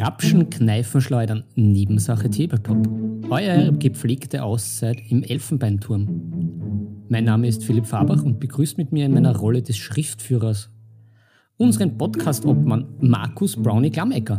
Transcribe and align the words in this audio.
Grapschen, 0.00 0.48
Kneifen, 0.48 1.02
Schleudern, 1.02 1.44
Nebensache 1.56 2.30
Tabletop. 2.30 2.88
Euer 3.28 3.70
gepflegte 3.72 4.42
Auszeit 4.42 4.96
im 5.10 5.22
Elfenbeinturm. 5.22 7.04
Mein 7.10 7.24
Name 7.24 7.46
ist 7.46 7.62
Philipp 7.62 7.84
Fabach 7.84 8.22
und 8.22 8.40
begrüßt 8.40 8.78
mit 8.78 8.92
mir 8.92 9.04
in 9.04 9.12
meiner 9.12 9.36
Rolle 9.36 9.60
des 9.60 9.76
Schriftführers 9.76 10.70
unseren 11.58 11.98
Podcast-Obmann 11.98 12.94
Markus 13.00 13.62
Brownie 13.62 13.90
Klammecker. 13.90 14.38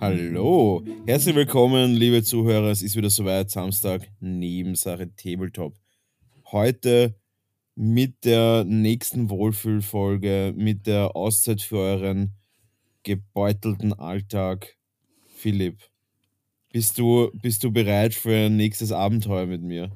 Hallo, 0.00 0.82
herzlich 1.06 1.36
willkommen, 1.36 1.94
liebe 1.94 2.24
Zuhörer. 2.24 2.72
Es 2.72 2.82
ist 2.82 2.96
wieder 2.96 3.10
soweit, 3.10 3.52
Samstag, 3.52 4.08
Nebensache 4.18 5.08
Tabletop. 5.14 5.76
Heute 6.50 7.14
mit 7.76 8.24
der 8.24 8.64
nächsten 8.64 9.30
Wohlfühlfolge, 9.30 10.52
mit 10.56 10.88
der 10.88 11.14
Auszeit 11.14 11.62
für 11.62 11.78
euren 11.78 12.32
gebeutelten 13.06 13.92
Alltag. 13.92 14.76
Philipp, 15.36 15.78
bist 16.72 16.98
du, 16.98 17.30
bist 17.40 17.62
du 17.62 17.70
bereit 17.70 18.14
für 18.14 18.46
ein 18.46 18.56
nächstes 18.56 18.90
Abenteuer 18.90 19.46
mit 19.46 19.62
mir? 19.62 19.92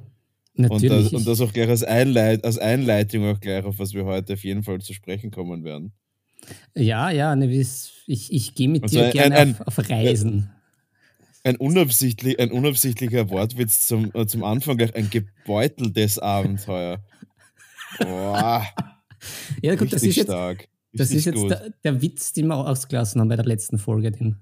Natürlich. 0.54 0.90
Und 0.90 1.04
das, 1.04 1.12
und 1.12 1.26
das 1.26 1.40
auch 1.40 1.52
gleich 1.52 1.68
als, 1.68 1.82
Einleit 1.82 2.44
als 2.44 2.58
Einleitung 2.58 3.26
auch 3.26 3.40
gleich, 3.40 3.64
auf 3.64 3.78
was 3.78 3.94
wir 3.94 4.04
heute 4.04 4.34
auf 4.34 4.44
jeden 4.44 4.62
Fall 4.62 4.80
zu 4.80 4.94
sprechen 4.94 5.30
kommen 5.30 5.64
werden. 5.64 5.92
Ja, 6.74 7.10
ja, 7.10 7.34
ne, 7.34 7.52
ich, 7.52 8.32
ich 8.32 8.54
gehe 8.54 8.68
mit 8.68 8.84
also 8.84 8.98
dir 8.98 9.06
ein, 9.06 9.12
gerne 9.12 9.36
ein, 9.36 9.60
auf, 9.60 9.78
auf, 9.78 9.90
Reisen. 9.90 10.50
Ein, 11.42 11.56
unabsichtlich, 11.56 12.38
ein 12.38 12.52
unabsichtlicher 12.52 13.28
Wortwitz 13.30 13.86
zum, 13.86 14.10
äh, 14.14 14.26
zum 14.26 14.44
Anfang 14.44 14.76
gleich 14.76 14.94
ein 14.94 15.10
gebeuteltes 15.10 16.18
Abenteuer. 16.18 17.02
Boah. 17.98 18.66
ja, 19.62 19.74
gut, 19.74 19.92
das 19.92 20.02
ist 20.02 20.16
jetzt, 20.16 20.26
stark. 20.26 20.68
Das 20.92 21.10
ist 21.10 21.24
jetzt 21.24 21.42
der, 21.42 21.70
der, 21.84 22.02
Witz, 22.02 22.32
den 22.32 22.48
wir 22.48 22.56
ausgelassen 22.56 23.20
haben 23.20 23.28
bei 23.28 23.36
der 23.36 23.44
letzten 23.44 23.78
Folge. 23.78 24.10
Den, 24.10 24.36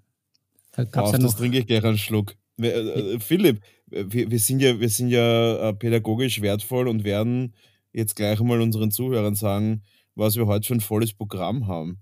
da 0.72 0.84
gab's 0.84 1.08
Auf, 1.08 1.12
ja 1.12 1.18
noch, 1.18 1.30
das 1.30 1.36
trinke 1.36 1.58
ich 1.58 1.66
gleich 1.66 1.84
einen 1.84 1.98
Schluck. 1.98 2.34
Äh, 2.60 2.68
äh, 2.68 3.20
Philipp, 3.20 3.60
wir, 3.86 4.30
wir, 4.30 4.38
sind 4.38 4.60
ja, 4.60 4.78
wir 4.80 4.88
sind 4.88 5.08
ja 5.08 5.68
äh, 5.68 5.74
pädagogisch 5.74 6.40
wertvoll 6.40 6.88
und 6.88 7.05
werden 7.05 7.55
jetzt 7.92 8.16
gleich 8.16 8.40
mal 8.40 8.60
unseren 8.60 8.90
Zuhörern 8.90 9.34
sagen, 9.34 9.82
was 10.14 10.36
wir 10.36 10.46
heute 10.46 10.66
für 10.66 10.74
ein 10.74 10.80
volles 10.80 11.12
Programm 11.12 11.66
haben. 11.66 11.98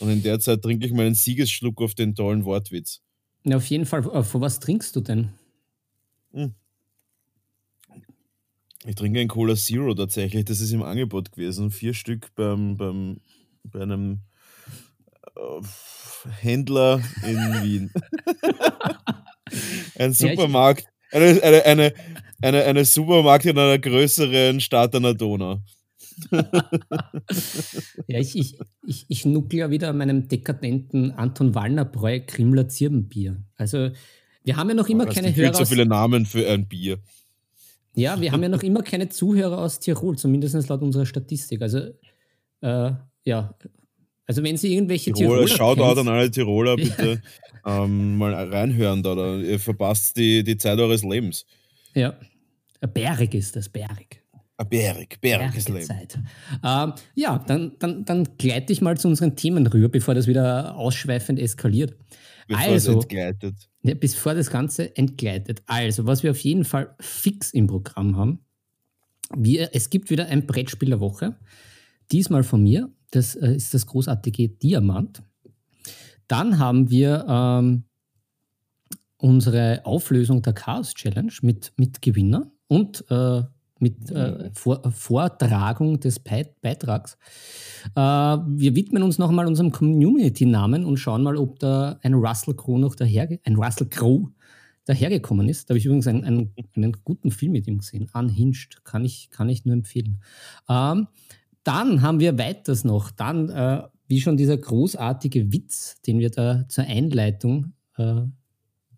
Und 0.00 0.10
in 0.10 0.22
der 0.22 0.38
Zeit 0.38 0.62
trinke 0.62 0.86
ich 0.86 0.92
mal 0.92 1.06
einen 1.06 1.14
Siegesschluck 1.14 1.80
auf 1.82 1.94
den 1.94 2.14
tollen 2.14 2.44
Wortwitz. 2.44 3.00
Ja, 3.44 3.56
auf 3.56 3.66
jeden 3.66 3.86
Fall. 3.86 4.02
Vor 4.02 4.40
was 4.40 4.60
trinkst 4.60 4.94
du 4.94 5.00
denn? 5.00 5.30
Hm. 6.32 6.54
Ich 8.86 8.94
trinke 8.94 9.20
ein 9.20 9.28
Cola 9.28 9.56
Zero 9.56 9.94
tatsächlich. 9.94 10.44
Das 10.44 10.60
ist 10.60 10.72
im 10.72 10.82
Angebot 10.82 11.32
gewesen. 11.32 11.70
Vier 11.70 11.94
Stück 11.94 12.34
beim, 12.36 12.76
beim 12.76 13.20
bei 13.70 13.80
einem 13.80 14.20
äh, 15.36 16.30
Händler 16.40 17.00
in 17.26 17.36
Wien. 17.62 17.90
Ein 19.98 20.12
Supermarkt. 20.12 20.84
Eine, 21.10 21.42
eine, 21.42 21.64
eine, 21.64 21.94
eine, 22.42 22.64
eine 22.64 22.84
Supermarkt 22.84 23.46
in 23.46 23.58
einer 23.58 23.78
größeren 23.78 24.60
Stadt 24.60 24.94
an 24.94 25.04
der 25.04 25.14
Donau. 25.14 25.62
ja, 28.06 28.18
ich, 28.18 28.36
ich, 28.36 28.58
ich, 28.86 29.06
ich 29.08 29.24
nuckle 29.24 29.60
ja 29.60 29.70
wieder 29.70 29.88
an 29.88 29.98
meinem 29.98 30.28
dekadenten 30.28 31.12
Anton 31.12 31.54
Wallner 31.54 31.84
Bräu 31.84 32.20
Krimler 32.26 32.68
Zirbenbier. 32.68 33.42
Also, 33.56 33.90
wir 34.44 34.56
haben 34.56 34.68
ja 34.68 34.74
noch 34.74 34.88
immer 34.88 35.04
oh, 35.04 35.12
keine 35.12 35.34
Hörer. 35.34 35.54
so 35.54 35.64
viele 35.64 35.86
Namen 35.86 36.26
für 36.26 36.48
ein 36.48 36.68
Bier. 36.68 36.98
Ja, 37.94 38.20
wir 38.20 38.32
haben 38.32 38.42
ja 38.42 38.48
noch 38.48 38.62
immer 38.62 38.82
keine 38.82 39.08
Zuhörer 39.08 39.58
aus 39.58 39.80
Tirol, 39.80 40.16
zumindest 40.16 40.68
laut 40.68 40.82
unserer 40.82 41.06
Statistik. 41.06 41.62
Also, 41.62 41.78
äh, 42.60 42.92
ja, 43.24 43.54
also 44.26 44.42
wenn 44.42 44.56
Sie 44.56 44.74
irgendwelche 44.74 45.12
Tiroler. 45.12 45.46
Tiroler 45.46 45.76
Shoutout 45.76 46.00
an 46.00 46.08
alle 46.08 46.30
Tiroler, 46.30 46.76
bitte 46.76 47.22
ähm, 47.66 48.18
mal 48.18 48.34
reinhören 48.34 49.02
da, 49.02 49.14
da. 49.14 49.38
Ihr 49.38 49.58
verpasst 49.58 50.16
die, 50.16 50.44
die 50.44 50.56
Zeit 50.56 50.78
eures 50.78 51.02
Lebens. 51.02 51.46
Ja. 51.94 52.14
Bärig 52.92 53.34
ist 53.34 53.56
das, 53.56 53.68
bärig. 53.68 54.22
Bärig, 54.68 55.20
bäriges 55.20 55.68
Leben. 55.68 55.86
Zeit. 55.86 56.18
Ähm, 56.64 56.92
ja, 57.14 57.38
dann, 57.38 57.76
dann, 57.78 58.04
dann 58.04 58.28
gleite 58.38 58.72
ich 58.72 58.80
mal 58.80 58.98
zu 58.98 59.08
unseren 59.08 59.36
Themen 59.36 59.66
rüber, 59.66 59.88
bevor 59.88 60.14
das 60.14 60.26
wieder 60.26 60.76
ausschweifend 60.76 61.38
eskaliert. 61.38 61.96
Bevor 62.48 62.64
also, 62.64 62.90
es 62.90 63.04
entgleitet. 63.04 63.54
Ja, 63.82 63.94
bevor 63.94 64.34
das 64.34 64.50
Ganze 64.50 64.96
entgleitet. 64.96 65.62
Also, 65.66 66.06
was 66.06 66.22
wir 66.22 66.32
auf 66.32 66.40
jeden 66.40 66.64
Fall 66.64 66.94
fix 66.98 67.52
im 67.52 67.68
Programm 67.68 68.16
haben, 68.16 68.40
wir, 69.36 69.70
es 69.74 69.90
gibt 69.90 70.10
wieder 70.10 70.26
ein 70.26 70.46
Brettspiel 70.46 70.88
der 70.88 71.00
Woche. 71.00 71.36
Diesmal 72.10 72.42
von 72.42 72.62
mir. 72.62 72.90
Das 73.10 73.34
äh, 73.34 73.54
ist 73.54 73.74
das 73.74 73.86
großartige 73.86 74.48
Diamant. 74.48 75.22
Dann 76.26 76.58
haben 76.58 76.90
wir 76.90 77.24
ähm, 77.28 77.84
unsere 79.16 79.84
Auflösung 79.84 80.42
der 80.42 80.52
Chaos 80.52 80.94
Challenge 80.94 81.32
mit, 81.42 81.72
mit 81.76 82.02
Gewinner 82.02 82.50
und 82.68 83.04
äh, 83.10 83.42
mit 83.80 84.10
äh, 84.10 84.50
Vor 84.52 84.90
Vortragung 84.90 86.00
des 86.00 86.18
Be 86.18 86.46
Beitrags. 86.60 87.16
Äh, 87.94 88.00
wir 88.00 88.74
widmen 88.74 89.02
uns 89.02 89.18
nochmal 89.18 89.46
unserem 89.46 89.70
Community-Namen 89.70 90.84
und 90.84 90.98
schauen 90.98 91.22
mal, 91.22 91.36
ob 91.36 91.58
da 91.58 91.98
ein 92.02 92.14
Russell 92.14 92.54
Crowe 92.54 92.80
noch 92.80 92.94
daher, 92.94 93.28
ein 93.44 93.56
Russell 93.56 93.88
Crowe 93.88 94.32
dahergekommen 94.84 95.48
ist. 95.48 95.68
Da 95.68 95.72
habe 95.72 95.78
ich 95.78 95.86
übrigens 95.86 96.06
einen, 96.06 96.24
einen, 96.24 96.54
einen, 96.74 96.92
guten 97.04 97.30
Film 97.30 97.52
mit 97.52 97.66
ihm 97.66 97.78
gesehen. 97.78 98.08
Unhinged, 98.12 98.84
kann 98.84 99.04
ich, 99.04 99.30
kann 99.30 99.48
ich 99.48 99.64
nur 99.64 99.74
empfehlen. 99.74 100.22
Ähm, 100.68 101.08
dann 101.64 102.02
haben 102.02 102.20
wir 102.20 102.38
weiters 102.38 102.84
noch, 102.84 103.10
dann, 103.10 103.50
äh, 103.50 103.82
wie 104.06 104.20
schon 104.20 104.36
dieser 104.36 104.56
großartige 104.56 105.52
Witz, 105.52 106.00
den 106.02 106.18
wir 106.18 106.30
da 106.30 106.66
zur 106.68 106.84
Einleitung 106.84 107.74
äh, 107.96 108.22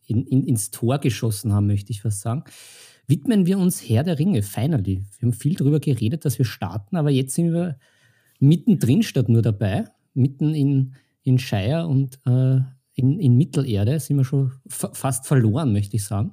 in, 0.07 0.25
in, 0.27 0.45
ins 0.45 0.71
Tor 0.71 0.99
geschossen 0.99 1.53
haben, 1.53 1.67
möchte 1.67 1.91
ich 1.91 2.03
fast 2.03 2.21
sagen, 2.21 2.45
widmen 3.07 3.47
wir 3.47 3.59
uns 3.59 3.89
Herr 3.89 4.05
der 4.05 4.19
Ringe, 4.19 4.43
finally. 4.43 5.05
Wir 5.19 5.27
haben 5.27 5.33
viel 5.33 5.55
darüber 5.55 5.81
geredet, 5.81 6.25
dass 6.25 6.39
wir 6.39 6.45
starten, 6.45 6.97
aber 6.97 7.11
jetzt 7.11 7.35
sind 7.35 7.53
wir 7.53 7.79
mittendrin 8.39 9.03
statt 9.03 9.29
nur 9.29 9.43
dabei, 9.43 9.85
mitten 10.15 10.55
in, 10.55 10.95
in 11.23 11.39
Shire 11.39 11.87
und 11.87 12.19
äh, 12.27 12.61
in, 12.95 13.19
in 13.19 13.37
Mittelerde 13.37 13.99
sind 14.01 14.17
wir 14.17 14.25
schon 14.25 14.53
fast 14.67 15.27
verloren, 15.27 15.73
möchte 15.73 15.97
ich 15.97 16.05
sagen. 16.05 16.33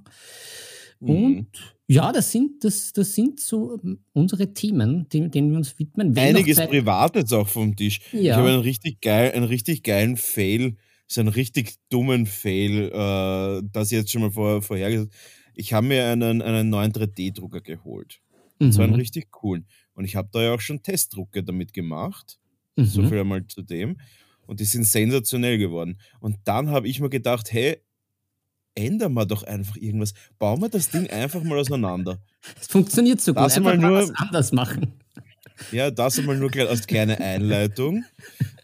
Mhm. 1.00 1.10
Und 1.10 1.48
ja, 1.88 2.12
das 2.12 2.32
sind, 2.32 2.64
das, 2.64 2.92
das 2.94 3.16
sind 3.16 3.40
so 3.40 3.80
ähm, 3.84 4.00
unsere 4.14 4.54
Themen, 4.54 5.08
denen, 5.10 5.32
denen 5.32 5.52
wir 5.52 5.58
uns 5.58 5.78
widmen. 5.80 6.16
Wenn 6.16 6.36
Einiges 6.36 6.58
Privates 6.58 7.32
auch 7.32 7.48
vom 7.48 7.76
Tisch. 7.76 8.00
Ja. 8.12 8.20
Ich 8.20 8.32
habe 8.34 8.50
einen 8.50 8.62
richtig, 8.62 9.02
geil, 9.02 9.32
einen 9.32 9.46
richtig 9.46 9.84
geilen 9.84 10.18
Fail, 10.18 10.76
so 11.08 11.22
einen 11.22 11.30
richtig 11.30 11.76
dummen 11.90 12.26
Fail, 12.26 12.92
äh, 12.92 13.68
das 13.72 13.92
jetzt 13.92 14.12
schon 14.12 14.22
mal 14.22 14.32
vor, 14.32 14.62
vorhergesagt. 14.62 15.14
Ich 15.56 15.74
habe 15.74 15.88
mir 15.88 16.06
einen, 16.08 16.42
einen 16.42 16.70
neuen 16.70 16.92
3D-Drucker 16.92 17.62
geholt. 17.62 18.20
Mhm. 18.60 18.72
So 18.72 18.82
einen 18.82 18.96
richtig 18.96 19.32
coolen. 19.32 19.66
Und 19.94 20.06
ich 20.06 20.16
habe 20.16 20.30
da 20.32 20.42
ja 20.42 20.54
auch 20.54 20.62
schon 20.62 20.84
Testdrucke 20.84 21.44
damit 21.44 21.74
gemacht. 21.74 22.38
Mhm. 22.76 22.86
So 22.86 23.08
viel 23.08 23.20
einmal 23.20 23.46
zu 23.48 23.62
dem. 23.62 23.98
Und 24.46 24.60
die 24.60 24.66
sind 24.66 24.86
sensationell 24.86 25.58
geworden. 25.58 25.98
Und 26.20 26.38
dann 26.46 26.70
habe 26.70 26.88
ich 26.88 27.00
mir 27.00 27.10
gedacht, 27.10 27.52
hey, 27.52 27.78
ändern 28.78 29.14
wir 29.14 29.26
doch 29.26 29.44
einfach 29.44 29.76
irgendwas. 29.76 30.14
Bauen 30.38 30.62
wir 30.62 30.70
das 30.70 30.90
Ding 30.90 31.10
einfach 31.10 31.44
mal 31.44 31.60
auseinander. 31.60 32.22
Es 32.60 32.68
funktioniert 32.68 33.20
so 33.20 33.34
gut. 33.34 33.44
Das 33.44 33.58
einfach 33.58 33.76
mal 33.76 33.78
nur, 33.78 34.02
was 34.04 34.12
anders 34.16 34.52
machen. 34.52 34.94
Ja, 35.72 35.90
das 35.90 36.20
einmal 36.20 36.38
nur 36.38 36.56
als 36.56 36.86
kleine 36.86 37.20
Einleitung. 37.20 38.06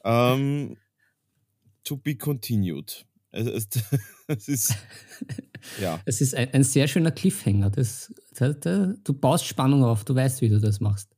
Ähm, 0.04 0.78
to 1.84 1.98
be 1.98 2.16
continued. 2.16 3.06
Es, 3.32 3.48
es, 3.48 3.68
es, 4.28 4.48
ist, 4.48 4.76
ja. 5.82 6.00
Es 6.06 6.22
ist 6.22 6.36
ein, 6.36 6.54
ein 6.54 6.64
sehr 6.64 6.88
schöner 6.88 7.12
Cliffhanger. 7.12 7.72
Das, 7.72 8.14
das, 8.36 8.60
das, 8.60 8.96
du 9.04 9.14
baust 9.14 9.46
Spannung 9.46 9.84
auf, 9.84 10.06
du 10.06 10.14
weißt, 10.14 10.42
wie 10.42 10.50
du 10.50 10.60
das 10.60 10.80
machst. 10.80 11.10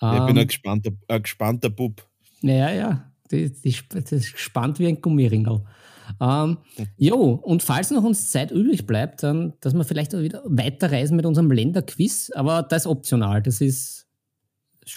Ja, 0.00 0.14
ich 0.14 0.26
bin 0.26 0.36
ein 0.36 0.42
ähm, 0.42 0.48
gespannter, 0.48 0.90
ein 1.08 1.22
gespannter 1.22 1.70
Bub. 1.70 2.06
Ja, 2.42 2.72
ja. 2.72 3.12
Die, 3.30 3.52
die, 3.52 3.76
das 3.90 4.10
ist 4.10 4.32
gespannt 4.32 4.78
wie 4.80 4.88
ein 4.88 5.00
Gummiringel. 5.00 5.62
Ähm, 6.20 6.58
jo, 6.96 7.32
und 7.42 7.62
falls 7.62 7.90
noch 7.90 8.04
uns 8.04 8.30
Zeit 8.30 8.50
übrig 8.50 8.86
bleibt, 8.86 9.22
dann, 9.22 9.54
dass 9.60 9.74
wir 9.74 9.84
vielleicht 9.84 10.14
auch 10.14 10.20
wieder 10.20 10.42
weiterreisen 10.46 11.16
mit 11.16 11.26
unserem 11.26 11.50
Länderquiz, 11.50 12.30
aber 12.34 12.62
das 12.62 12.82
ist 12.82 12.86
optional. 12.86 13.42
Das 13.42 13.60
ist. 13.60 14.06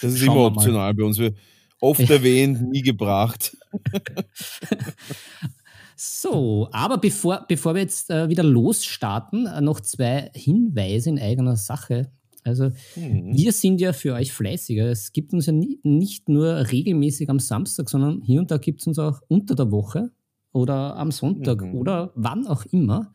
Das 0.02 0.14
ist 0.14 0.24
immer 0.24 0.46
optional 0.46 0.94
bei 0.94 1.04
uns. 1.04 1.20
Wir 1.20 1.34
oft 1.80 2.10
erwähnt, 2.10 2.62
nie 2.72 2.82
gebracht. 2.82 3.56
So, 5.96 6.68
aber 6.72 6.98
bevor, 6.98 7.46
bevor 7.48 7.76
wir 7.76 7.82
jetzt 7.82 8.10
äh, 8.10 8.28
wieder 8.28 8.44
losstarten, 8.44 9.46
äh, 9.46 9.62
noch 9.62 9.80
zwei 9.80 10.32
Hinweise 10.34 11.10
in 11.10 11.20
eigener 11.20 11.56
Sache. 11.56 12.12
Also, 12.44 12.72
mhm. 12.96 13.32
wir 13.34 13.54
sind 13.54 13.80
ja 13.80 13.94
für 13.94 14.14
euch 14.14 14.34
fleißiger. 14.34 14.88
Es 14.88 15.14
gibt 15.14 15.34
uns 15.34 15.46
ja 15.46 15.54
nie, 15.54 15.80
nicht 15.84 16.28
nur 16.28 16.72
regelmäßig 16.72 17.30
am 17.30 17.40
Samstag, 17.40 17.90
sondern 17.90 18.22
hier 18.22 18.42
und 18.42 18.52
da 18.52 18.58
gibt 18.58 18.82
es 18.82 18.88
uns 18.88 19.00
auch 19.00 19.22
unter 19.30 19.56
der 19.56 19.72
Woche 19.72 20.12
oder 20.54 20.96
am 20.96 21.12
Sonntag 21.12 21.62
mhm. 21.62 21.76
oder 21.76 22.12
wann 22.16 22.48
auch 22.48 22.66
immer. 22.66 23.12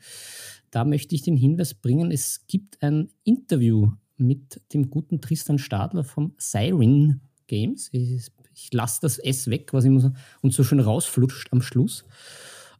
Da 0.71 0.85
möchte 0.85 1.15
ich 1.15 1.23
den 1.23 1.37
Hinweis 1.37 1.73
bringen, 1.73 2.11
es 2.11 2.47
gibt 2.47 2.83
ein 2.83 3.09
Interview 3.25 3.93
mit 4.19 4.61
dem 4.75 4.91
guten 4.91 5.21
Tristan 5.21 5.59
Stadler 5.59 6.05
vom 6.05 6.35
Siren 6.37 7.23
Games. 7.47 7.89
Ich, 7.93 8.31
ich 8.53 8.73
lasse 8.73 9.01
das 9.01 9.19
S 9.19 9.49
weg, 9.49 9.73
was 9.73 9.85
immer 9.85 10.01
so, 10.01 10.13
und 10.43 10.53
so 10.53 10.65
schön 10.65 10.81
rausflutscht 10.81 11.53
am 11.53 11.63
Schluss. 11.63 12.05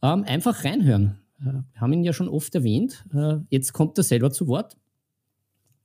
Ähm, 0.03 0.25
einfach 0.25 0.65
reinhören. 0.65 1.19
Äh, 1.41 1.63
wir 1.73 1.81
haben 1.81 1.93
ihn 1.93 2.05
ja 2.05 2.13
schon 2.13 2.29
oft 2.29 2.55
erwähnt. 2.55 3.05
Äh, 3.15 3.37
jetzt 3.49 3.73
kommt 3.73 3.97
er 3.97 4.05
selber 4.05 4.31
zu 4.31 4.49
Wort. 4.49 4.77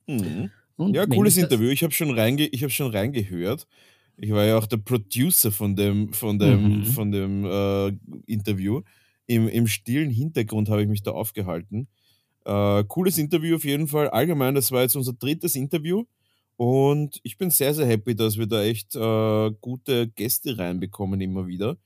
Mhm. 0.06 0.50
ja, 0.92 1.06
cooles 1.06 1.36
Interview. 1.36 1.70
Ich 1.70 1.82
habe 1.82 1.92
schon, 1.92 2.10
reinge 2.10 2.44
hab 2.44 2.70
schon 2.70 2.90
reingehört. 2.90 3.66
Ich 4.16 4.30
war 4.30 4.44
ja 4.44 4.56
auch 4.58 4.66
der 4.66 4.76
Producer 4.76 5.50
von 5.50 5.74
dem, 5.74 6.12
von 6.12 6.38
dem, 6.38 6.78
mhm. 6.78 6.84
von 6.84 7.10
dem 7.10 7.44
äh, 7.44 7.88
Interview. 8.26 8.82
Im, 9.26 9.48
Im 9.48 9.66
stillen 9.66 10.10
Hintergrund 10.10 10.68
habe 10.68 10.82
ich 10.82 10.88
mich 10.88 11.02
da 11.02 11.10
aufgehalten. 11.12 11.88
Äh, 12.44 12.84
cooles 12.84 13.18
Interview 13.18 13.56
auf 13.56 13.64
jeden 13.64 13.88
Fall. 13.88 14.08
Allgemein, 14.10 14.54
das 14.54 14.70
war 14.70 14.82
jetzt 14.82 14.96
unser 14.96 15.14
drittes 15.14 15.56
Interview. 15.56 16.04
Und 16.56 17.20
ich 17.24 17.36
bin 17.36 17.50
sehr, 17.50 17.74
sehr 17.74 17.86
happy, 17.86 18.14
dass 18.14 18.38
wir 18.38 18.46
da 18.46 18.62
echt 18.62 18.94
äh, 18.94 19.50
gute 19.60 20.08
Gäste 20.08 20.56
reinbekommen 20.56 21.20
immer 21.20 21.46
wieder. 21.46 21.76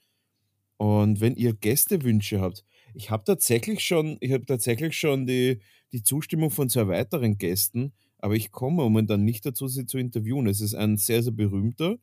Und 0.77 1.21
wenn 1.21 1.35
ihr 1.37 1.55
Gästewünsche 1.55 2.41
habt, 2.41 2.65
ich 2.95 3.11
habe 3.11 3.25
tatsächlich 3.25 3.81
schon, 3.81 4.19
ich 4.21 4.33
habe 4.33 4.45
tatsächlich 4.45 4.97
schon 4.97 5.27
die, 5.27 5.61
die 5.93 6.03
Zustimmung 6.03 6.51
von 6.51 6.69
zwei 6.69 6.89
weiteren 6.89 7.39
Gästen, 7.39 7.93
aber 8.19 8.35
ich 8.35 8.53
komme 8.53 8.83
momentan 8.83 9.25
nicht 9.25 9.47
dazu, 9.47 9.69
sie 9.69 9.87
zu 9.87 9.99
interviewen. 9.99 10.47
Es 10.47 10.61
ist 10.61 10.75
ein 10.75 10.97
sehr, 10.97 11.23
sehr 11.23 11.33
berühmter 11.33 11.99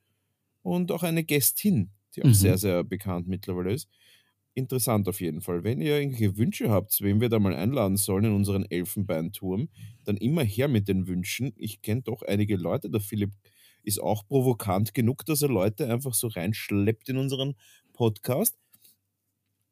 und 0.66 0.92
auch 0.92 1.04
eine 1.04 1.24
Gästin, 1.24 1.92
die 2.16 2.24
auch 2.24 2.28
mhm. 2.28 2.34
sehr, 2.34 2.58
sehr 2.58 2.84
bekannt 2.84 3.28
mittlerweile 3.28 3.74
ist 3.74 3.90
interessant 4.56 5.08
auf 5.08 5.22
jeden 5.22 5.42
Fall. 5.42 5.64
Wenn 5.64 5.82
ihr 5.82 6.00
irgendwelche 6.00 6.38
Wünsche 6.38 6.70
habt, 6.70 7.00
wen 7.02 7.22
wir 7.22 7.30
da 7.30 7.40
mal 7.40 7.54
einladen 7.54 7.98
sollen 7.98 8.26
in 8.26 8.32
unseren 8.34 8.66
Elfenbeinturm, 8.66 9.70
dann 10.06 10.18
immer 10.18 10.44
her 10.44 10.68
mit 10.68 10.88
den 10.88 11.08
Wünschen. 11.08 11.54
Ich 11.58 11.82
kenne 11.82 12.02
doch 12.02 12.22
einige 12.24 12.56
Leute. 12.56 12.90
Der 12.90 13.02
Philipp 13.02 13.32
ist 13.84 14.02
auch 14.02 14.26
provokant 14.26 14.94
genug, 14.94 15.26
dass 15.26 15.42
er 15.42 15.50
Leute 15.50 15.92
einfach 15.92 16.14
so 16.14 16.28
reinschleppt 16.28 17.10
in 17.10 17.18
unseren 17.18 17.56
Podcast. 17.94 18.56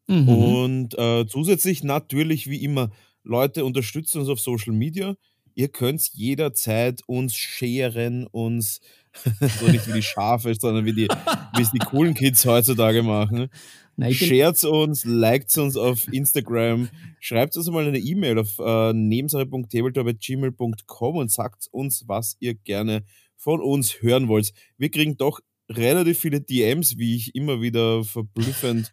Mhm. 0.07 0.30
Und 0.30 1.00
äh, 1.00 1.25
zusätzlich 1.28 1.84
natürlich 1.84 2.50
wie 2.50 2.62
immer, 2.62 2.92
Leute 3.24 3.63
unterstützen 3.63 4.19
uns 4.19 4.30
auf 4.30 4.42
Social 4.42 4.74
Media. 4.74 5.16
Ihr 5.56 5.69
könnt 5.69 6.10
jederzeit 6.13 7.01
uns 7.07 7.36
scheren, 7.36 8.28
uns 8.28 8.81
so 9.60 9.68
nicht 9.68 9.88
wie 9.88 9.94
die 9.94 10.01
Schafe, 10.01 10.54
sondern 10.56 10.86
wie, 10.86 10.94
die, 10.94 11.07
wie 11.56 11.62
es 11.62 11.71
die 11.71 11.80
coolen 11.80 12.13
Kids 12.13 12.45
heutzutage 12.45 13.04
machen. 13.04 13.50
Shared 14.10 14.63
uns, 14.63 15.04
liked 15.06 15.56
uns 15.57 15.75
auf 15.77 16.12
Instagram, 16.12 16.89
schreibt 17.19 17.56
uns 17.56 17.69
mal 17.69 17.86
eine 17.86 18.00
E-Mail 18.00 18.39
auf 18.39 18.57
äh, 18.60 18.92
nebensache.tabletop.gmail.com 18.92 21.15
und 21.15 21.31
sagt 21.31 21.68
uns, 21.71 22.04
was 22.07 22.36
ihr 22.39 22.56
gerne 22.56 23.04
von 23.38 23.62
uns 23.62 24.01
hören 24.01 24.30
wollt. 24.30 24.51
Wir 24.77 24.89
kriegen 24.89 25.16
doch 25.18 25.42
relativ 25.69 26.18
viele 26.19 26.42
DMs, 26.42 26.98
wie 26.98 27.16
ich 27.16 27.36
immer 27.36 27.62
wieder 27.62 28.04
verblüffend 28.04 28.92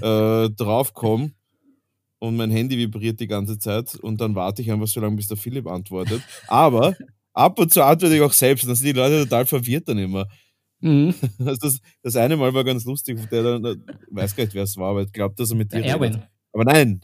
äh, 0.00 0.48
draufkomme. 0.50 1.32
Und 2.20 2.36
mein 2.36 2.50
Handy 2.50 2.76
vibriert 2.78 3.20
die 3.20 3.28
ganze 3.28 3.58
Zeit 3.58 3.94
und 3.94 4.20
dann 4.20 4.34
warte 4.34 4.60
ich 4.62 4.72
einfach 4.72 4.88
so 4.88 5.00
lange, 5.00 5.14
bis 5.16 5.28
der 5.28 5.36
Philipp 5.36 5.68
antwortet. 5.68 6.20
Aber 6.48 6.96
ab 7.38 7.58
und 7.58 7.72
zu 7.72 7.82
antworte 7.82 8.16
ich 8.16 8.22
auch 8.22 8.32
selbst. 8.32 8.66
Dann 8.66 8.74
sind 8.74 8.86
die 8.86 8.92
Leute 8.92 9.24
total 9.24 9.46
verwirrt 9.46 9.88
dann 9.88 9.98
immer. 9.98 10.26
Mhm. 10.80 11.14
Das, 11.38 11.80
das 12.02 12.16
eine 12.16 12.36
Mal 12.36 12.52
war 12.52 12.64
ganz 12.64 12.84
lustig, 12.84 13.18
der 13.30 13.42
dann, 13.42 13.64
ich 13.64 14.14
weiß 14.14 14.36
gar 14.36 14.44
nicht, 14.44 14.54
wer 14.54 14.64
es 14.64 14.76
war, 14.76 14.90
aber 14.90 15.02
ich 15.02 15.12
glaube, 15.12 15.34
dass 15.36 15.50
er 15.50 15.56
mit 15.56 15.72
dir. 15.72 15.80
Der 15.80 15.92
Erwin. 15.92 16.22
Aber 16.52 16.64
nein, 16.64 17.00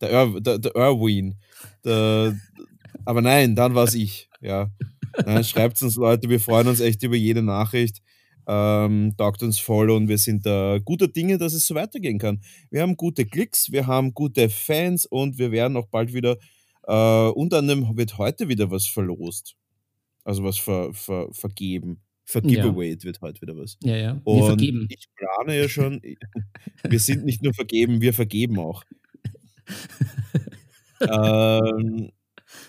der, 0.00 0.10
Ir 0.10 0.40
der, 0.40 0.58
der 0.58 0.74
Irwin. 0.74 1.36
Der, 1.84 2.36
aber 3.04 3.22
nein, 3.22 3.54
dann 3.54 3.74
war 3.74 3.84
es 3.84 3.94
ich. 3.94 4.28
Ja. 4.40 4.70
Schreibt 5.42 5.80
uns 5.82 5.96
Leute, 5.96 6.28
wir 6.28 6.40
freuen 6.40 6.68
uns 6.68 6.80
echt 6.80 7.02
über 7.02 7.16
jede 7.16 7.42
Nachricht. 7.42 8.02
Ähm, 8.48 9.14
taugt 9.16 9.42
uns 9.42 9.58
voll 9.58 9.90
und 9.90 10.08
wir 10.08 10.18
sind 10.18 10.46
da 10.46 10.78
guter 10.84 11.08
Dinge, 11.08 11.36
dass 11.36 11.52
es 11.52 11.66
so 11.66 11.74
weitergehen 11.74 12.18
kann. 12.18 12.40
Wir 12.70 12.82
haben 12.82 12.96
gute 12.96 13.24
Klicks, 13.26 13.72
wir 13.72 13.88
haben 13.88 14.14
gute 14.14 14.48
Fans 14.48 15.04
und 15.04 15.38
wir 15.38 15.50
werden 15.50 15.76
auch 15.76 15.88
bald 15.88 16.12
wieder, 16.12 16.36
äh, 16.86 17.28
unter 17.30 17.58
anderem 17.58 17.96
wird 17.96 18.18
heute 18.18 18.48
wieder 18.48 18.70
was 18.70 18.86
verlost. 18.86 19.56
Also 20.24 20.42
was 20.44 20.58
ver, 20.58 20.92
ver, 20.92 21.28
vergeben. 21.32 22.00
Vergiveaway 22.24 22.90
ja. 22.90 23.02
wird 23.04 23.20
heute 23.20 23.40
wieder 23.40 23.56
was. 23.56 23.78
Ja, 23.82 23.96
ja. 23.96 24.14
Wir 24.24 24.32
und 24.32 24.46
vergeben. 24.46 24.88
ich 24.90 25.06
plane 25.14 25.56
ja 25.56 25.68
schon, 25.68 26.02
wir 26.82 26.98
sind 26.98 27.24
nicht 27.24 27.42
nur 27.42 27.54
vergeben, 27.54 28.00
wir 28.00 28.12
vergeben 28.12 28.58
auch. 28.58 28.82
ähm, 31.00 32.10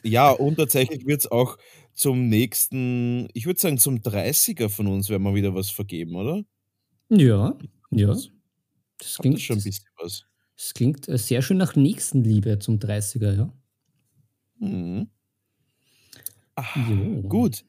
ja, 0.04 0.32
und 0.32 0.58
tatsächlich 0.58 1.06
wird 1.08 1.22
es 1.22 1.32
auch 1.32 1.58
zum 1.94 2.30
nächsten, 2.30 3.28
ich 3.34 3.48
würde 3.48 3.60
sagen, 3.60 3.80
zum 3.80 3.98
30er 3.98 4.70
von 4.70 4.86
uns 4.88 5.10
werden 5.10 5.24
wir 5.24 5.34
wieder 5.34 5.56
was 5.56 5.72
vergeben, 5.72 6.16
oder? 6.16 6.44
Ja, 7.10 7.58
ja. 7.90 8.16
Das 9.00 9.18
klingt 9.18 9.38
das 9.38 9.42
schon 9.42 9.58
ein 9.58 9.64
bisschen 9.64 9.86
was. 9.98 10.26
Das 10.56 10.74
klingt 10.74 11.08
äh, 11.08 11.18
sehr 11.18 11.42
schön 11.42 11.58
nach 11.58 11.76
Nächstenliebe 11.76 12.60
zum 12.60 12.78
30er, 12.78 13.36
ja. 13.36 13.54
Mhm. 14.60 15.08
Ach, 16.56 16.76
gut. 17.28 17.64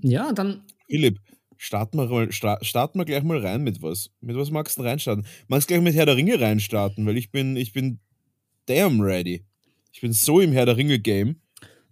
Ja, 0.00 0.32
dann 0.32 0.62
Philipp, 0.88 1.20
starten 1.56 1.98
wir, 1.98 2.32
starten 2.32 2.98
wir 2.98 3.04
gleich 3.04 3.22
mal 3.22 3.38
rein 3.38 3.62
mit 3.62 3.82
was. 3.82 4.10
Mit 4.20 4.36
was 4.36 4.50
magst 4.50 4.78
du 4.78 4.82
reinstarten? 4.82 5.26
Magst 5.48 5.68
du 5.68 5.74
gleich 5.74 5.84
mit 5.84 5.94
Herr 5.94 6.06
der 6.06 6.16
Ringe 6.16 6.40
reinstarten? 6.40 7.06
Weil 7.06 7.16
ich 7.16 7.30
bin, 7.30 7.56
ich 7.56 7.72
bin 7.72 8.00
damn 8.66 9.00
ready. 9.00 9.44
Ich 9.92 10.00
bin 10.00 10.12
so 10.12 10.40
im 10.40 10.52
Herr 10.52 10.66
der 10.66 10.76
Ringe-Game. 10.76 11.36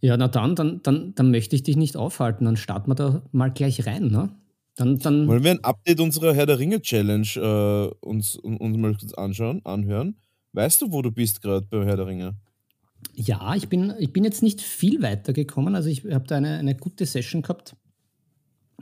Ja, 0.01 0.17
na 0.17 0.29
dann, 0.29 0.55
dann, 0.55 0.81
dann, 0.83 1.15
dann 1.15 1.31
möchte 1.31 1.57
ich 1.57 1.63
dich 1.63 1.77
nicht 1.77 1.97
aufhalten. 1.97 2.45
Dann 2.45 2.57
starten 2.57 2.91
wir 2.91 2.95
da 2.95 3.23
mal 3.33 3.51
gleich 3.51 3.87
rein, 3.87 4.09
ne? 4.09 4.31
Dann, 4.77 4.99
dann 4.99 5.27
Wollen 5.27 5.43
wir 5.43 5.53
ein 5.53 5.65
Update 5.65 6.01
unserer 6.01 6.35
Herr 6.35 6.45
der 6.45 6.59
Ringe-Challenge 6.59 7.27
äh, 7.37 8.07
uns, 8.07 8.37
uns 8.37 8.77
mal 8.77 8.95
kurz 8.95 9.15
anschauen, 9.15 9.65
anhören? 9.65 10.17
Weißt 10.53 10.83
du, 10.83 10.93
wo 10.93 11.03
du 11.03 11.11
bist 11.11 11.41
gerade 11.41 11.67
bei 11.69 11.85
Herr 11.85 11.97
der 11.97 12.07
Ringe? 12.07 12.37
Ja, 13.15 13.55
ich 13.55 13.69
bin, 13.69 13.95
ich 13.99 14.13
bin 14.13 14.25
jetzt 14.25 14.43
nicht 14.43 14.61
viel 14.61 15.03
weiter 15.03 15.33
gekommen. 15.33 15.75
Also 15.75 15.89
ich 15.89 16.05
habe 16.05 16.27
da 16.27 16.37
eine, 16.37 16.59
eine 16.59 16.75
gute 16.75 17.07
Session 17.07 17.43
gehabt 17.43 17.77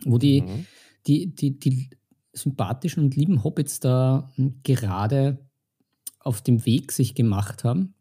wo 0.02 0.18
die, 0.18 0.42
mhm. 0.42 0.66
die, 1.06 1.34
die, 1.34 1.58
die 1.58 1.90
sympathischen 2.32 3.04
und 3.04 3.16
lieben 3.16 3.44
Hobbits 3.44 3.80
da 3.80 4.32
gerade 4.62 5.38
auf 6.20 6.42
dem 6.42 6.64
Weg 6.66 6.92
sich 6.92 7.14
gemacht 7.14 7.64
haben 7.64 7.94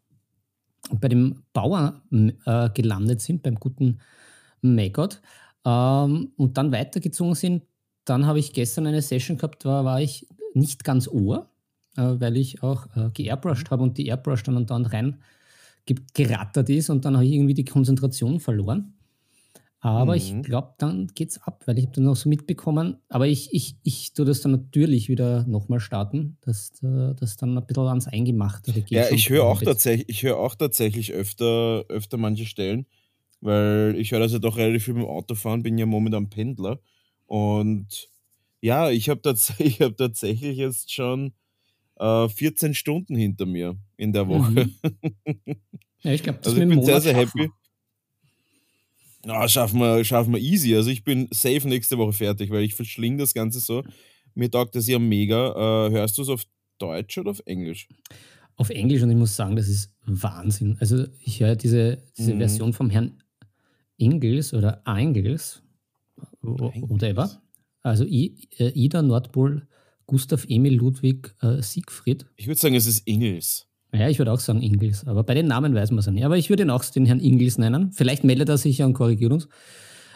und 0.89 1.01
bei 1.01 1.07
dem 1.07 1.43
Bauer 1.53 2.01
äh, 2.11 2.69
gelandet 2.71 3.21
sind, 3.21 3.43
beim 3.43 3.55
guten 3.55 3.99
Maggot, 4.61 5.21
ähm, 5.65 6.31
und 6.35 6.57
dann 6.57 6.71
weitergezogen 6.71 7.35
sind. 7.35 7.63
Dann 8.05 8.25
habe 8.25 8.39
ich 8.39 8.53
gestern 8.53 8.87
eine 8.87 9.01
Session 9.01 9.37
gehabt, 9.37 9.65
da 9.65 9.85
war 9.85 10.01
ich 10.01 10.27
nicht 10.53 10.83
ganz 10.83 11.07
ohr, 11.07 11.49
äh, 11.95 12.01
weil 12.01 12.37
ich 12.37 12.63
auch 12.63 12.87
äh, 12.95 13.09
geairbrushed 13.13 13.71
habe 13.71 13.83
und 13.83 13.97
die 13.97 14.07
Airbrush 14.07 14.43
dann 14.43 14.57
und 14.57 14.71
dann 14.71 14.85
rein 14.85 15.21
gerattert 16.13 16.69
ist 16.69 16.89
und 16.89 17.05
dann 17.05 17.15
habe 17.15 17.25
ich 17.25 17.33
irgendwie 17.33 17.53
die 17.53 17.65
Konzentration 17.65 18.39
verloren. 18.39 18.93
Aber 19.83 20.13
mhm. 20.13 20.17
ich 20.17 20.43
glaube, 20.43 20.75
dann 20.77 21.07
geht 21.13 21.31
es 21.31 21.41
ab, 21.41 21.63
weil 21.65 21.77
ich 21.77 21.85
habe 21.85 21.95
dann 21.95 22.05
noch 22.05 22.15
so 22.15 22.29
mitbekommen. 22.29 23.01
Aber 23.09 23.27
ich, 23.27 23.53
ich, 23.53 23.75
ich 23.83 24.13
tue 24.13 24.25
das 24.25 24.39
dann 24.39 24.53
natürlich 24.53 25.09
wieder 25.09 25.45
nochmal 25.45 25.81
starten, 25.81 26.37
dass 26.39 26.71
das 26.81 27.35
dann 27.35 27.57
ein 27.57 27.65
bisschen 27.65 27.87
ans 27.87 28.07
Eingemachte 28.07 28.71
geht. 28.71 28.91
Ja, 28.91 29.11
ich 29.11 29.29
höre 29.29 29.43
auch, 29.43 29.61
tatsächlich, 29.61 30.07
ich 30.07 30.23
hör 30.23 30.37
auch 30.37 30.55
tatsächlich 30.55 31.11
öfter, 31.11 31.83
öfter 31.89 32.15
manche 32.15 32.45
Stellen, 32.45 32.85
weil 33.41 33.95
ich 33.97 34.13
höre 34.13 34.21
das 34.21 34.31
ja 34.31 34.39
doch 34.39 34.55
relativ 34.55 34.85
viel 34.85 34.93
beim 34.93 35.05
Autofahren, 35.05 35.63
bin 35.63 35.77
ja 35.77 35.85
momentan 35.85 36.29
Pendler. 36.29 36.79
Und 37.25 38.09
ja, 38.61 38.89
ich 38.89 39.09
habe 39.09 39.21
tatsächlich, 39.21 39.81
hab 39.81 39.97
tatsächlich 39.97 40.55
jetzt 40.55 40.93
schon 40.93 41.33
äh, 41.97 42.29
14 42.29 42.73
Stunden 42.73 43.15
hinter 43.15 43.45
mir 43.45 43.77
in 43.97 44.13
der 44.13 44.27
Woche. 44.27 44.51
Mhm. 44.51 44.75
Ja, 46.03 46.11
ich 46.11 46.21
glaube, 46.21 46.39
das 46.39 46.49
also 46.49 46.61
ich 46.61 46.67
bin 46.67 46.83
sehr, 46.83 46.99
sehr 46.99 47.15
happy. 47.15 47.49
Na, 49.25 49.47
schaffen 49.47 49.79
wir, 49.79 50.03
schaffen 50.03 50.33
wir 50.33 50.41
easy. 50.41 50.75
Also 50.75 50.89
ich 50.89 51.03
bin 51.05 51.29
safe 51.31 51.65
nächste 51.67 51.97
Woche 51.97 52.11
fertig, 52.11 52.51
weil 52.51 52.63
ich 52.63 52.75
verschlinge 52.75 53.19
das 53.19 53.33
Ganze 53.33 53.61
so. 53.61 53.83
Mir 54.35 54.51
taugt 54.51 54.75
das 54.75 54.87
ja 54.87 54.99
mega. 54.99 55.87
Äh, 55.87 55.91
hörst 55.91 56.17
du 56.17 56.23
es 56.23 56.29
auf 56.29 56.43
Deutsch 56.77 57.17
oder 57.17 57.31
auf 57.31 57.41
Englisch? 57.45 57.87
Auf 58.57 58.69
Englisch 58.69 59.01
und 59.01 59.11
ich 59.11 59.15
muss 59.15 59.35
sagen, 59.35 59.55
das 59.55 59.69
ist 59.69 59.95
Wahnsinn. 60.05 60.75
Also 60.79 61.05
ich 61.23 61.39
höre 61.39 61.55
diese, 61.55 62.03
diese 62.17 62.33
mhm. 62.33 62.39
Version 62.39 62.73
vom 62.73 62.89
Herrn 62.89 63.23
Ingels 63.97 64.53
oder 64.53 64.81
Engels, 64.85 65.63
whatever. 66.41 67.41
Also 67.81 68.05
I, 68.05 68.49
äh, 68.57 68.69
Ida, 68.69 69.01
Nordpol, 69.01 69.67
Gustav, 70.05 70.45
Emil, 70.47 70.75
Ludwig, 70.75 71.33
äh, 71.41 71.61
Siegfried. 71.61 72.25
Ich 72.35 72.47
würde 72.47 72.59
sagen, 72.59 72.75
es 72.75 72.85
ist 72.85 73.07
Ingels. 73.07 73.67
Ja, 73.93 74.09
ich 74.09 74.17
würde 74.17 74.31
auch 74.31 74.39
sagen 74.39 74.61
Ingels, 74.61 75.05
aber 75.05 75.23
bei 75.23 75.35
den 75.35 75.47
Namen 75.47 75.75
weiß 75.75 75.91
man 75.91 75.99
es 75.99 76.07
ja 76.07 76.11
nicht. 76.11 76.25
Aber 76.25 76.37
ich 76.37 76.49
würde 76.49 76.63
ihn 76.63 76.71
auch 76.71 76.83
den 76.83 77.05
Herrn 77.05 77.19
Ingels 77.19 77.59
nennen. 77.59 77.91
Vielleicht 77.91 78.23
meldet 78.23 78.49
er 78.49 78.57
sich 78.57 78.79
ja 78.79 78.85
und 78.87 78.93
korrigiert 78.93 79.31
uns. 79.31 79.47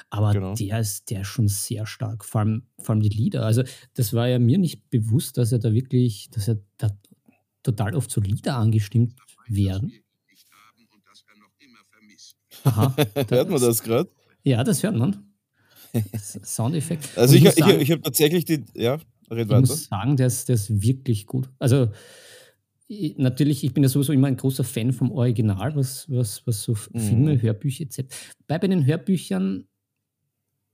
Aber 0.10 0.34
genau. 0.34 0.56
der, 0.56 0.80
ist, 0.80 1.10
der 1.10 1.22
ist 1.22 1.28
schon 1.28 1.48
sehr 1.48 1.86
stark, 1.86 2.24
vor 2.24 2.42
allem, 2.42 2.64
vor 2.80 2.94
allem 2.94 3.02
die 3.02 3.10
Lieder. 3.10 3.46
Also, 3.46 3.64
das 3.94 4.14
war 4.14 4.28
ja 4.28 4.40
mir 4.40 4.58
nicht 4.58 4.90
bewusst, 4.90 5.38
dass 5.38 5.52
er 5.52 5.60
da 5.60 5.74
wirklich, 5.74 6.30
dass 6.32 6.48
er 6.48 6.60
da 6.78 6.90
total 7.62 7.94
oft 7.94 8.10
so 8.10 8.22
Lieder 8.22 8.56
angestimmt 8.56 9.16
werden. 9.48 9.92
Aha, 12.64 12.96
hört 13.30 13.50
man 13.50 13.62
das 13.62 13.84
gerade? 13.84 14.10
Ja, 14.44 14.64
das 14.64 14.82
hört 14.82 14.96
man. 14.96 15.34
Soundeffekt. 16.44 17.18
Also, 17.18 17.36
ich, 17.36 17.46
ich, 17.46 17.58
ich, 17.58 17.68
ich 17.68 17.92
habe 17.92 18.02
tatsächlich 18.02 18.46
die, 18.46 18.64
ja, 18.74 18.98
red 19.30 19.50
weiter. 19.50 19.64
Ich 19.64 19.70
muss 19.70 19.86
sagen, 19.86 20.18
der 20.18 20.28
ist, 20.28 20.50
der 20.50 20.56
ist 20.56 20.82
wirklich 20.82 21.26
gut. 21.26 21.50
Also, 21.60 21.90
natürlich, 23.18 23.64
ich 23.64 23.74
bin 23.74 23.84
ja 23.84 23.90
sowieso 23.90 24.14
immer 24.14 24.28
ein 24.28 24.38
großer 24.38 24.64
Fan 24.64 24.94
vom 24.94 25.12
Original, 25.12 25.76
was, 25.76 26.10
was, 26.10 26.46
was 26.46 26.64
so 26.64 26.74
mhm. 26.94 27.00
Filme, 27.00 27.42
Hörbücher 27.42 27.84
etc. 27.84 28.06
Bei, 28.48 28.60
bei 28.60 28.68
den 28.68 28.86
Hörbüchern 28.86 29.68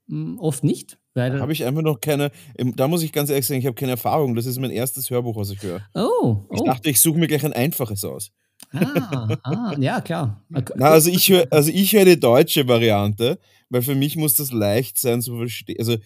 mh, 0.07 0.25
hm, 0.31 0.39
oft 0.39 0.63
nicht. 0.63 0.97
Habe 1.15 1.53
ich 1.53 1.63
einfach 1.63 1.83
noch 1.83 2.01
keine, 2.01 2.31
da 2.57 2.87
muss 2.87 3.03
ich 3.03 3.11
ganz 3.11 3.29
ehrlich 3.29 3.45
sagen, 3.45 3.59
ich 3.59 3.67
habe 3.67 3.75
keine 3.75 3.91
Erfahrung. 3.91 4.33
Das 4.33 4.47
ist 4.47 4.59
mein 4.59 4.71
erstes 4.71 5.11
Hörbuch, 5.11 5.35
was 5.35 5.51
ich 5.51 5.61
höre. 5.61 5.81
Oh, 5.93 6.37
oh. 6.49 6.55
Ich 6.55 6.63
dachte, 6.63 6.89
ich 6.89 6.99
suche 6.99 7.19
mir 7.19 7.27
gleich 7.27 7.45
ein 7.45 7.53
einfaches 7.53 8.03
aus. 8.03 8.31
Ah, 8.71 9.37
ah 9.43 9.75
ja, 9.79 10.01
klar. 10.01 10.43
Na, 10.49 10.89
also 10.89 11.11
ich 11.11 11.29
höre 11.29 11.45
also 11.51 11.69
ich 11.71 11.93
hör 11.93 12.05
die 12.05 12.19
deutsche 12.19 12.67
Variante, 12.67 13.37
weil 13.69 13.83
für 13.83 13.93
mich 13.93 14.15
muss 14.15 14.35
das 14.35 14.51
leicht 14.51 14.97
sein 14.97 15.21
zu 15.21 15.37
verstehen. 15.37 15.77
Also 15.77 15.97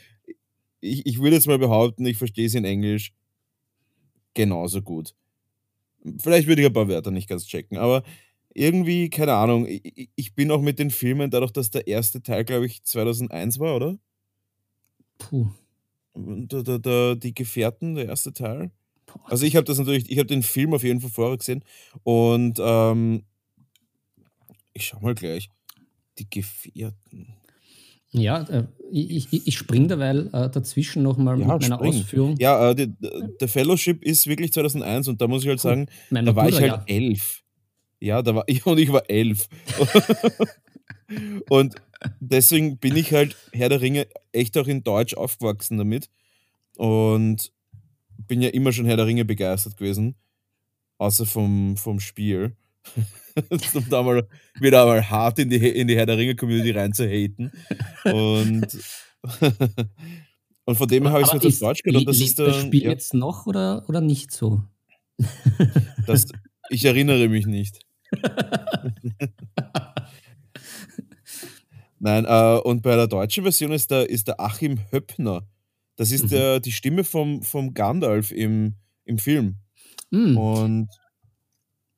ich, 0.87 1.05
ich 1.05 1.19
würde 1.19 1.35
jetzt 1.35 1.47
mal 1.47 1.59
behaupten, 1.59 2.05
ich 2.05 2.17
verstehe 2.17 2.47
es 2.47 2.55
in 2.55 2.65
Englisch 2.65 3.13
genauso 4.33 4.81
gut. 4.81 5.15
Vielleicht 6.19 6.47
würde 6.47 6.61
ich 6.61 6.67
ein 6.67 6.73
paar 6.73 6.87
Wörter 6.87 7.11
nicht 7.11 7.27
ganz 7.27 7.45
checken, 7.45 7.77
aber 7.77 8.03
irgendwie, 8.53 9.09
keine 9.09 9.33
Ahnung, 9.33 9.67
ich, 9.67 10.09
ich 10.15 10.33
bin 10.33 10.51
auch 10.51 10.61
mit 10.61 10.79
den 10.79 10.89
Filmen, 10.89 11.29
dadurch, 11.29 11.51
dass 11.51 11.69
der 11.69 11.87
erste 11.87 12.21
Teil, 12.21 12.43
glaube 12.45 12.65
ich, 12.65 12.83
2001 12.83 13.59
war, 13.59 13.75
oder? 13.75 13.97
Puh. 15.17 15.49
Da, 16.13 16.63
da, 16.63 16.77
da, 16.79 17.15
die 17.15 17.35
Gefährten, 17.35 17.95
der 17.95 18.07
erste 18.07 18.33
Teil. 18.33 18.71
Also 19.25 19.45
ich 19.45 19.55
habe 19.55 19.65
das 19.65 19.77
natürlich, 19.77 20.09
ich 20.09 20.17
habe 20.17 20.27
den 20.27 20.43
Film 20.43 20.73
auf 20.73 20.83
jeden 20.83 20.99
Fall 20.99 21.11
vorher 21.11 21.37
gesehen 21.37 21.63
und 22.03 22.57
ähm, 22.59 23.23
ich 24.73 24.85
schau 24.85 24.99
mal 24.99 25.15
gleich. 25.15 25.49
Die 26.17 26.29
Gefährten. 26.29 27.35
Ja, 28.11 28.43
äh, 28.43 28.63
ich, 28.91 29.33
ich, 29.33 29.47
ich 29.47 29.57
springe 29.57 29.87
derweil 29.87 30.27
äh, 30.27 30.49
dazwischen 30.49 31.03
nochmal 31.03 31.39
ja, 31.39 31.47
mit 31.47 31.61
meiner 31.61 31.75
spring. 31.75 31.89
Ausführung. 31.89 32.35
Ja, 32.39 32.71
äh, 32.71 32.75
die, 32.75 32.93
der 33.39 33.47
Fellowship 33.47 34.03
ist 34.03 34.27
wirklich 34.27 34.53
2001 34.53 35.07
und 35.07 35.21
da 35.21 35.27
muss 35.27 35.43
ich 35.43 35.49
halt 35.49 35.59
sagen, 35.59 35.87
Mein 36.09 36.25
da 36.25 36.35
war 36.35 36.45
Bruder, 36.45 36.57
ich 36.57 36.69
halt 36.69 36.89
ja. 36.89 36.95
elf. 36.95 37.43
Ja, 37.99 38.21
da 38.21 38.35
war 38.35 38.43
ich 38.47 38.65
und 38.65 38.77
ich 38.77 38.91
war 38.91 39.09
elf. 39.09 39.49
und 41.49 41.75
deswegen 42.19 42.77
bin 42.77 42.95
ich 42.95 43.13
halt 43.13 43.35
Herr 43.51 43.69
der 43.69 43.81
Ringe 43.81 44.07
echt 44.31 44.57
auch 44.57 44.67
in 44.67 44.83
Deutsch 44.83 45.15
aufgewachsen 45.15 45.77
damit 45.77 46.09
und 46.77 47.51
bin 48.27 48.41
ja 48.41 48.49
immer 48.49 48.71
schon 48.71 48.85
Herr 48.85 48.97
der 48.97 49.05
Ringe 49.05 49.25
begeistert 49.25 49.77
gewesen, 49.77 50.15
außer 50.97 51.25
vom, 51.25 51.75
vom 51.77 51.99
Spiel. 51.99 52.55
um 53.73 53.89
da 53.89 54.03
mal 54.03 54.27
wieder 54.59 54.85
mal 54.85 55.09
hart 55.09 55.39
in 55.39 55.49
die, 55.49 55.57
in 55.57 55.87
die 55.87 55.95
Herr 55.95 56.05
der 56.05 56.17
Ringe-Community 56.17 56.71
rein 56.71 56.93
zu 56.93 57.07
haten. 57.07 57.51
Und, 58.05 58.67
und 60.65 60.75
von 60.75 60.87
dem 60.87 61.07
habe 61.09 61.21
ich 61.21 61.27
es 61.27 61.33
mir 61.33 61.47
auf 61.47 61.59
Deutsch 61.59 61.83
genommen. 61.83 62.05
Das 62.05 62.19
ist 62.19 62.39
das 62.39 62.61
Spiel 62.61 62.83
ja, 62.83 62.89
jetzt 62.89 63.13
noch 63.13 63.45
oder, 63.45 63.83
oder 63.87 64.01
nicht 64.01 64.31
so? 64.31 64.61
Das, 66.05 66.25
ich 66.69 66.85
erinnere 66.85 67.27
mich 67.27 67.47
nicht. 67.47 67.81
Nein, 71.99 72.23
äh, 72.25 72.59
und 72.63 72.81
bei 72.81 72.95
der 72.95 73.07
deutschen 73.07 73.43
Version 73.43 73.73
ist 73.73 73.91
der, 73.91 74.09
ist 74.09 74.29
der 74.29 74.39
Achim 74.39 74.79
Höppner. 74.91 75.45
Das 75.97 76.11
ist 76.11 76.25
mhm. 76.25 76.29
der, 76.29 76.59
die 76.59 76.71
Stimme 76.71 77.03
vom, 77.03 77.41
vom 77.41 77.73
Gandalf 77.73 78.31
im, 78.31 78.75
im 79.03 79.17
Film. 79.17 79.57
Mhm. 80.11 80.37
Und 80.37 80.89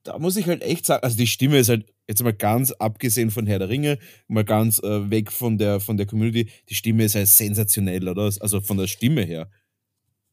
da 0.04 0.18
muss 0.18 0.38
ich 0.38 0.48
halt 0.48 0.62
echt 0.62 0.86
sagen, 0.86 1.04
also 1.04 1.18
die 1.18 1.28
Stimme 1.28 1.58
ist 1.58 1.70
halt 1.70 1.92
jetzt 2.08 2.24
mal 2.24 2.34
ganz 2.34 2.72
abgesehen 2.72 3.32
von 3.32 3.46
Herr 3.46 3.60
der 3.60 3.70
Ringe, 3.70 4.00
mal 4.28 4.44
ganz 4.44 4.80
äh, 4.80 5.10
weg 5.10 5.32
von 5.32 5.58
der, 5.58 5.80
von 5.80 5.98
der 5.98 6.06
Community, 6.06 6.50
die 6.70 6.76
Stimme 6.76 7.04
ist 7.04 7.16
halt 7.16 7.28
sensationell, 7.28 8.08
oder? 8.08 8.24
Also 8.40 8.62
von 8.62 8.78
der 8.78 8.88
Stimme 8.88 9.22
her. 9.22 9.50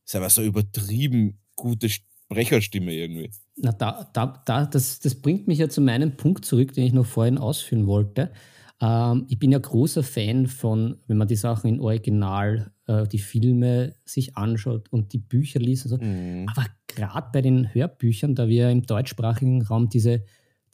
Ist 0.04 0.16
aber 0.16 0.30
so 0.30 0.42
übertrieben 0.42 1.40
gute 1.56 1.88
Sprecherstimme 1.88 2.94
irgendwie. 2.94 3.30
Na, 3.56 3.72
da, 3.72 4.08
da, 4.12 4.42
da, 4.46 4.66
das, 4.66 5.00
das 5.00 5.14
bringt 5.16 5.48
mich 5.48 5.58
ja 5.58 5.68
zu 5.68 5.80
meinem 5.80 6.16
Punkt 6.16 6.44
zurück, 6.44 6.72
den 6.72 6.84
ich 6.84 6.92
noch 6.92 7.06
vorhin 7.06 7.38
ausführen 7.38 7.86
wollte. 7.86 8.32
Ähm, 8.80 9.26
ich 9.28 9.38
bin 9.38 9.52
ja 9.52 9.58
großer 9.58 10.02
Fan 10.02 10.46
von, 10.46 10.98
wenn 11.06 11.16
man 11.16 11.28
die 11.28 11.36
Sachen 11.36 11.68
in 11.68 11.80
Original, 11.80 12.72
äh, 12.86 13.06
die 13.08 13.18
Filme 13.18 13.94
sich 14.04 14.36
anschaut 14.36 14.92
und 14.92 15.12
die 15.12 15.18
Bücher 15.18 15.60
liest. 15.60 15.88
So. 15.88 15.96
Mhm. 15.96 16.46
Aber 16.48 16.66
gerade 16.96 17.28
bei 17.32 17.42
den 17.42 17.72
Hörbüchern, 17.72 18.34
da 18.34 18.48
wir 18.48 18.70
im 18.70 18.82
deutschsprachigen 18.82 19.62
Raum 19.62 19.88
diese, 19.88 20.24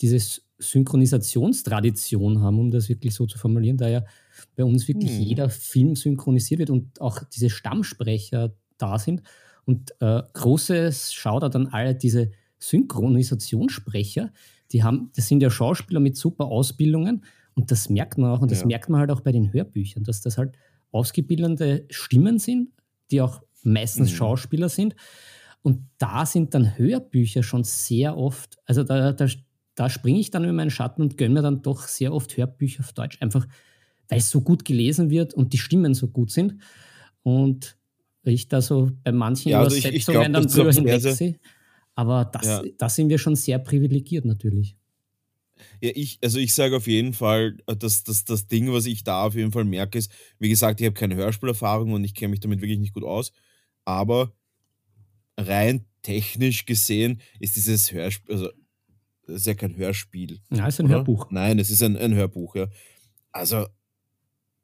diese 0.00 0.40
Synchronisationstradition 0.58 2.40
haben, 2.40 2.58
um 2.58 2.70
das 2.70 2.88
wirklich 2.88 3.14
so 3.14 3.26
zu 3.26 3.38
formulieren, 3.38 3.76
da 3.76 3.88
ja 3.88 4.04
bei 4.56 4.64
uns 4.64 4.88
wirklich 4.88 5.12
mhm. 5.12 5.22
jeder 5.22 5.50
Film 5.50 5.96
synchronisiert 5.96 6.60
wird 6.60 6.70
und 6.70 7.00
auch 7.00 7.22
diese 7.24 7.50
Stammsprecher 7.50 8.54
da 8.78 8.98
sind. 8.98 9.22
Und 9.64 9.92
äh, 10.00 10.22
großes 10.32 11.12
Shoutout 11.12 11.56
an 11.56 11.66
alle 11.68 11.94
diese 11.94 12.30
Synchronisationssprecher, 12.58 14.32
die 14.72 14.82
haben, 14.82 15.10
das 15.14 15.28
sind 15.28 15.42
ja 15.42 15.50
Schauspieler 15.50 16.00
mit 16.00 16.16
super 16.16 16.46
Ausbildungen 16.46 17.24
und 17.54 17.70
das 17.70 17.88
merkt 17.88 18.18
man 18.18 18.30
auch 18.30 18.40
und 18.40 18.50
das 18.50 18.60
ja. 18.60 18.66
merkt 18.66 18.88
man 18.88 19.00
halt 19.00 19.10
auch 19.10 19.20
bei 19.20 19.32
den 19.32 19.52
Hörbüchern, 19.52 20.04
dass 20.04 20.20
das 20.20 20.38
halt 20.38 20.56
ausgebildete 20.90 21.86
Stimmen 21.90 22.38
sind, 22.38 22.70
die 23.10 23.20
auch 23.20 23.42
meistens 23.62 24.10
mhm. 24.10 24.16
Schauspieler 24.16 24.68
sind. 24.68 24.94
Und 25.62 25.88
da 25.98 26.26
sind 26.26 26.54
dann 26.54 26.76
Hörbücher 26.76 27.42
schon 27.42 27.64
sehr 27.64 28.16
oft, 28.16 28.58
also 28.66 28.82
da, 28.82 29.12
da, 29.12 29.26
da 29.74 29.88
springe 29.88 30.18
ich 30.18 30.30
dann 30.30 30.44
über 30.44 30.52
meinen 30.52 30.70
Schatten 30.70 31.02
und 31.02 31.16
gönne 31.16 31.34
mir 31.34 31.42
dann 31.42 31.62
doch 31.62 31.86
sehr 31.86 32.12
oft 32.12 32.36
Hörbücher 32.36 32.80
auf 32.80 32.92
Deutsch, 32.92 33.18
einfach 33.20 33.46
weil 34.08 34.18
es 34.18 34.30
so 34.30 34.40
gut 34.40 34.64
gelesen 34.64 35.10
wird 35.10 35.34
und 35.34 35.52
die 35.52 35.58
Stimmen 35.58 35.94
so 35.94 36.08
gut 36.08 36.30
sind. 36.30 36.56
Und 37.22 37.78
ich 38.24 38.48
da 38.48 38.60
so 38.60 38.90
bei 39.02 39.12
manchen 39.12 39.50
ja, 39.50 39.60
also 39.60 39.76
Übersetzungen 39.76 40.32
dann 40.32 40.46
drüber 40.46 40.72
hinwegsehe. 40.72 41.38
Aber 41.94 42.24
das, 42.24 42.46
ja. 42.46 42.62
da 42.78 42.88
sind 42.88 43.08
wir 43.08 43.18
schon 43.18 43.36
sehr 43.36 43.58
privilegiert 43.58 44.24
natürlich. 44.24 44.76
Ja, 45.80 45.90
ich, 45.94 46.18
also 46.22 46.38
ich 46.38 46.54
sage 46.54 46.76
auf 46.76 46.86
jeden 46.86 47.12
Fall, 47.12 47.58
äh, 47.66 47.76
dass, 47.76 48.04
dass 48.04 48.24
das 48.24 48.46
Ding, 48.46 48.72
was 48.72 48.86
ich 48.86 49.04
da 49.04 49.24
auf 49.24 49.34
jeden 49.34 49.52
Fall 49.52 49.64
merke, 49.64 49.98
ist, 49.98 50.10
wie 50.38 50.48
gesagt, 50.48 50.80
ich 50.80 50.86
habe 50.86 50.94
keine 50.94 51.14
Hörspielerfahrung 51.14 51.92
und 51.92 52.04
ich 52.04 52.14
kenne 52.14 52.30
mich 52.30 52.40
damit 52.40 52.60
wirklich 52.60 52.78
nicht 52.78 52.94
gut 52.94 53.04
aus, 53.04 53.32
aber 53.84 54.32
rein 55.36 55.84
technisch 56.02 56.66
gesehen 56.66 57.20
ist 57.38 57.56
dieses 57.56 57.92
Hörspiel, 57.92 58.34
also 58.34 58.50
das 59.26 59.36
ist 59.36 59.46
ja 59.46 59.54
kein 59.54 59.76
Hörspiel. 59.76 60.40
Ja, 60.50 60.66
es 60.66 60.74
ist 60.74 60.80
ein 60.80 60.86
oder? 60.86 60.96
Hörbuch. 60.96 61.30
Nein, 61.30 61.58
es 61.58 61.70
ist 61.70 61.82
ein, 61.82 61.96
ein 61.96 62.14
Hörbuch, 62.14 62.56
ja. 62.56 62.68
Also 63.30 63.66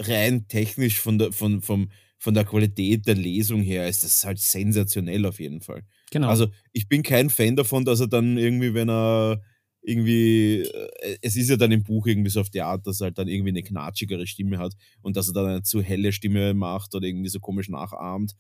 rein 0.01 0.47
technisch 0.49 1.01
von 1.01 1.19
der, 1.19 1.33
von, 1.33 1.63
vom, 1.63 1.91
von 2.19 2.35
der 2.35 2.45
Qualität 2.45 3.07
der 3.07 3.15
Lesung 3.15 3.63
her 3.63 3.89
ist 3.89 4.05
das 4.05 4.25
halt 4.25 4.39
sensationell 4.39 5.25
auf 5.27 5.41
jeden 5.41 5.61
Fall. 5.61 5.83
Genau. 6.11 6.29
Also 6.29 6.49
ich 6.73 6.89
bin 6.89 7.03
kein 7.03 7.31
Fan 7.31 7.57
davon, 7.57 7.85
dass 7.85 8.01
er 8.01 8.09
dann 8.09 8.37
irgendwie, 8.37 8.75
wenn 8.75 8.91
er 8.91 9.43
irgendwie, 9.83 10.63
äh, 10.63 11.19
es 11.23 11.37
ist 11.37 11.51
ja 11.51 11.57
dann 11.57 11.73
im 11.73 11.85
Buch 11.85 12.07
irgendwie 12.07 12.31
so 12.31 12.41
auf 12.41 12.51
die 12.51 12.63
Art, 12.63 12.87
dass 12.87 13.01
er 13.01 13.07
halt 13.07 13.19
dann 13.19 13.29
irgendwie 13.29 13.51
eine 13.51 13.63
knatschigere 13.63 14.27
Stimme 14.27 14.59
hat 14.59 14.75
und 15.03 15.17
dass 15.17 15.29
er 15.29 15.35
dann 15.35 15.47
eine 15.47 15.63
zu 15.63 15.81
helle 15.81 16.13
Stimme 16.13 16.55
macht 16.55 16.95
oder 16.95 17.07
irgendwie 17.07 17.29
so 17.29 17.41
komisch 17.41 17.69
nachahmt. 17.69 18.35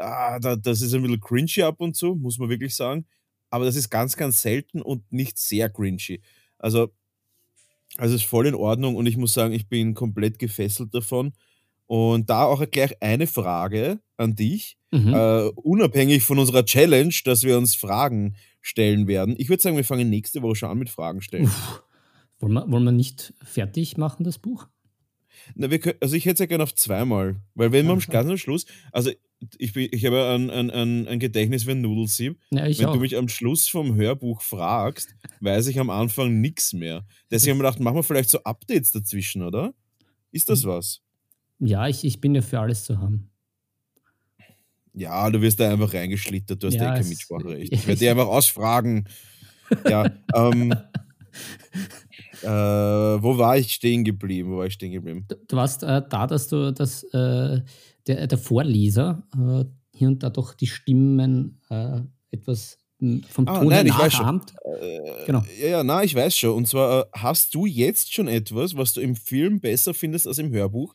Ah, 0.00 0.38
das 0.38 0.82
ist 0.82 0.94
ein 0.94 1.02
bisschen 1.02 1.20
cringy 1.20 1.62
ab 1.62 1.80
und 1.80 1.94
zu, 1.94 2.14
muss 2.14 2.38
man 2.38 2.48
wirklich 2.48 2.74
sagen. 2.74 3.06
Aber 3.50 3.64
das 3.64 3.76
ist 3.76 3.90
ganz, 3.90 4.16
ganz 4.16 4.42
selten 4.42 4.80
und 4.80 5.12
nicht 5.12 5.38
sehr 5.38 5.68
cringy. 5.68 6.20
Also, 6.58 6.90
also 7.96 8.14
ist 8.14 8.24
voll 8.24 8.46
in 8.46 8.54
Ordnung 8.54 8.96
und 8.96 9.06
ich 9.06 9.16
muss 9.16 9.32
sagen, 9.32 9.52
ich 9.52 9.68
bin 9.68 9.94
komplett 9.94 10.38
gefesselt 10.38 10.94
davon. 10.94 11.32
Und 11.86 12.30
da 12.30 12.44
auch 12.44 12.64
gleich 12.70 13.02
eine 13.02 13.26
Frage 13.26 13.98
an 14.16 14.36
dich, 14.36 14.76
mhm. 14.92 15.12
äh, 15.12 15.48
unabhängig 15.56 16.22
von 16.22 16.38
unserer 16.38 16.64
Challenge, 16.64 17.14
dass 17.24 17.42
wir 17.42 17.58
uns 17.58 17.74
Fragen 17.74 18.36
stellen 18.60 19.08
werden. 19.08 19.34
Ich 19.38 19.48
würde 19.48 19.60
sagen, 19.60 19.76
wir 19.76 19.84
fangen 19.84 20.08
nächste 20.08 20.40
Woche 20.42 20.54
schon 20.54 20.70
an 20.70 20.78
mit 20.78 20.90
Fragen 20.90 21.20
stellen. 21.20 21.46
Uff. 21.46 21.82
Wollen 22.38 22.52
wir, 22.54 22.70
wollen 22.70 22.84
wir 22.84 22.92
nicht 22.92 23.34
fertig 23.42 23.96
machen, 23.98 24.24
das 24.24 24.38
Buch? 24.38 24.68
Na, 25.54 25.70
wir 25.70 25.78
können, 25.78 25.98
also 26.00 26.16
ich 26.16 26.24
hätte 26.24 26.34
es 26.34 26.40
ja 26.40 26.46
gerne 26.46 26.64
auf 26.64 26.74
zweimal, 26.74 27.40
weil 27.54 27.72
wenn 27.72 27.86
wir 27.86 27.92
am 27.92 28.00
ganz 28.00 28.30
am 28.30 28.36
Schluss, 28.36 28.66
also 28.92 29.10
ich, 29.58 29.74
ich 29.74 30.04
habe 30.04 30.28
ein, 30.28 30.50
ein, 30.50 30.70
ein, 30.70 31.08
ein 31.08 31.18
Gedächtnis 31.18 31.66
wie 31.66 31.72
ein 31.72 31.80
Nudelsieb. 31.80 32.38
Ja, 32.50 32.64
wenn 32.64 32.86
auch. 32.86 32.94
du 32.94 33.00
mich 33.00 33.16
am 33.16 33.28
Schluss 33.28 33.68
vom 33.68 33.94
Hörbuch 33.94 34.42
fragst, 34.42 35.14
weiß 35.40 35.68
ich 35.68 35.80
am 35.80 35.90
Anfang 35.90 36.40
nichts 36.40 36.72
mehr. 36.72 37.06
Deswegen 37.30 37.58
habe 37.58 37.64
ich 37.64 37.70
gedacht, 37.70 37.80
machen 37.80 37.96
wir 37.96 38.02
vielleicht 38.02 38.30
so 38.30 38.42
Updates 38.44 38.92
dazwischen, 38.92 39.42
oder? 39.42 39.72
Ist 40.30 40.48
das 40.48 40.62
hm. 40.62 40.70
was? 40.70 41.00
Ja, 41.58 41.88
ich, 41.88 42.04
ich 42.04 42.20
bin 42.20 42.34
ja 42.34 42.42
für 42.42 42.60
alles 42.60 42.84
zu 42.84 42.98
haben. 42.98 43.30
Ja, 44.92 45.30
du 45.30 45.40
wirst 45.40 45.60
da 45.60 45.70
einfach 45.70 45.94
reingeschlittert, 45.94 46.62
du 46.62 46.66
hast 46.66 46.74
ja, 46.74 46.92
eh 46.94 46.98
kein 46.98 47.08
Mitspracherecht. 47.08 47.72
Ich 47.72 47.86
werde 47.86 47.98
dich 47.98 48.10
einfach 48.10 48.26
ausfragen. 48.26 49.08
ja, 49.88 50.10
ähm, 50.34 50.74
äh, 52.42 52.46
wo 52.46 53.38
war 53.38 53.56
ich 53.56 53.72
stehen 53.72 54.04
geblieben? 54.04 54.52
Wo 54.52 54.58
war 54.58 54.66
ich 54.66 54.74
stehen 54.74 54.92
geblieben? 54.92 55.24
Du, 55.28 55.36
du 55.48 55.56
warst 55.56 55.82
äh, 55.82 56.02
da, 56.08 56.26
dass 56.26 56.48
du 56.48 56.72
das, 56.72 57.04
äh, 57.04 57.60
der, 58.06 58.26
der 58.26 58.38
Vorleser 58.38 59.22
äh, 59.34 59.64
hier 59.96 60.08
und 60.08 60.22
da 60.22 60.30
doch 60.30 60.54
die 60.54 60.66
Stimmen 60.66 61.60
äh, 61.68 62.00
etwas 62.30 62.78
hm, 63.00 63.22
vom 63.28 63.48
ah, 63.48 63.58
Ton 63.58 63.68
nein, 63.68 63.86
ich 63.86 63.98
weiß 63.98 64.12
schon. 64.12 64.42
Äh, 64.80 65.26
genau. 65.26 65.42
Ja, 65.60 65.68
ja, 65.68 65.84
na, 65.84 66.02
ich 66.02 66.14
weiß 66.14 66.36
schon. 66.36 66.54
Und 66.54 66.68
zwar 66.68 67.08
hast 67.12 67.54
du 67.54 67.66
jetzt 67.66 68.12
schon 68.12 68.28
etwas, 68.28 68.76
was 68.76 68.92
du 68.92 69.00
im 69.00 69.16
Film 69.16 69.60
besser 69.60 69.94
findest 69.94 70.26
als 70.26 70.38
im 70.38 70.50
Hörbuch? 70.52 70.94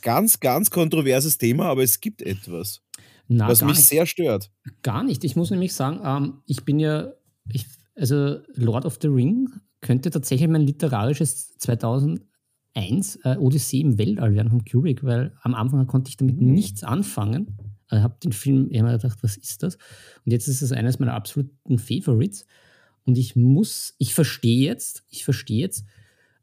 Ganz, 0.00 0.40
ganz 0.40 0.70
kontroverses 0.70 1.38
Thema, 1.38 1.66
aber 1.66 1.82
es 1.82 2.00
gibt 2.00 2.22
etwas. 2.22 2.82
Na, 3.28 3.48
was 3.48 3.62
mich 3.62 3.76
nicht. 3.76 3.88
sehr 3.88 4.06
stört. 4.06 4.50
Gar 4.82 5.04
nicht. 5.04 5.24
Ich 5.24 5.36
muss 5.36 5.50
nämlich 5.50 5.72
sagen, 5.72 6.00
ähm, 6.04 6.42
ich 6.46 6.64
bin 6.64 6.78
ja 6.78 7.12
ich, 7.50 7.66
also 7.94 8.38
Lord 8.54 8.84
of 8.84 8.98
the 9.00 9.08
Ring 9.08 9.48
könnte 9.80 10.10
tatsächlich 10.10 10.48
mein 10.48 10.62
literarisches 10.62 11.56
2001 11.58 13.18
äh, 13.24 13.36
Odyssee 13.36 13.80
im 13.80 13.98
Weltall 13.98 14.34
werden 14.34 14.50
von 14.50 14.64
Kubrick, 14.64 15.04
weil 15.04 15.34
am 15.42 15.54
Anfang 15.54 15.86
konnte 15.86 16.08
ich 16.08 16.16
damit 16.16 16.40
mhm. 16.40 16.52
nichts 16.52 16.84
anfangen. 16.84 17.58
Ich 17.90 17.98
habe 17.98 18.16
den 18.22 18.32
Film 18.32 18.70
immer 18.70 18.96
gedacht, 18.96 19.18
was 19.22 19.36
ist 19.36 19.62
das? 19.62 19.74
Und 20.24 20.32
jetzt 20.32 20.48
ist 20.48 20.62
es 20.62 20.72
eines 20.72 20.98
meiner 20.98 21.14
absoluten 21.14 21.78
Favorites. 21.78 22.46
Und 23.04 23.18
ich 23.18 23.36
muss, 23.36 23.94
ich 23.98 24.14
verstehe 24.14 24.64
jetzt, 24.64 25.04
ich 25.10 25.24
verstehe 25.24 25.60
jetzt, 25.60 25.84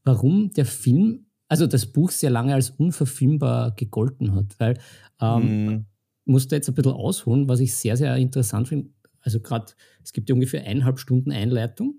warum 0.03 0.51
der 0.51 0.65
Film, 0.65 1.25
also 1.47 1.65
das 1.65 1.87
Buch 1.87 2.11
sehr 2.11 2.29
lange 2.29 2.53
als 2.53 2.69
unverfilmbar 2.69 3.71
gegolten 3.71 4.35
hat, 4.35 4.59
weil 4.59 4.79
ähm, 5.21 5.65
mm. 5.65 5.85
musste 6.25 6.55
jetzt 6.55 6.67
ein 6.67 6.75
bisschen 6.75 6.91
ausholen, 6.91 7.47
was 7.47 7.61
ich 7.61 7.73
sehr, 7.73 7.97
sehr 7.97 8.15
interessant 8.17 8.67
finde. 8.67 8.89
Also 9.21 9.39
gerade, 9.39 9.73
es 10.03 10.13
gibt 10.13 10.29
ja 10.29 10.35
ungefähr 10.35 10.65
eineinhalb 10.65 10.99
Stunden 10.99 11.31
Einleitung. 11.31 11.95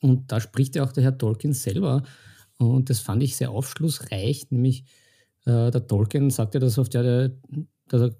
Und 0.00 0.32
da 0.32 0.40
spricht 0.40 0.74
ja 0.74 0.84
auch 0.84 0.92
der 0.92 1.04
Herr 1.04 1.18
Tolkien 1.18 1.52
selber. 1.52 2.02
Und 2.58 2.90
das 2.90 3.00
fand 3.00 3.22
ich 3.22 3.36
sehr 3.36 3.50
aufschlussreich, 3.50 4.50
nämlich 4.50 4.84
äh, 5.44 5.70
der 5.70 5.86
Tolkien 5.86 6.30
sagt 6.30 6.54
ja, 6.54 6.60
dass, 6.60 6.78
auf 6.78 6.88
der, 6.88 7.32
dass 7.88 8.00
er 8.00 8.16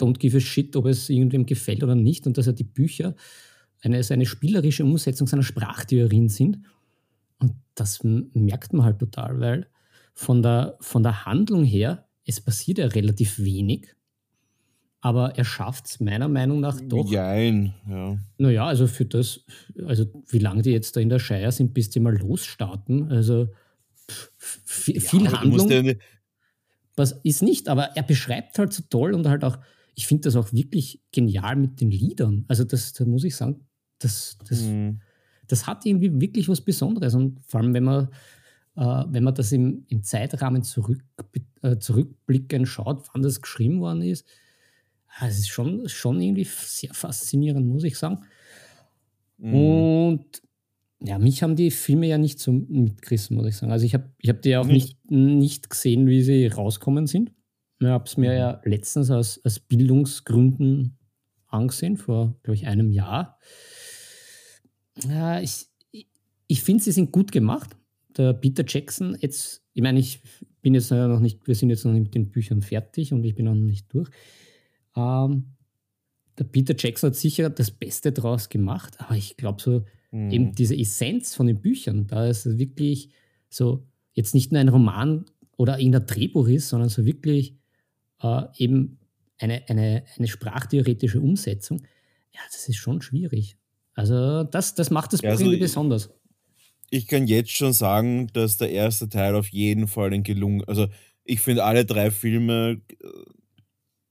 don't 0.00 0.18
give 0.18 0.36
a 0.36 0.40
shit, 0.40 0.74
ob 0.76 0.86
es 0.86 1.08
irgendwem 1.08 1.46
gefällt 1.46 1.82
oder 1.82 1.94
nicht. 1.94 2.26
Und 2.26 2.38
dass 2.38 2.46
er 2.46 2.52
die 2.52 2.64
Bücher 2.64 3.14
eine, 3.80 4.00
eine 4.08 4.26
spielerische 4.26 4.84
Umsetzung 4.84 5.26
seiner 5.26 5.42
Sprachtheorien 5.42 6.28
sind. 6.28 6.60
Und 7.38 7.54
das 7.74 8.00
merkt 8.02 8.72
man 8.72 8.84
halt 8.84 8.98
total, 8.98 9.40
weil 9.40 9.66
von 10.14 10.42
der, 10.42 10.76
von 10.80 11.02
der 11.02 11.24
Handlung 11.24 11.64
her, 11.64 12.06
es 12.24 12.40
passiert 12.40 12.78
ja 12.78 12.86
relativ 12.86 13.38
wenig, 13.38 13.94
aber 15.02 15.36
er 15.36 15.44
schafft 15.44 15.86
es 15.86 16.00
meiner 16.00 16.28
Meinung 16.28 16.60
nach 16.60 16.80
doch. 16.80 17.10
Jein, 17.10 17.74
ja. 17.86 18.16
Naja, 18.38 18.66
also 18.66 18.86
für 18.86 19.04
das, 19.04 19.44
also 19.86 20.06
wie 20.28 20.38
lange 20.38 20.62
die 20.62 20.70
jetzt 20.70 20.96
da 20.96 21.00
in 21.00 21.10
der 21.10 21.18
Shire 21.18 21.52
sind, 21.52 21.74
bis 21.74 21.90
die 21.90 22.00
mal 22.00 22.16
losstarten, 22.16 23.12
also 23.12 23.48
viel 24.64 25.24
ja, 25.24 25.40
Handlung. 25.40 25.70
Ja 25.70 25.94
was 26.96 27.12
ist 27.22 27.42
nicht, 27.42 27.68
aber 27.68 27.96
er 27.96 28.02
beschreibt 28.02 28.58
halt 28.58 28.72
so 28.72 28.82
toll 28.88 29.14
und 29.14 29.26
halt 29.26 29.44
auch, 29.44 29.58
ich 29.94 30.06
finde 30.06 30.22
das 30.22 30.36
auch 30.36 30.52
wirklich 30.52 31.02
genial 31.12 31.56
mit 31.56 31.80
den 31.80 31.90
Liedern. 31.90 32.44
Also 32.48 32.64
das, 32.64 32.92
da 32.92 33.04
muss 33.04 33.24
ich 33.24 33.36
sagen, 33.36 33.66
das, 33.98 34.38
das, 34.48 34.62
mhm. 34.62 35.00
das 35.46 35.66
hat 35.66 35.86
irgendwie 35.86 36.20
wirklich 36.20 36.48
was 36.48 36.60
Besonderes. 36.60 37.14
Und 37.14 37.40
vor 37.46 37.60
allem, 37.60 37.74
wenn 37.74 37.84
man, 37.84 38.08
äh, 38.76 39.04
wenn 39.08 39.24
man 39.24 39.34
das 39.34 39.52
im, 39.52 39.84
im 39.88 40.02
Zeitrahmen 40.02 40.62
zurück, 40.62 41.02
äh, 41.62 41.78
zurückblickend 41.78 42.68
schaut, 42.68 43.06
wann 43.12 43.22
das 43.22 43.40
geschrieben 43.40 43.80
worden 43.80 44.02
ist, 44.02 44.26
es 45.20 45.38
ist 45.38 45.48
schon, 45.48 45.88
schon 45.88 46.20
irgendwie 46.20 46.44
sehr 46.44 46.94
faszinierend, 46.94 47.66
muss 47.66 47.84
ich 47.84 47.98
sagen. 47.98 48.20
Mhm. 49.38 49.54
Und 49.54 50.42
ja, 51.00 51.18
mich 51.18 51.42
haben 51.42 51.56
die 51.56 51.70
Filme 51.70 52.06
ja 52.06 52.18
nicht 52.18 52.38
so 52.38 52.52
mitgerissen, 52.52 53.36
muss 53.36 53.46
ich 53.46 53.56
sagen. 53.56 53.72
Also 53.72 53.84
ich 53.84 53.94
habe 53.94 54.10
ich 54.18 54.28
hab 54.28 54.40
die 54.42 54.56
auch 54.56 54.66
nicht, 54.66 54.98
nicht 55.10 55.68
gesehen, 55.68 56.06
wie 56.06 56.22
sie 56.22 56.46
rauskommen 56.46 57.06
sind. 57.06 57.32
Ich 57.80 57.86
habe 57.86 58.04
es 58.04 58.16
mir 58.16 58.30
mhm. 58.30 58.36
ja 58.36 58.60
letztens 58.64 59.10
aus, 59.10 59.40
aus 59.44 59.58
Bildungsgründen 59.58 60.96
angesehen, 61.48 61.96
vor, 61.96 62.36
glaube 62.42 62.54
ich, 62.54 62.66
einem 62.66 62.90
Jahr. 62.92 63.38
Ja, 65.08 65.40
ich 65.40 65.66
ich 66.52 66.62
finde, 66.62 66.82
sie 66.82 66.92
sind 66.92 67.12
gut 67.12 67.32
gemacht. 67.32 67.70
Der 68.14 68.34
Peter 68.34 68.62
Jackson, 68.66 69.16
jetzt, 69.18 69.64
ich 69.72 69.82
meine, 69.82 69.98
ich 69.98 70.20
bin 70.60 70.74
jetzt 70.74 70.90
noch 70.90 71.18
nicht, 71.18 71.46
wir 71.46 71.54
sind 71.54 71.70
jetzt 71.70 71.86
noch 71.86 71.92
nicht 71.92 72.02
mit 72.02 72.14
den 72.14 72.30
Büchern 72.30 72.60
fertig 72.60 73.14
und 73.14 73.24
ich 73.24 73.34
bin 73.34 73.46
noch 73.46 73.54
nicht 73.54 73.86
durch. 73.94 74.10
Ähm, 74.96 75.54
der 76.38 76.44
Peter 76.44 76.74
Jackson 76.76 77.10
hat 77.10 77.16
sicher 77.16 77.50
das 77.50 77.70
Beste 77.70 78.12
draus 78.12 78.48
gemacht, 78.48 78.96
aber 78.98 79.16
ich 79.16 79.36
glaube 79.36 79.62
so, 79.62 79.84
mhm. 80.10 80.30
eben 80.30 80.52
diese 80.52 80.76
Essenz 80.76 81.34
von 81.34 81.46
den 81.46 81.60
Büchern, 81.60 82.06
da 82.06 82.26
ist 82.26 82.58
wirklich 82.58 83.10
so, 83.48 83.86
jetzt 84.14 84.34
nicht 84.34 84.52
nur 84.52 84.60
ein 84.60 84.68
Roman 84.68 85.26
oder 85.56 85.78
irgendein 85.78 86.06
Drehbuch 86.06 86.48
ist, 86.48 86.68
sondern 86.68 86.88
so 86.88 87.04
wirklich 87.04 87.54
äh, 88.22 88.44
eben 88.56 88.98
eine, 89.38 89.68
eine, 89.68 90.04
eine 90.16 90.28
sprachtheoretische 90.28 91.20
Umsetzung. 91.20 91.82
Ja, 92.32 92.40
das 92.50 92.68
ist 92.68 92.76
schon 92.76 93.02
schwierig. 93.02 93.56
Also 93.94 94.44
das, 94.44 94.74
das 94.74 94.90
macht 94.90 95.12
das 95.12 95.20
Buch 95.20 95.28
also 95.28 95.44
irgendwie 95.44 95.60
besonders. 95.60 96.10
Ich 96.88 97.06
kann 97.06 97.26
jetzt 97.26 97.50
schon 97.50 97.72
sagen, 97.72 98.28
dass 98.32 98.58
der 98.58 98.70
erste 98.70 99.08
Teil 99.08 99.34
auf 99.34 99.48
jeden 99.48 99.86
Fall 99.86 100.12
ein 100.12 100.22
gelungen, 100.22 100.64
also 100.64 100.88
ich 101.24 101.40
finde 101.40 101.64
alle 101.64 101.84
drei 101.84 102.10
Filme 102.10 102.80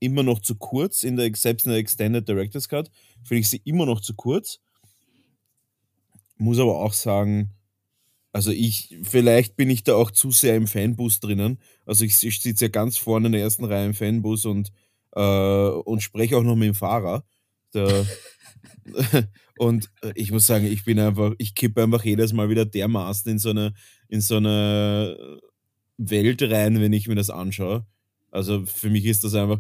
immer 0.02 0.24
noch 0.24 0.40
zu 0.40 0.56
kurz, 0.56 1.04
in 1.04 1.16
der, 1.16 1.32
selbst 1.36 1.66
in 1.66 1.72
der 1.72 1.80
Extended 1.80 2.28
Director's 2.28 2.68
Cut 2.68 2.92
finde 3.24 3.42
ich 3.42 3.50
sie 3.50 3.62
immer 3.64 3.86
noch 3.86 4.02
zu 4.02 4.14
kurz. 4.14 4.60
Muss 6.38 6.60
aber 6.60 6.80
auch 6.80 6.94
sagen, 6.94 7.52
also 8.34 8.52
ich, 8.52 8.98
vielleicht 9.04 9.56
bin 9.56 9.70
ich 9.70 9.84
da 9.84 9.96
auch 9.96 10.12
zu 10.12 10.32
sehr 10.32 10.56
im 10.56 10.68
Fanbus 10.68 11.20
drinnen. 11.20 11.60
Also 11.86 12.04
ich, 12.04 12.24
ich 12.24 12.42
sitze 12.42 12.66
ja 12.66 12.70
ganz 12.70 12.98
vorne 12.98 13.28
in 13.28 13.34
der 13.34 13.42
ersten 13.42 13.66
Reihe 13.66 13.86
im 13.86 13.94
Fanbus 13.94 14.46
und, 14.46 14.72
äh, 15.12 15.22
und 15.22 16.02
spreche 16.02 16.38
auch 16.38 16.44
noch 16.44 16.56
mit 16.56 16.68
dem 16.68 16.76
Fahrer. 16.76 17.24
Der, 17.74 18.06
und 19.60 19.92
ich 20.16 20.32
muss 20.32 20.48
sagen, 20.48 20.66
ich 20.66 20.84
bin 20.84 20.98
einfach, 21.00 21.34
ich 21.38 21.54
kippe 21.54 21.84
einfach 21.84 22.04
jedes 22.04 22.34
Mal 22.34 22.50
wieder 22.50 22.66
dermaßen 22.66 23.32
in 23.32 23.38
so 23.38 23.52
eine, 23.52 23.74
in 24.08 24.22
so 24.22 24.38
eine 24.38 25.40
Welt 25.98 26.42
rein, 26.42 26.82
wenn 26.82 26.94
ich 26.94 27.08
mir 27.08 27.16
das 27.16 27.30
anschaue. 27.30 27.86
Also 28.32 28.66
für 28.66 28.90
mich 28.90 29.06
ist 29.06 29.24
das 29.26 29.36
einfach, 29.36 29.60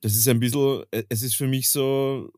das 0.00 0.14
ist 0.14 0.28
ein 0.28 0.40
bisschen, 0.40 0.84
äh, 0.90 1.04
es 1.08 1.22
ist 1.22 1.36
für 1.36 1.48
mich 1.48 1.70
so, 1.70 2.32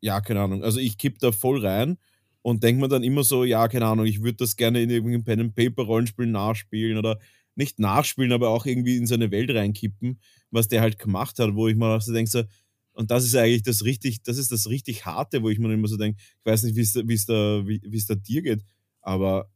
ja, 0.00 0.20
keine 0.20 0.40
Ahnung. 0.40 0.62
Also 0.62 0.78
ich 0.78 0.98
kippe 0.98 1.18
da 1.20 1.32
voll 1.32 1.64
rein 1.64 1.98
und 2.42 2.62
denke 2.62 2.80
mir 2.80 2.88
dann 2.88 3.02
immer 3.02 3.24
so, 3.24 3.44
ja, 3.44 3.68
keine 3.68 3.86
Ahnung, 3.86 4.06
ich 4.06 4.22
würde 4.22 4.36
das 4.36 4.56
gerne 4.56 4.82
in 4.82 4.90
irgendeinem 4.90 5.24
Pen 5.24 5.40
and 5.40 5.54
Paper 5.54 5.82
Rollenspiel 5.82 6.26
nachspielen 6.26 6.98
oder 6.98 7.18
nicht 7.56 7.78
nachspielen, 7.78 8.32
aber 8.32 8.50
auch 8.50 8.66
irgendwie 8.66 8.96
in 8.96 9.06
seine 9.06 9.30
Welt 9.30 9.50
reinkippen, 9.50 10.20
was 10.50 10.68
der 10.68 10.82
halt 10.82 10.98
gemacht 10.98 11.38
hat, 11.38 11.54
wo 11.54 11.68
ich 11.68 11.76
mir 11.76 11.86
auch 11.86 12.02
so 12.02 12.12
denke, 12.12 12.30
so, 12.30 12.44
und 12.92 13.10
das 13.10 13.24
ist 13.24 13.34
eigentlich 13.34 13.62
das 13.62 13.84
richtig, 13.84 14.22
das 14.22 14.38
ist 14.38 14.52
das 14.52 14.68
richtig 14.68 15.04
harte, 15.06 15.42
wo 15.42 15.50
ich 15.50 15.58
mir 15.58 15.72
immer 15.72 15.88
so 15.88 15.96
denke, 15.96 16.20
ich 16.20 16.46
weiß 16.46 16.62
nicht, 16.62 16.76
wie 16.76 16.80
es 16.80 16.92
da, 17.26 17.66
wie 17.66 17.96
es 17.96 18.06
da 18.06 18.14
dir 18.14 18.42
geht, 18.42 18.62
aber 19.02 19.50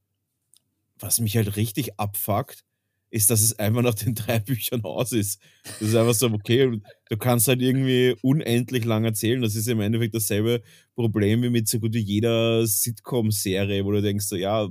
was 0.99 1.21
mich 1.21 1.37
halt 1.37 1.57
richtig 1.57 1.99
abfuckt, 1.99 2.65
ist, 3.11 3.29
dass 3.31 3.43
es 3.43 3.59
einfach 3.59 3.83
nach 3.83 3.95
den 3.95 4.15
drei 4.15 4.39
Büchern 4.39 4.83
aus 4.85 5.13
ist. 5.13 5.41
Das 5.65 5.89
ist 5.89 5.95
einfach 5.95 6.15
so, 6.15 6.27
okay, 6.29 6.81
du 7.09 7.17
kannst 7.17 7.49
halt 7.49 7.61
irgendwie 7.61 8.17
unendlich 8.23 8.85
lang 8.85 9.05
erzählen. 9.05 9.43
Das 9.43 9.57
ist 9.57 9.69
im 9.69 9.81
Endeffekt 9.81 10.15
dasselbe 10.15 10.63
Problem 10.95 11.43
wie 11.43 11.51
mit 11.51 11.69
so 11.69 11.81
gut 11.81 11.95
wie 11.95 12.01
jeder 12.01 12.67
Sitcom-Serie, 12.67 13.85
wo 13.85 13.93
du 13.93 14.03
denkst, 14.03 14.27
so, 14.27 14.37
ja, 14.37 14.69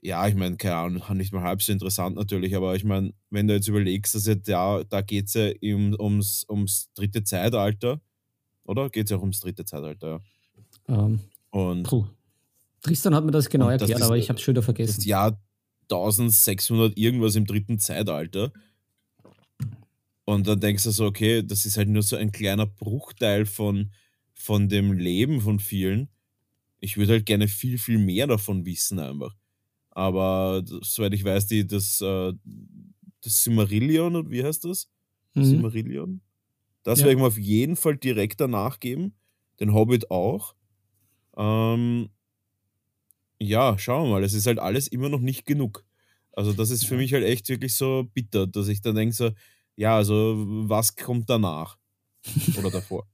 ja, 0.00 0.26
ich 0.28 0.34
meine, 0.34 0.56
keine 0.56 0.76
Ahnung, 0.76 1.02
nicht 1.16 1.32
mal 1.32 1.42
halb 1.42 1.60
so 1.60 1.72
interessant 1.72 2.16
natürlich, 2.16 2.54
aber 2.56 2.76
ich 2.76 2.84
meine, 2.84 3.12
wenn 3.30 3.48
du 3.48 3.54
jetzt 3.54 3.68
überlegst, 3.68 4.14
dass 4.14 4.26
ja 4.26 4.36
da, 4.36 4.84
da 4.84 5.00
geht 5.00 5.26
es 5.26 5.34
ja 5.34 5.50
um, 5.74 5.96
ums, 5.98 6.46
ums 6.48 6.90
dritte 6.94 7.24
Zeitalter, 7.24 8.00
oder? 8.64 8.90
Geht 8.90 9.06
es 9.06 9.10
ja 9.10 9.16
auch 9.16 9.22
ums 9.22 9.40
dritte 9.40 9.64
Zeitalter. 9.64 10.20
Um, 10.86 10.94
ähm, 10.94 11.20
und 11.50 11.82
puh. 11.82 12.06
Tristan 12.80 13.14
hat 13.14 13.24
mir 13.24 13.32
das 13.32 13.48
genau 13.48 13.68
erklärt, 13.68 13.90
das 13.90 13.98
ist, 13.98 14.04
aber 14.04 14.16
ich 14.16 14.28
habe 14.28 14.38
es 14.38 14.42
schon 14.44 14.52
wieder 14.52 14.62
vergessen. 14.62 14.94
Das 14.96 15.04
Jahr 15.04 15.36
1600 15.90 16.96
irgendwas 16.96 17.36
im 17.36 17.46
dritten 17.46 17.78
Zeitalter. 17.78 18.52
Und 20.24 20.46
dann 20.46 20.60
denkst 20.60 20.84
du 20.84 20.90
so, 20.90 21.06
okay, 21.06 21.42
das 21.42 21.64
ist 21.64 21.78
halt 21.78 21.88
nur 21.88 22.02
so 22.02 22.16
ein 22.16 22.32
kleiner 22.32 22.66
Bruchteil 22.66 23.46
von, 23.46 23.92
von 24.34 24.68
dem 24.68 24.92
Leben 24.92 25.40
von 25.40 25.58
vielen. 25.58 26.08
Ich 26.80 26.96
würde 26.96 27.14
halt 27.14 27.26
gerne 27.26 27.48
viel, 27.48 27.78
viel 27.78 27.98
mehr 27.98 28.26
davon 28.26 28.66
wissen 28.66 28.98
einfach. 28.98 29.34
Aber 29.90 30.62
soweit 30.82 31.14
ich 31.14 31.24
weiß, 31.24 31.46
die, 31.46 31.66
das, 31.66 32.00
äh, 32.00 32.32
das 33.22 33.42
Simmerillion, 33.42 34.16
und 34.16 34.30
wie 34.30 34.44
heißt 34.44 34.64
das? 34.64 34.88
Mhm. 35.34 35.44
Simmerillion? 35.44 36.20
Das 36.82 37.00
ja. 37.00 37.06
werde 37.06 37.16
ich 37.16 37.20
mir 37.20 37.26
auf 37.26 37.38
jeden 37.38 37.76
Fall 37.76 37.96
direkt 37.96 38.40
danach 38.40 38.80
geben. 38.80 39.14
Den 39.60 39.72
Hobbit 39.72 40.10
auch. 40.10 40.54
Ähm, 41.36 42.10
ja, 43.40 43.78
schauen 43.78 44.08
wir 44.08 44.14
mal. 44.14 44.24
Es 44.24 44.34
ist 44.34 44.46
halt 44.46 44.58
alles 44.58 44.88
immer 44.88 45.08
noch 45.08 45.20
nicht 45.20 45.46
genug. 45.46 45.84
Also, 46.32 46.52
das 46.52 46.70
ist 46.70 46.86
für 46.86 46.96
mich 46.96 47.12
halt 47.12 47.24
echt 47.24 47.48
wirklich 47.48 47.74
so 47.74 48.08
bitter, 48.14 48.46
dass 48.46 48.68
ich 48.68 48.80
dann 48.80 48.94
denke, 48.94 49.14
so, 49.14 49.30
ja, 49.76 49.96
also, 49.96 50.34
was 50.38 50.96
kommt 50.96 51.28
danach? 51.30 51.78
Oder 52.58 52.70
davor? 52.70 53.06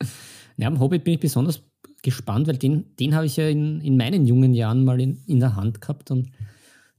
ja, 0.56 0.66
am 0.66 0.80
Hobbit 0.80 1.04
bin 1.04 1.14
ich 1.14 1.20
besonders 1.20 1.62
gespannt, 2.02 2.48
weil 2.48 2.58
den, 2.58 2.94
den 2.96 3.14
habe 3.14 3.26
ich 3.26 3.36
ja 3.36 3.48
in, 3.48 3.80
in 3.80 3.96
meinen 3.96 4.26
jungen 4.26 4.54
Jahren 4.54 4.84
mal 4.84 5.00
in, 5.00 5.22
in 5.26 5.40
der 5.40 5.56
Hand 5.56 5.80
gehabt 5.80 6.10
und 6.10 6.30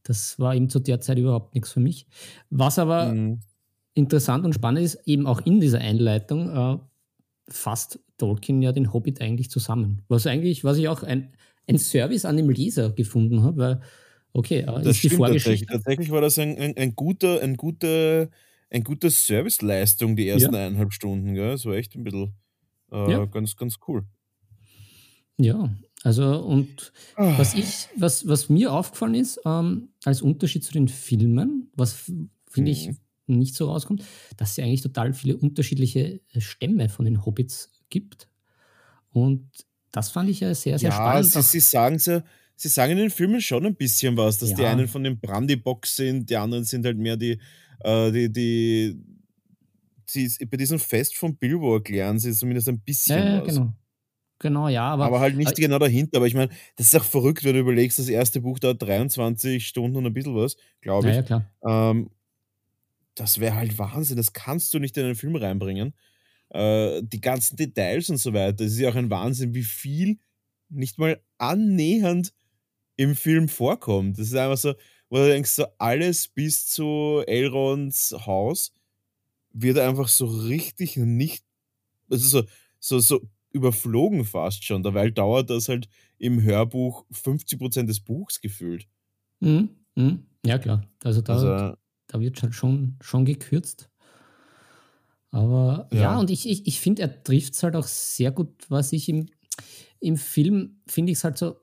das 0.04 0.40
war 0.40 0.56
eben 0.56 0.70
zu 0.70 0.80
der 0.80 1.02
Zeit 1.02 1.18
überhaupt 1.18 1.54
nichts 1.54 1.72
für 1.72 1.80
mich. 1.80 2.08
Was 2.50 2.80
aber 2.80 3.14
mhm. 3.14 3.40
interessant 3.94 4.46
und 4.46 4.54
spannend 4.54 4.84
ist, 4.84 4.96
eben 5.06 5.28
auch 5.28 5.42
in 5.46 5.60
dieser 5.60 5.80
Einleitung 5.80 6.50
äh, 6.50 6.78
fasst 7.50 8.00
Tolkien 8.18 8.62
ja 8.62 8.72
den 8.72 8.94
Hobbit 8.94 9.22
eigentlich 9.22 9.50
zusammen. 9.50 10.04
Was 10.08 10.28
eigentlich, 10.28 10.64
was 10.64 10.78
ich 10.78 10.88
auch 10.88 11.04
ein, 11.04 11.34
ein 11.68 11.78
Service 11.78 12.26
an 12.26 12.38
dem 12.38 12.50
Leser 12.50 12.92
gefunden 12.92 13.44
habe, 13.44 13.58
weil, 13.58 13.82
okay, 14.34 14.64
das 14.64 14.88
ist 14.88 15.04
die 15.04 15.10
Vorgeschichte. 15.10 15.66
Tatsächlich. 15.66 15.70
tatsächlich 15.70 16.12
war 16.12 16.22
das 16.22 16.38
ein, 16.40 16.58
ein, 16.58 16.78
ein 16.78 16.96
guter, 16.96 17.42
ein 17.42 17.58
guter, 17.58 18.30
ein 18.70 18.84
gute 18.84 19.10
Serviceleistung, 19.10 20.16
die 20.16 20.28
ersten 20.28 20.54
ja. 20.54 20.66
eineinhalb 20.66 20.94
Stunden. 20.94 21.34
Gell? 21.36 21.52
Das 21.52 21.66
war 21.66 21.76
echt 21.76 21.96
ein 21.96 22.04
bisschen 22.04 22.34
äh, 22.92 23.12
ja. 23.12 23.26
ganz, 23.26 23.56
ganz 23.56 23.78
cool. 23.88 24.04
Ja, 25.38 25.74
also 26.04 26.44
und 26.44 26.92
oh. 27.18 27.34
was 27.38 27.54
ich, 27.54 27.88
was, 27.98 28.28
was 28.28 28.50
mir 28.50 28.72
aufgefallen 28.74 29.16
ist, 29.16 29.40
ähm, 29.46 29.90
als 30.04 30.22
Unterschied 30.22 30.64
zu 30.64 30.74
den 30.74 30.88
Filmen, 30.88 31.72
was 31.76 32.12
finde 32.50 32.72
ich 32.72 32.90
mhm. 32.90 32.98
nicht 33.40 33.56
so 33.56 33.70
rauskommt, 33.70 34.04
dass 34.38 34.52
es 34.52 34.58
ja 34.58 34.66
eigentlich 34.66 34.82
total 34.82 35.14
viele 35.14 35.38
unterschiedliche 35.38 36.22
Stämme 36.38 36.90
von 36.90 37.06
den 37.06 37.26
Hobbits 37.26 37.72
gibt. 37.90 38.28
Und 39.12 39.50
das 39.94 40.10
fand 40.10 40.30
ich 40.30 40.42
ja 40.42 40.54
sehr, 40.54 40.78
sehr 40.78 40.90
ja, 40.90 40.96
spannend. 40.96 41.32
Sie, 41.32 41.42
sie 41.42 41.60
sagen 41.60 41.98
ja, 42.04 42.22
sie 42.56 42.68
sagen 42.68 42.94
in 42.94 42.98
den 42.98 43.10
Filmen 43.10 43.40
schon 43.40 43.66
ein 43.66 43.76
bisschen 43.76 44.18
was, 44.18 44.40
dass 44.40 44.50
ja. 44.50 44.56
die 44.56 44.66
einen 44.66 44.88
von 44.88 45.04
den 45.04 45.20
Brandybox 45.20 45.96
sind, 45.96 46.30
die 46.30 46.36
anderen 46.36 46.66
sind 46.66 46.86
halt 46.86 46.98
mehr 46.98 47.16
die, 47.16 47.40
äh, 47.80 48.12
die, 48.12 48.32
die, 48.32 49.00
die, 50.14 50.46
bei 50.46 50.58
diesem 50.58 50.80
Fest 50.80 51.16
von 51.16 51.38
Bilbo 51.38 51.76
erklären 51.76 52.20
sie 52.20 52.34
zumindest 52.34 52.68
ein 52.70 52.80
bisschen 52.80 53.24
ja, 53.24 53.42
was. 53.42 53.54
Genau. 53.54 53.74
Genau, 54.40 54.68
ja, 54.68 54.90
aber. 54.90 55.06
Aber 55.06 55.20
halt 55.22 55.38
nicht 55.38 55.58
äh, 55.58 55.62
genau 55.62 55.80
dahinter. 55.80 56.18
Aber 56.18 56.28
ich 56.28 56.34
meine, 56.34 56.52
das 56.76 56.88
ist 56.88 56.96
auch 57.00 57.06
verrückt, 57.06 57.46
wenn 57.46 57.54
du 57.54 57.60
überlegst, 57.60 57.98
das 57.98 58.10
erste 58.10 58.42
Buch 58.42 58.60
dauert 58.60 58.82
23 58.82 59.66
Stunden 59.66 59.96
und 59.96 60.06
ein 60.06 60.14
bisschen 60.14 60.36
was, 60.36 60.58
glaube 60.82 61.10
ich. 61.10 61.16
Ja, 61.16 61.22
klar. 61.22 61.46
Ähm, 61.66 62.10
das 63.16 63.40
wäre 63.40 63.56
halt 63.56 63.78
Wahnsinn. 63.78 64.18
Das 64.18 64.34
kannst 64.34 64.74
du 64.74 64.80
nicht 64.80 64.98
in 64.98 65.06
einen 65.06 65.16
Film 65.16 65.36
reinbringen. 65.38 65.94
Äh, 66.54 67.02
die 67.04 67.20
ganzen 67.20 67.56
Details 67.58 68.10
und 68.10 68.18
so 68.18 68.34
weiter. 68.34 68.64
Es 68.64 68.74
ist 68.74 68.80
ja 68.80 68.90
auch 68.90 68.96
ein 68.96 69.10
Wahnsinn, 69.10 69.54
wie 69.56 69.64
viel 69.64 70.20
nicht 70.70 71.00
mal 71.00 71.22
annähernd 71.38 72.34
im 72.96 73.16
Film 73.16 73.50
vorkommt. 73.50 74.20
Das 74.20 74.28
ist 74.28 74.36
einfach 74.36 74.58
so, 74.58 74.74
wo 75.10 75.18
du 75.18 75.28
denkst, 75.28 75.52
so 75.52 75.66
alles 75.80 76.28
bis 76.28 76.68
zu 76.68 77.24
Elrons 77.28 78.16
Haus 78.26 78.74
wird 79.52 79.78
einfach 79.78 80.08
so 80.08 80.26
richtig 80.26 80.98
nicht, 80.98 81.44
also 82.10 82.42
so, 82.42 82.48
so, 82.80 83.00
so 83.00 83.22
überflogen 83.52 84.26
fast 84.26 84.64
schon. 84.64 84.84
Dabei 84.84 85.10
dauert 85.10 85.50
das 85.50 85.70
halt 85.70 85.88
im 86.18 86.42
Hörbuch 86.42 87.06
50% 87.12 87.88
des 87.88 88.00
Buchs 88.00 88.42
gefühlt. 88.42 88.88
Mhm. 89.40 89.70
Mhm. 89.96 90.26
Ja, 90.46 90.58
klar. 90.58 90.88
Also 91.04 91.22
da, 91.22 91.34
also, 91.34 91.78
da 92.08 92.20
wird 92.20 92.40
schon, 92.54 92.98
schon 93.02 93.26
gekürzt. 93.26 93.90
Aber 95.34 95.90
ja, 95.92 96.00
ja 96.00 96.20
und 96.20 96.30
ich, 96.30 96.48
ich, 96.48 96.68
ich 96.68 96.80
finde, 96.80 97.02
er 97.02 97.24
trifft 97.24 97.56
es 97.56 97.64
halt 97.64 97.76
auch 97.76 97.88
sehr 97.88 98.32
gut, 98.32 98.50
was 98.70 98.94
ich 98.94 99.10
im, 99.10 99.26
im 100.00 100.16
Film 100.16 100.78
finde 100.86 101.12
ich 101.12 101.18
es 101.18 101.24
halt 101.24 101.40
so. 101.40 101.56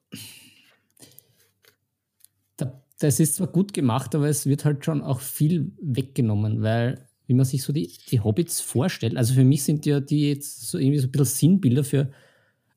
Da, 2.56 2.82
das 2.98 3.20
ist 3.20 3.36
zwar 3.36 3.46
gut 3.46 3.72
gemacht, 3.72 4.12
aber 4.16 4.28
es 4.28 4.46
wird 4.46 4.64
halt 4.64 4.84
schon 4.84 5.02
auch 5.02 5.20
viel 5.20 5.70
weggenommen, 5.80 6.62
weil 6.62 7.06
wie 7.28 7.34
man 7.34 7.46
sich 7.46 7.62
so 7.62 7.72
die, 7.72 7.92
die 8.10 8.18
Hobbits 8.18 8.60
vorstellt. 8.60 9.16
Also 9.16 9.34
für 9.34 9.44
mich 9.44 9.62
sind 9.62 9.86
ja 9.86 10.00
die 10.00 10.30
jetzt 10.30 10.68
so 10.68 10.76
irgendwie 10.76 10.98
so 10.98 11.06
ein 11.06 11.12
bisschen 11.12 11.26
Sinnbilder 11.26 11.84
für 11.84 12.10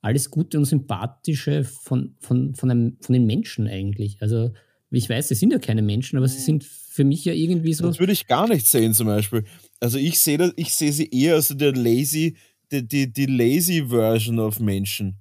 alles 0.02 0.30
Gute 0.30 0.60
und 0.60 0.66
Sympathische 0.66 1.64
von, 1.64 2.16
von, 2.20 2.54
von, 2.54 2.70
einem, 2.70 2.98
von 3.02 3.14
den 3.14 3.26
Menschen 3.26 3.68
eigentlich. 3.68 4.22
Also 4.22 4.54
ich 4.92 5.10
weiß, 5.10 5.30
sie 5.30 5.36
sind 5.36 5.52
ja 5.52 5.58
keine 5.58 5.82
Menschen, 5.82 6.18
aber 6.18 6.28
sie 6.28 6.40
sind 6.40 6.64
für 6.64 7.04
mich 7.04 7.26
ja 7.26 7.34
irgendwie 7.34 7.74
so. 7.74 7.88
Das 7.88 7.98
würde 8.00 8.14
ich 8.14 8.28
gar 8.28 8.48
nicht 8.48 8.68
sehen, 8.68 8.94
zum 8.94 9.08
Beispiel. 9.08 9.46
Also 9.84 9.98
ich 9.98 10.18
sehe 10.18 10.54
ich 10.56 10.74
sehe 10.74 10.94
sie 10.94 11.10
eher 11.10 11.36
als 11.36 11.50
der 11.50 11.74
lazy, 11.76 12.38
die, 12.72 12.88
die, 12.88 13.12
die 13.12 13.26
lazy 13.26 13.86
Version 13.86 14.40
of 14.40 14.62
Menschen. 14.62 15.18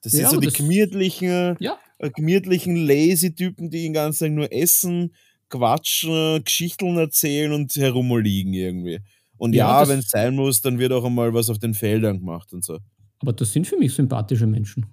Das 0.00 0.12
sind 0.12 0.22
ja, 0.22 0.30
so 0.30 0.40
die 0.40 0.48
gemütlichen, 0.48 1.56
ja. 1.60 1.78
Äh, 1.98 2.08
gemütlichen 2.08 2.86
Lazy-Typen, 2.86 3.68
die 3.68 3.82
den 3.82 3.92
ganzen 3.92 4.28
Tag 4.28 4.32
nur 4.32 4.50
essen, 4.50 5.14
quatschen, 5.50 6.42
Geschichten 6.42 6.96
erzählen 6.96 7.52
und 7.52 7.76
herumliegen 7.76 8.54
irgendwie. 8.54 9.00
Und 9.36 9.54
ja, 9.54 9.82
ja 9.82 9.88
wenn 9.88 9.98
es 9.98 10.08
sein 10.08 10.36
muss, 10.36 10.62
dann 10.62 10.78
wird 10.78 10.92
auch 10.92 11.04
einmal 11.04 11.34
was 11.34 11.50
auf 11.50 11.58
den 11.58 11.74
Feldern 11.74 12.20
gemacht 12.20 12.54
und 12.54 12.64
so. 12.64 12.78
Aber 13.18 13.34
das 13.34 13.52
sind 13.52 13.66
für 13.66 13.76
mich 13.76 13.92
sympathische 13.92 14.46
Menschen. 14.46 14.86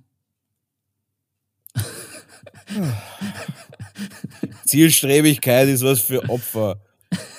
Zielstrebigkeit 4.66 5.70
ist 5.70 5.86
was 5.86 6.02
für 6.02 6.28
Opfer. 6.28 6.82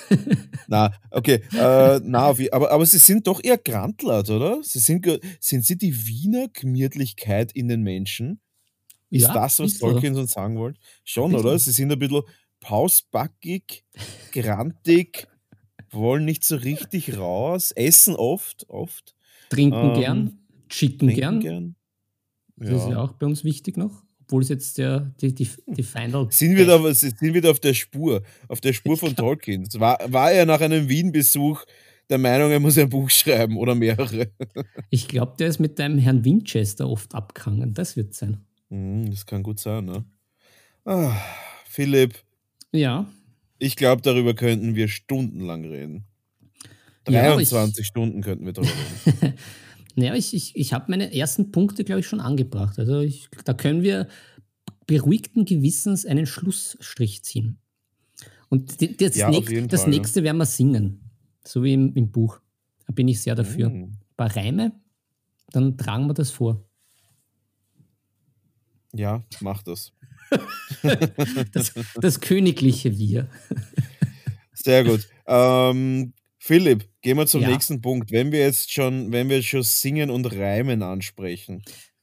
na, 0.71 0.93
okay. 1.11 1.41
Äh, 1.51 1.99
na, 2.01 2.29
aber, 2.29 2.71
aber 2.71 2.85
sie 2.85 2.97
sind 2.97 3.27
doch 3.27 3.43
eher 3.43 3.57
Grantler, 3.57 4.19
oder? 4.19 4.63
Sie 4.63 4.79
sind, 4.79 5.05
sind 5.41 5.65
sie 5.65 5.77
die 5.77 6.07
Wiener 6.07 6.47
Gemütlichkeit 6.47 7.51
in 7.51 7.67
den 7.67 7.81
Menschen? 7.81 8.39
Ist 9.09 9.23
ja, 9.23 9.33
das, 9.33 9.59
was 9.59 9.79
Tolkien 9.79 10.15
uns 10.15 10.31
sagen 10.31 10.57
wollte? 10.57 10.79
Schon, 11.03 11.35
oder? 11.35 11.59
Sie 11.59 11.71
sind 11.71 11.91
ein 11.91 11.99
bisschen 11.99 12.21
pausbackig, 12.61 13.83
grantig, 14.31 15.27
wollen 15.89 16.23
nicht 16.23 16.45
so 16.45 16.55
richtig 16.55 17.17
raus, 17.17 17.71
essen 17.71 18.15
oft, 18.15 18.69
oft. 18.69 19.13
Trinken 19.49 19.89
ähm, 19.89 19.93
gern, 19.93 20.39
chicken 20.69 21.09
gern. 21.09 21.39
gern. 21.41 21.75
Ja. 22.61 22.71
Das 22.71 22.83
ist 22.83 22.89
ja 22.91 23.01
auch 23.01 23.11
bei 23.11 23.25
uns 23.25 23.43
wichtig 23.43 23.75
noch, 23.75 24.03
obwohl 24.31 24.43
es 24.43 24.49
jetzt 24.49 24.77
der, 24.77 25.11
die, 25.19 25.35
die, 25.35 25.49
die 25.67 25.83
Final. 25.83 26.27
Sind 26.31 26.55
wir, 26.55 26.65
da, 26.65 26.93
sind 26.93 27.19
wir 27.19 27.41
da 27.41 27.51
auf 27.51 27.59
der 27.59 27.73
Spur, 27.73 28.23
auf 28.47 28.61
der 28.61 28.71
Spur 28.71 28.95
von 28.95 29.13
Tolkien? 29.13 29.67
War, 29.73 29.99
war 30.07 30.31
er 30.31 30.45
nach 30.45 30.61
einem 30.61 30.87
Wien-Besuch 30.87 31.65
der 32.09 32.17
Meinung, 32.17 32.49
er 32.49 32.61
muss 32.61 32.77
ein 32.77 32.87
Buch 32.87 33.09
schreiben 33.09 33.57
oder 33.57 33.75
mehrere? 33.75 34.31
ich 34.89 35.09
glaube, 35.09 35.33
der 35.37 35.49
ist 35.49 35.59
mit 35.59 35.79
deinem 35.79 35.97
Herrn 35.97 36.23
Winchester 36.23 36.89
oft 36.89 37.13
abgehangen. 37.13 37.73
Das 37.73 37.97
wird 37.97 38.13
sein. 38.13 38.37
Mm, 38.69 39.09
das 39.09 39.25
kann 39.25 39.43
gut 39.43 39.59
sein, 39.59 39.83
ne? 39.83 40.05
Ah, 40.85 41.13
Philipp, 41.65 42.23
ja. 42.71 43.05
Ich 43.59 43.75
glaube, 43.75 44.01
darüber 44.01 44.33
könnten 44.33 44.75
wir 44.75 44.87
stundenlang 44.87 45.65
reden. 45.65 46.05
23 47.03 47.49
ja, 47.77 47.81
ich, 47.81 47.87
Stunden 47.87 48.21
könnten 48.21 48.45
wir 48.45 48.53
darüber 48.53 48.71
reden. 49.05 49.33
naja, 49.95 50.15
ich, 50.15 50.33
ich, 50.33 50.55
ich 50.55 50.73
habe 50.73 50.85
meine 50.89 51.13
ersten 51.13 51.51
Punkte, 51.51 51.83
glaube 51.83 52.01
ich, 52.01 52.07
schon 52.07 52.19
angebracht. 52.19 52.79
Also 52.79 52.99
ich, 52.99 53.29
da 53.45 53.53
können 53.53 53.83
wir 53.83 54.07
beruhigten 54.87 55.45
Gewissens 55.45 56.05
einen 56.05 56.25
Schlussstrich 56.25 57.23
ziehen. 57.23 57.57
Und 58.49 58.81
das, 59.01 59.15
ja, 59.15 59.29
nächst, 59.29 59.73
das 59.73 59.83
Fall, 59.83 59.89
nächste 59.89 60.19
ja. 60.19 60.25
werden 60.25 60.37
wir 60.37 60.45
singen. 60.45 61.09
So 61.45 61.63
wie 61.63 61.73
im, 61.73 61.93
im, 61.95 62.11
Buch. 62.11 62.41
Da 62.85 62.93
bin 62.93 63.07
ich 63.07 63.21
sehr 63.21 63.35
dafür. 63.35 63.69
Mm. 63.69 63.83
Ein 63.83 63.99
paar 64.17 64.35
Reime, 64.35 64.73
dann 65.51 65.77
tragen 65.77 66.07
wir 66.07 66.13
das 66.13 66.31
vor. 66.31 66.63
Ja, 68.93 69.23
mach 69.39 69.63
das. 69.63 69.93
das, 71.53 71.73
das 71.95 72.19
königliche 72.19 72.97
Wir. 72.97 73.29
Sehr 74.53 74.83
gut. 74.83 75.07
Ähm, 75.25 76.13
Philipp, 76.43 76.89
gehen 77.03 77.17
wir 77.17 77.27
zum 77.27 77.43
ja. 77.43 77.49
nächsten 77.49 77.81
Punkt. 77.81 78.11
Wenn 78.11 78.31
wir 78.31 78.39
jetzt 78.39 78.71
schon, 78.71 79.11
wenn 79.11 79.29
wir 79.29 79.43
schon 79.43 79.61
Singen 79.61 80.09
und 80.09 80.25
Reimen 80.25 80.81
ansprechen, 80.81 81.61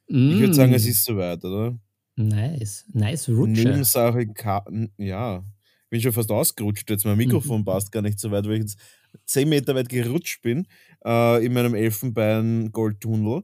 mm. 0.09 0.31
ich 0.31 0.39
würde 0.39 0.55
sagen, 0.55 0.73
es 0.75 0.87
ist 0.87 1.05
soweit, 1.05 1.45
oder? 1.45 1.77
Nice. 2.15 2.85
Nice 2.93 3.29
Rutsche. 3.29 3.65
Nebensache, 3.65 4.27
ja. 4.97 5.43
Bin 5.91 6.01
schon 6.01 6.13
fast 6.13 6.31
ausgerutscht 6.31 6.89
jetzt. 6.89 7.05
Mein 7.05 7.17
Mikrofon 7.17 7.63
mhm. 7.63 7.65
passt 7.65 7.91
gar 7.91 8.01
nicht 8.01 8.21
so 8.21 8.31
weit, 8.31 8.45
weil 8.45 8.55
ich 8.55 8.61
jetzt 8.61 8.79
10 9.25 9.49
Meter 9.49 9.75
weit 9.75 9.89
gerutscht 9.89 10.41
bin 10.43 10.69
äh, 11.05 11.45
in 11.45 11.53
meinem 11.53 11.75
Elfenbein-Goldtunnel. 11.75 13.43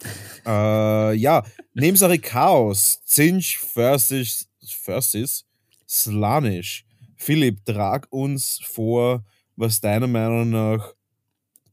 äh, 0.46 1.14
ja, 1.14 1.44
Nebensache 1.74 2.18
Chaos, 2.20 3.02
Zinch 3.04 3.58
versus, 3.58 4.48
versus 4.64 5.44
Slanisch. 5.86 6.86
Philipp, 7.16 7.66
trag 7.66 8.10
uns 8.10 8.60
vor, 8.62 9.22
was 9.56 9.80
deiner 9.80 10.06
Meinung 10.06 10.50
nach 10.50 10.94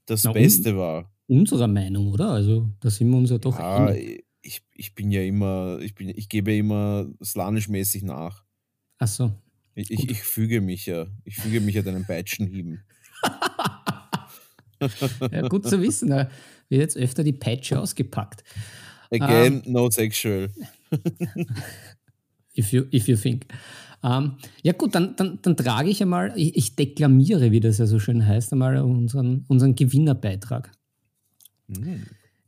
das 0.06 0.24
Na, 0.24 0.32
Beste 0.32 0.78
war. 0.78 1.12
Unserer 1.28 1.67
Meinung, 1.67 2.08
oder? 2.08 2.32
Also, 2.32 2.69
da 2.80 2.89
sind 2.89 3.10
wir 3.10 3.17
uns 3.17 3.30
ja 3.30 3.38
doch 3.38 3.58
ja, 3.58 3.86
einig. 3.86 4.26
Ich, 4.41 4.62
ich 4.74 4.93
bin 4.93 5.12
ja 5.12 5.22
immer, 5.22 5.80
ich, 5.82 5.96
bin, 5.96 6.10
ich 6.10 6.28
gebe 6.28 6.52
ja 6.52 6.60
immer 6.60 7.08
slanischmäßig 7.24 8.04
nach. 8.04 8.43
Ach 8.98 9.08
so. 9.08 9.32
Ich, 9.76 9.89
ich, 9.89 10.10
ich, 10.10 10.22
füge 10.22 10.62
mich 10.62 10.86
ja, 10.86 11.08
ich 11.24 11.36
füge 11.36 11.62
mich 11.62 11.76
ja 11.76 11.82
deinen 11.82 12.06
Peitschenhieben. 12.06 12.84
ja, 15.32 15.48
gut 15.48 15.67
zu 15.67 15.82
wissen. 15.82 16.10
Da 16.10 16.30
wird 16.69 16.82
jetzt 16.82 16.98
öfter 16.98 17.24
die 17.24 17.34
Peitsche 17.34 17.80
ausgepackt. 17.80 18.43
Again, 19.12 19.54
um, 19.54 19.62
ähm, 19.65 19.72
no 19.72 19.89
sexual. 19.89 20.50
if, 22.56 22.72
you, 22.72 22.84
if 22.91 23.08
you 23.08 23.15
think. 23.15 23.46
Ähm, 24.04 24.34
ja 24.62 24.74
gut, 24.74 24.96
dann, 24.96 25.16
dann, 25.16 25.39
dann 25.42 25.56
trage 25.56 25.89
ich 25.89 26.02
einmal, 26.02 26.34
ich, 26.36 26.56
ich, 26.56 26.76
deklamiere, 26.76 27.52
wie 27.52 27.62
das 27.62 27.78
ja 27.78 27.86
so 27.86 28.00
schön 28.00 28.26
heißt, 28.26 28.52
einmal 28.52 28.78
unseren, 28.82 29.46
unseren 29.48 29.76
Gewinnerbeitrag. 29.76 30.72
Mm. 31.68 32.04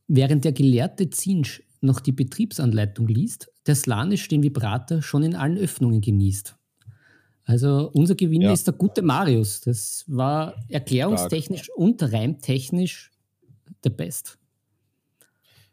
Während 0.08 0.44
der 0.44 0.52
gelehrte 0.52 1.10
Zinsch 1.10 1.64
noch 1.82 2.02
die 2.02 2.12
Betriebsanleitung 2.12 3.08
liest, 3.08 3.52
der 3.68 3.76
Slanisch 3.76 4.28
den 4.28 4.44
Vibrator 4.44 5.02
schon 5.02 5.24
in 5.24 5.36
allen 5.36 5.58
Öffnungen 5.58 6.02
genießt. 6.02 6.56
Also 7.46 7.92
unser 7.94 8.16
Gewinner 8.16 8.46
ja. 8.48 8.54
ist 8.54 8.68
der 8.68 8.74
gute 8.74 9.02
Marius. 9.02 9.62
Das 9.62 10.04
war 10.08 10.56
erklärungstechnisch 10.68 11.66
Stark. 11.66 11.78
und 11.78 12.02
reimtechnisch 12.04 13.12
der 13.84 13.92
Best. 13.92 14.40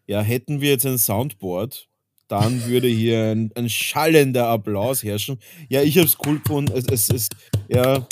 Ja, 0.06 0.20
hätten 0.20 0.60
wir 0.60 0.70
jetzt 0.70 0.86
ein 0.86 0.98
Soundboard, 0.98 1.88
dann 2.28 2.66
würde 2.66 2.88
hier 2.88 3.32
ein, 3.32 3.50
ein 3.54 3.68
schallender 3.68 4.48
Applaus 4.48 5.02
herrschen. 5.02 5.38
Ja, 5.68 5.82
ich 5.82 5.98
habe 5.98 6.06
es 6.06 6.16
cool 6.24 6.38
gefunden. 6.38 6.72
Es, 6.74 6.86
es, 6.86 7.08
es, 7.10 7.28
ja, 7.68 8.06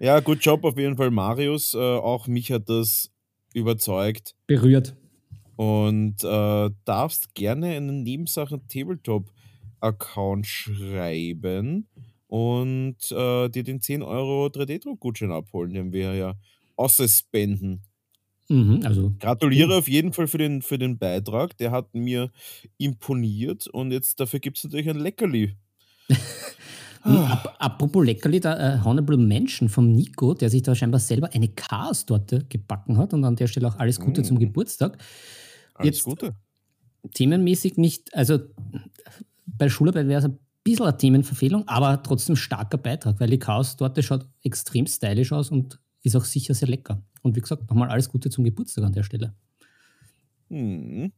ja, 0.00 0.20
gut 0.20 0.44
Job 0.44 0.64
auf 0.64 0.78
jeden 0.78 0.96
Fall, 0.96 1.10
Marius. 1.10 1.74
Äh, 1.74 1.78
auch 1.78 2.28
mich 2.28 2.52
hat 2.52 2.68
das 2.68 3.10
überzeugt. 3.52 4.36
Berührt. 4.46 4.94
und 5.56 6.22
äh, 6.22 6.70
darfst 6.84 7.34
gerne 7.34 7.76
einen 7.76 8.04
Nebensachen 8.04 8.68
Tabletop-Account 8.68 10.46
schreiben 10.46 11.88
und 12.28 13.10
äh, 13.10 13.48
dir 13.48 13.64
den 13.64 13.80
10 13.80 14.02
Euro 14.02 14.46
3D-Druck-Gutschein 14.46 15.32
abholen, 15.32 15.74
den 15.74 15.92
wir 15.92 16.14
ja 16.14 16.34
ausspenden. 16.76 17.82
Mhm, 18.48 18.80
also, 18.84 19.12
Gratuliere 19.18 19.76
auf 19.76 19.88
jeden 19.88 20.12
Fall 20.12 20.26
für 20.26 20.38
den, 20.38 20.62
für 20.62 20.78
den 20.78 20.98
Beitrag. 20.98 21.56
Der 21.58 21.70
hat 21.70 21.94
mir 21.94 22.30
imponiert 22.78 23.66
und 23.66 23.92
jetzt 23.92 24.20
dafür 24.20 24.40
gibt 24.40 24.56
es 24.56 24.64
natürlich 24.64 24.88
ein 24.88 24.98
Leckerli. 24.98 25.54
Ap 27.02 27.56
apropos 27.58 28.04
Leckerli, 28.04 28.40
der 28.40 28.58
äh, 28.58 28.84
Honorable 28.84 29.16
Mention 29.16 29.68
vom 29.68 29.92
Nico, 29.92 30.34
der 30.34 30.50
sich 30.50 30.62
da 30.62 30.74
scheinbar 30.74 31.00
selber 31.00 31.32
eine 31.32 31.48
Chaos-Torte 31.48 32.46
gebacken 32.48 32.98
hat 32.98 33.14
und 33.14 33.24
an 33.24 33.36
der 33.36 33.46
Stelle 33.46 33.68
auch 33.68 33.76
alles 33.76 34.00
Gute 34.00 34.22
mm. 34.22 34.24
zum 34.24 34.38
Geburtstag. 34.38 34.98
Alles 35.74 35.96
Jetzt, 35.96 36.04
Gute. 36.04 36.34
Themenmäßig 37.14 37.76
nicht, 37.76 38.12
also 38.14 38.38
bei 39.46 39.68
Schularbeit 39.68 40.08
wäre 40.08 40.18
es 40.18 40.24
ein 40.24 40.38
bisschen 40.64 40.86
eine 40.86 40.96
Themenverfehlung, 40.96 41.66
aber 41.68 42.02
trotzdem 42.02 42.36
starker 42.36 42.78
Beitrag, 42.78 43.20
weil 43.20 43.30
die 43.30 43.38
Chaos-Torte 43.38 44.02
schaut 44.02 44.26
extrem 44.42 44.86
stylisch 44.86 45.32
aus 45.32 45.50
und 45.50 45.78
ist 46.02 46.16
auch 46.16 46.24
sicher 46.24 46.54
sehr 46.54 46.68
lecker. 46.68 47.02
Und 47.28 47.36
wie 47.36 47.40
gesagt, 47.40 47.68
nochmal 47.68 47.90
alles 47.90 48.08
Gute 48.08 48.30
zum 48.30 48.44
Geburtstag 48.44 48.84
an 48.84 48.92
der 48.94 49.02
Stelle. 49.02 49.34
Hm. 50.48 51.12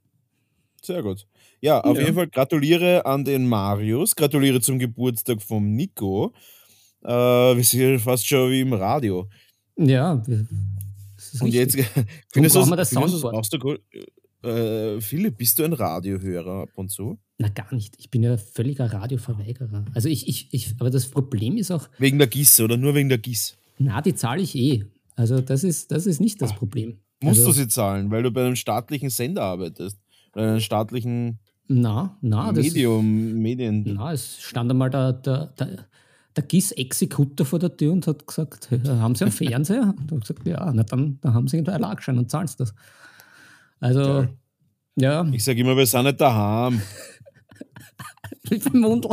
Sehr 0.83 1.03
gut. 1.05 1.29
Ja, 1.61 1.81
auf 1.83 1.97
ja. 1.97 2.03
jeden 2.03 2.15
Fall 2.17 2.27
gratuliere 2.27 3.07
an 3.07 3.25
den 3.25 3.47
Marius, 3.47 4.17
gratuliere 4.17 4.61
zum 4.61 4.81
Geburtstag 4.81 5.41
vom 5.41 5.77
Nico. 5.77 6.33
Äh, 7.05 7.09
wir 7.09 7.63
sind 7.63 8.01
fast 8.01 8.27
schon 8.27 8.51
wie 8.51 8.63
im 8.63 8.73
Radio. 8.73 9.29
Ja, 9.77 10.13
und 11.41 11.53
jetzt 11.53 11.79
findest 12.33 12.57
du 12.57 12.75
das, 12.75 12.89
findest 12.89 13.53
du, 13.53 13.79
äh, 14.43 15.01
Philipp, 15.01 15.39
bist 15.39 15.61
du 15.61 15.65
ein 15.65 15.75
Radiohörer 15.75 16.63
ab 16.63 16.71
und 16.75 16.91
zu? 16.91 17.21
Na, 17.39 17.49
gar 17.49 17.73
nicht. 17.73 17.95
Ich 17.99 18.11
bin 18.11 18.25
ja 18.25 18.37
völliger 18.37 18.93
Radioverweigerer. 18.93 19.85
Also 19.95 20.09
ich, 20.09 20.27
ich, 20.27 20.49
ich, 20.51 20.75
aber 20.81 20.91
das 20.91 21.07
Problem 21.07 21.57
ist 21.57 21.71
auch. 21.71 21.89
Wegen 21.99 22.19
der 22.19 22.27
GIS 22.27 22.59
oder 22.59 22.77
nur 22.77 22.97
wegen 22.97 23.09
der 23.09 23.19
GIS? 23.19 23.57
Na, 23.79 24.03
die 24.03 24.15
zahle 24.15 24.43
ich 24.43 24.57
eh. 24.57 24.85
Also 25.21 25.43
das 25.43 25.65
ist, 25.65 25.93
das 25.93 26.07
ist 26.07 26.19
nicht 26.19 26.41
das 26.41 26.53
Ach, 26.53 26.57
Problem. 26.57 26.99
Musst 27.23 27.41
also, 27.41 27.51
du 27.51 27.53
sie 27.53 27.69
zahlen, 27.69 28.11
weil 28.11 28.23
du 28.23 28.31
bei 28.31 28.43
einem 28.43 28.57
staatlichen 28.57 29.11
Sender 29.11 29.43
arbeitest? 29.43 29.99
Bei 30.33 30.49
einem 30.49 30.61
staatlichen 30.61 31.39
na, 31.69 32.17
na, 32.23 32.53
Medium, 32.53 33.27
das, 33.27 33.35
Medien. 33.35 33.85
Na, 33.87 34.13
es 34.15 34.41
stand 34.41 34.71
einmal 34.71 34.89
der, 34.89 35.13
der, 35.13 35.47
der, 35.59 35.87
der 36.35 36.45
GIS-Exekutor 36.45 37.45
vor 37.45 37.59
der 37.59 37.77
Tür 37.77 37.93
und 37.93 38.07
hat 38.07 38.27
gesagt, 38.27 38.71
haben 38.71 39.15
Sie 39.15 39.25
einen 39.25 39.33
Fernseher? 39.33 39.95
Und 40.11 40.11
ich 40.11 40.21
gesagt, 40.21 40.47
ja, 40.47 40.73
na 40.73 40.85
dann, 40.85 41.19
dann 41.21 41.35
haben 41.35 41.47
Sie 41.47 41.59
einen 41.59 41.67
Erlagschein 41.67 42.17
und 42.17 42.31
zahlen 42.31 42.49
das. 42.57 42.75
Also, 43.79 44.01
Geil. 44.01 44.29
ja. 44.97 45.27
Ich 45.33 45.45
sage 45.45 45.61
immer, 45.61 45.77
wir 45.77 45.87
sind 45.87 46.05
nicht 46.05 46.21
daheim. 46.21 46.81
Wie 48.49 48.59
viel 48.59 48.81
Mundl. 48.81 49.11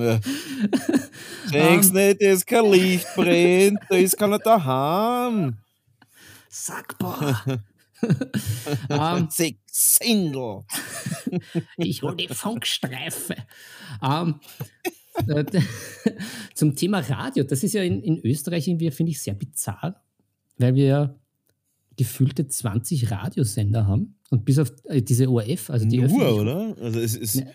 Ja. 0.00 0.20
Denkst 1.52 1.88
um, 1.88 1.94
nicht, 1.94 2.22
dass 2.22 2.46
kein 2.46 2.70
Licht 2.70 3.06
brennt, 3.14 3.78
da 3.88 3.96
ist 3.96 4.16
keiner 4.18 4.38
daheim. 4.38 5.56
Sackbar. 6.48 7.60
um, 8.88 9.28
Sindel. 9.66 10.64
ich 11.76 12.02
hole 12.02 12.16
die 12.16 12.28
Funkstreife. 12.28 13.36
Um, 14.00 14.40
äh, 15.26 15.44
zum 16.54 16.74
Thema 16.76 17.00
Radio, 17.00 17.44
das 17.44 17.62
ist 17.62 17.74
ja 17.74 17.82
in, 17.82 18.02
in 18.02 18.18
Österreich 18.24 18.68
irgendwie, 18.68 18.90
finde 18.90 19.12
ich, 19.12 19.20
sehr 19.20 19.34
bizarr, 19.34 20.02
weil 20.58 20.74
wir 20.74 20.86
ja 20.86 21.14
gefühlte 21.96 22.46
20 22.46 23.10
Radiosender 23.10 23.86
haben 23.86 24.16
und 24.30 24.44
bis 24.44 24.58
auf 24.58 24.72
äh, 24.84 25.02
diese 25.02 25.28
ORF, 25.28 25.70
also 25.70 25.86
die 25.86 25.98
Nur, 25.98 26.40
oder? 26.40 26.76
Also 26.80 26.98
es 27.00 27.14
ist. 27.14 27.36
Ne, 27.36 27.54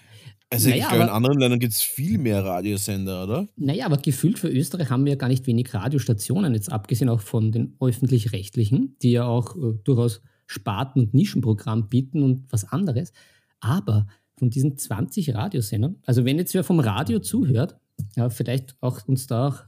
also 0.51 0.69
naja, 0.69 0.83
ich 0.83 0.89
glaube, 0.89 1.03
in 1.03 1.09
anderen 1.09 1.39
Ländern 1.39 1.59
gibt 1.59 1.73
es 1.73 1.81
viel 1.81 2.17
mehr 2.17 2.43
Radiosender, 2.43 3.23
oder? 3.23 3.47
Naja, 3.55 3.85
aber 3.85 3.97
gefühlt 3.97 4.39
für 4.39 4.49
Österreich 4.49 4.89
haben 4.89 5.05
wir 5.05 5.11
ja 5.11 5.17
gar 5.17 5.27
nicht 5.27 5.45
wenig 5.45 5.73
Radiostationen, 5.73 6.53
jetzt 6.53 6.71
abgesehen 6.71 7.09
auch 7.09 7.21
von 7.21 7.51
den 7.51 7.75
öffentlich-rechtlichen, 7.79 8.95
die 9.01 9.11
ja 9.11 9.25
auch 9.25 9.55
äh, 9.55 9.73
durchaus 9.83 10.21
Sparten- 10.47 11.01
und 11.01 11.13
Nischenprogramm 11.13 11.89
bieten 11.89 12.23
und 12.23 12.51
was 12.51 12.65
anderes. 12.65 13.13
Aber 13.59 14.07
von 14.37 14.49
diesen 14.49 14.77
20 14.77 15.35
Radiosendern, 15.35 15.97
also 16.05 16.25
wenn 16.25 16.37
jetzt 16.37 16.53
wer 16.55 16.63
vom 16.63 16.79
Radio 16.79 17.19
zuhört, 17.19 17.77
ja, 18.15 18.29
vielleicht 18.29 18.75
auch 18.81 19.07
uns 19.07 19.27
da 19.27 19.49
auch 19.49 19.63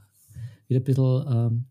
wieder 0.66 0.80
ein 0.80 0.84
bisschen 0.84 1.24
ähm, 1.28 1.64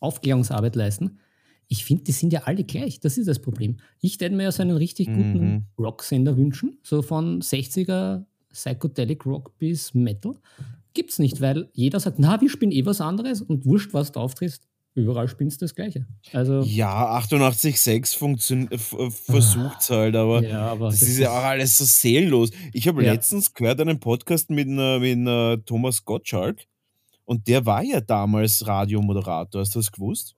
Aufklärungsarbeit 0.00 0.76
leisten. 0.76 1.18
Ich 1.66 1.84
finde, 1.84 2.04
die 2.04 2.12
sind 2.12 2.32
ja 2.32 2.42
alle 2.44 2.64
gleich. 2.64 3.00
Das 3.00 3.18
ist 3.18 3.28
das 3.28 3.40
Problem. 3.40 3.78
Ich 4.00 4.14
hätte 4.14 4.34
mir 4.34 4.44
ja 4.44 4.52
so 4.52 4.62
einen 4.62 4.76
richtig 4.76 5.08
guten 5.08 5.52
mhm. 5.52 5.64
Rocksender 5.78 6.36
wünschen, 6.36 6.78
so 6.82 7.02
von 7.02 7.40
60er 7.42 8.24
Psychedelic 8.52 9.26
Rock 9.26 9.56
bis 9.58 9.94
Metal. 9.94 10.34
Gibt 10.94 11.10
es 11.10 11.18
nicht, 11.18 11.40
weil 11.40 11.68
jeder 11.74 12.00
sagt, 12.00 12.18
na, 12.18 12.40
wir 12.40 12.50
spielen 12.50 12.72
eh 12.72 12.84
was 12.86 13.00
anderes 13.00 13.42
und 13.42 13.64
wurscht, 13.66 13.92
was 13.94 14.12
du 14.12 14.20
auftrittst, 14.20 14.68
überall 14.94 15.28
spielst 15.28 15.60
du 15.60 15.64
das 15.64 15.74
Gleiche. 15.74 16.06
Also, 16.32 16.62
ja, 16.62 17.18
88.6 17.18 18.18
versucht 19.10 19.80
es 19.80 19.90
halt, 19.90 20.16
aber, 20.16 20.42
ja, 20.42 20.66
aber 20.66 20.86
das, 20.86 21.00
das, 21.00 21.08
ist 21.08 21.18
ja 21.18 21.30
auch 21.30 21.44
alles 21.44 21.78
so 21.78 21.84
seelenlos. 21.84 22.50
Ich 22.72 22.88
habe 22.88 23.04
ja. 23.04 23.12
letztens 23.12 23.54
gehört 23.54 23.80
einen 23.80 24.00
Podcast 24.00 24.50
mit, 24.50 24.68
einer, 24.68 24.98
mit 24.98 25.16
einer 25.16 25.64
Thomas 25.64 26.04
Gottschalk 26.04 26.64
und 27.24 27.46
der 27.46 27.64
war 27.66 27.82
ja 27.82 28.00
damals 28.00 28.66
Radiomoderator. 28.66 29.60
Hast 29.60 29.74
du 29.74 29.78
das 29.78 29.92
gewusst? 29.92 30.34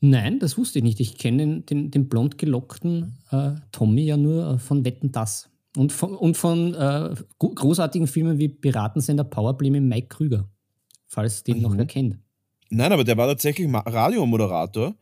Nein, 0.00 0.38
das 0.38 0.58
wusste 0.58 0.80
ich 0.80 0.82
nicht. 0.82 1.00
Ich 1.00 1.16
kenne 1.16 1.38
den, 1.38 1.66
den, 1.66 1.90
den 1.90 2.08
blond 2.08 2.36
gelockten 2.36 3.18
äh, 3.30 3.52
Tommy 3.72 4.02
ja 4.02 4.16
nur 4.16 4.54
äh, 4.54 4.58
von 4.58 4.84
Wetten 4.84 5.12
Das. 5.12 5.48
Und 5.76 5.92
von, 5.92 6.16
und 6.16 6.36
von 6.36 6.74
äh, 6.74 7.14
großartigen 7.38 8.06
Filmen 8.06 8.38
wie 8.38 8.48
Piratensender 8.48 9.24
Powerplay 9.24 9.70
mit 9.70 9.82
Mike 9.82 10.08
Krüger, 10.08 10.48
falls 11.06 11.42
den 11.42 11.56
mhm. 11.56 11.62
noch 11.62 11.76
wer 11.76 11.86
kennt. 11.86 12.18
Nein, 12.70 12.92
aber 12.92 13.04
der 13.04 13.16
war 13.16 13.26
tatsächlich 13.26 13.68
Radiomoderator 13.72 14.94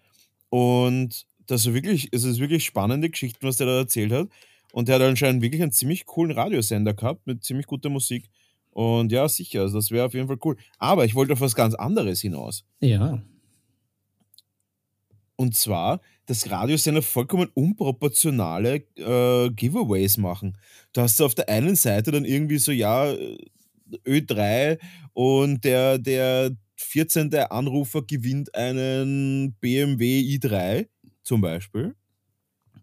und 0.48 1.26
das 1.46 1.66
ist 1.66 1.74
wirklich, 1.74 2.08
es 2.12 2.24
ist 2.24 2.38
wirklich 2.38 2.64
spannende 2.64 3.10
Geschichten, 3.10 3.46
was 3.46 3.56
der 3.56 3.66
da 3.66 3.78
erzählt 3.78 4.12
hat. 4.12 4.28
Und 4.72 4.88
der 4.88 4.94
hat 4.94 5.02
anscheinend 5.02 5.42
wirklich 5.42 5.62
einen 5.62 5.72
ziemlich 5.72 6.06
coolen 6.06 6.32
Radiosender 6.32 6.94
gehabt 6.94 7.26
mit 7.26 7.44
ziemlich 7.44 7.66
guter 7.66 7.90
Musik. 7.90 8.30
Und 8.70 9.12
ja, 9.12 9.28
sicher, 9.28 9.62
also 9.62 9.76
das 9.76 9.90
wäre 9.90 10.06
auf 10.06 10.14
jeden 10.14 10.28
Fall 10.28 10.38
cool. 10.44 10.56
Aber 10.78 11.04
ich 11.04 11.14
wollte 11.14 11.34
auf 11.34 11.40
was 11.42 11.54
ganz 11.54 11.74
anderes 11.74 12.22
hinaus. 12.22 12.64
Ja. 12.80 13.22
Und 15.42 15.56
zwar, 15.56 16.00
dass 16.26 16.48
Radiosender 16.48 17.02
vollkommen 17.02 17.48
unproportionale 17.52 18.84
äh, 18.96 19.50
Giveaways 19.50 20.18
machen. 20.18 20.56
Du 20.92 21.00
hast 21.00 21.20
auf 21.20 21.34
der 21.34 21.48
einen 21.48 21.74
Seite 21.74 22.12
dann 22.12 22.24
irgendwie 22.24 22.58
so, 22.58 22.70
ja, 22.70 23.12
Ö3 24.06 24.78
und 25.14 25.64
der, 25.64 25.98
der 25.98 26.52
14. 26.76 27.34
Anrufer 27.34 28.02
gewinnt 28.02 28.54
einen 28.54 29.54
BMW 29.60 30.20
i3 30.20 30.86
zum 31.24 31.40
Beispiel. 31.40 31.96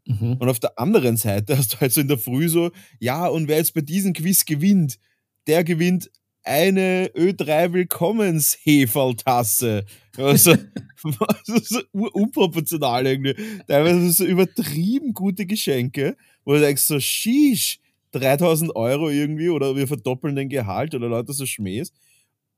Mhm. 0.06 0.34
Und 0.34 0.50
auf 0.50 0.60
der 0.60 0.78
anderen 0.78 1.16
Seite 1.16 1.58
hast 1.58 1.74
du 1.74 1.80
halt 1.80 1.94
so 1.94 2.02
in 2.02 2.10
der 2.10 2.18
Früh 2.18 2.50
so, 2.50 2.72
ja, 3.00 3.26
und 3.28 3.48
wer 3.48 3.56
jetzt 3.56 3.74
bei 3.74 3.82
diesem 3.82 4.12
Quiz 4.12 4.44
gewinnt, 4.44 5.00
der 5.48 5.64
gewinnt 5.64 6.12
eine 6.44 7.12
Ö3 7.16 7.74
Willkommensheferltasse. 7.74 9.86
Also, 10.18 10.56
so 11.46 11.82
unproportional 11.92 13.08
irgendwie. 13.08 13.36
Teilweise 13.68 14.12
so 14.12 14.26
übertrieben 14.26 15.14
gute 15.14 15.46
Geschenke, 15.46 16.16
wo 16.46 16.54
du 16.54 16.60
denkst 16.60 16.84
so, 16.84 17.00
sheesh, 17.00 17.80
3000 18.12 18.76
Euro 18.76 19.10
irgendwie 19.10 19.50
oder 19.50 19.76
wir 19.76 19.88
verdoppeln 19.88 20.36
den 20.36 20.50
Gehalt 20.50 20.96
oder 20.96 21.08
Leute 21.08 21.34
so 21.34 21.46
Schmähs. 21.46 21.94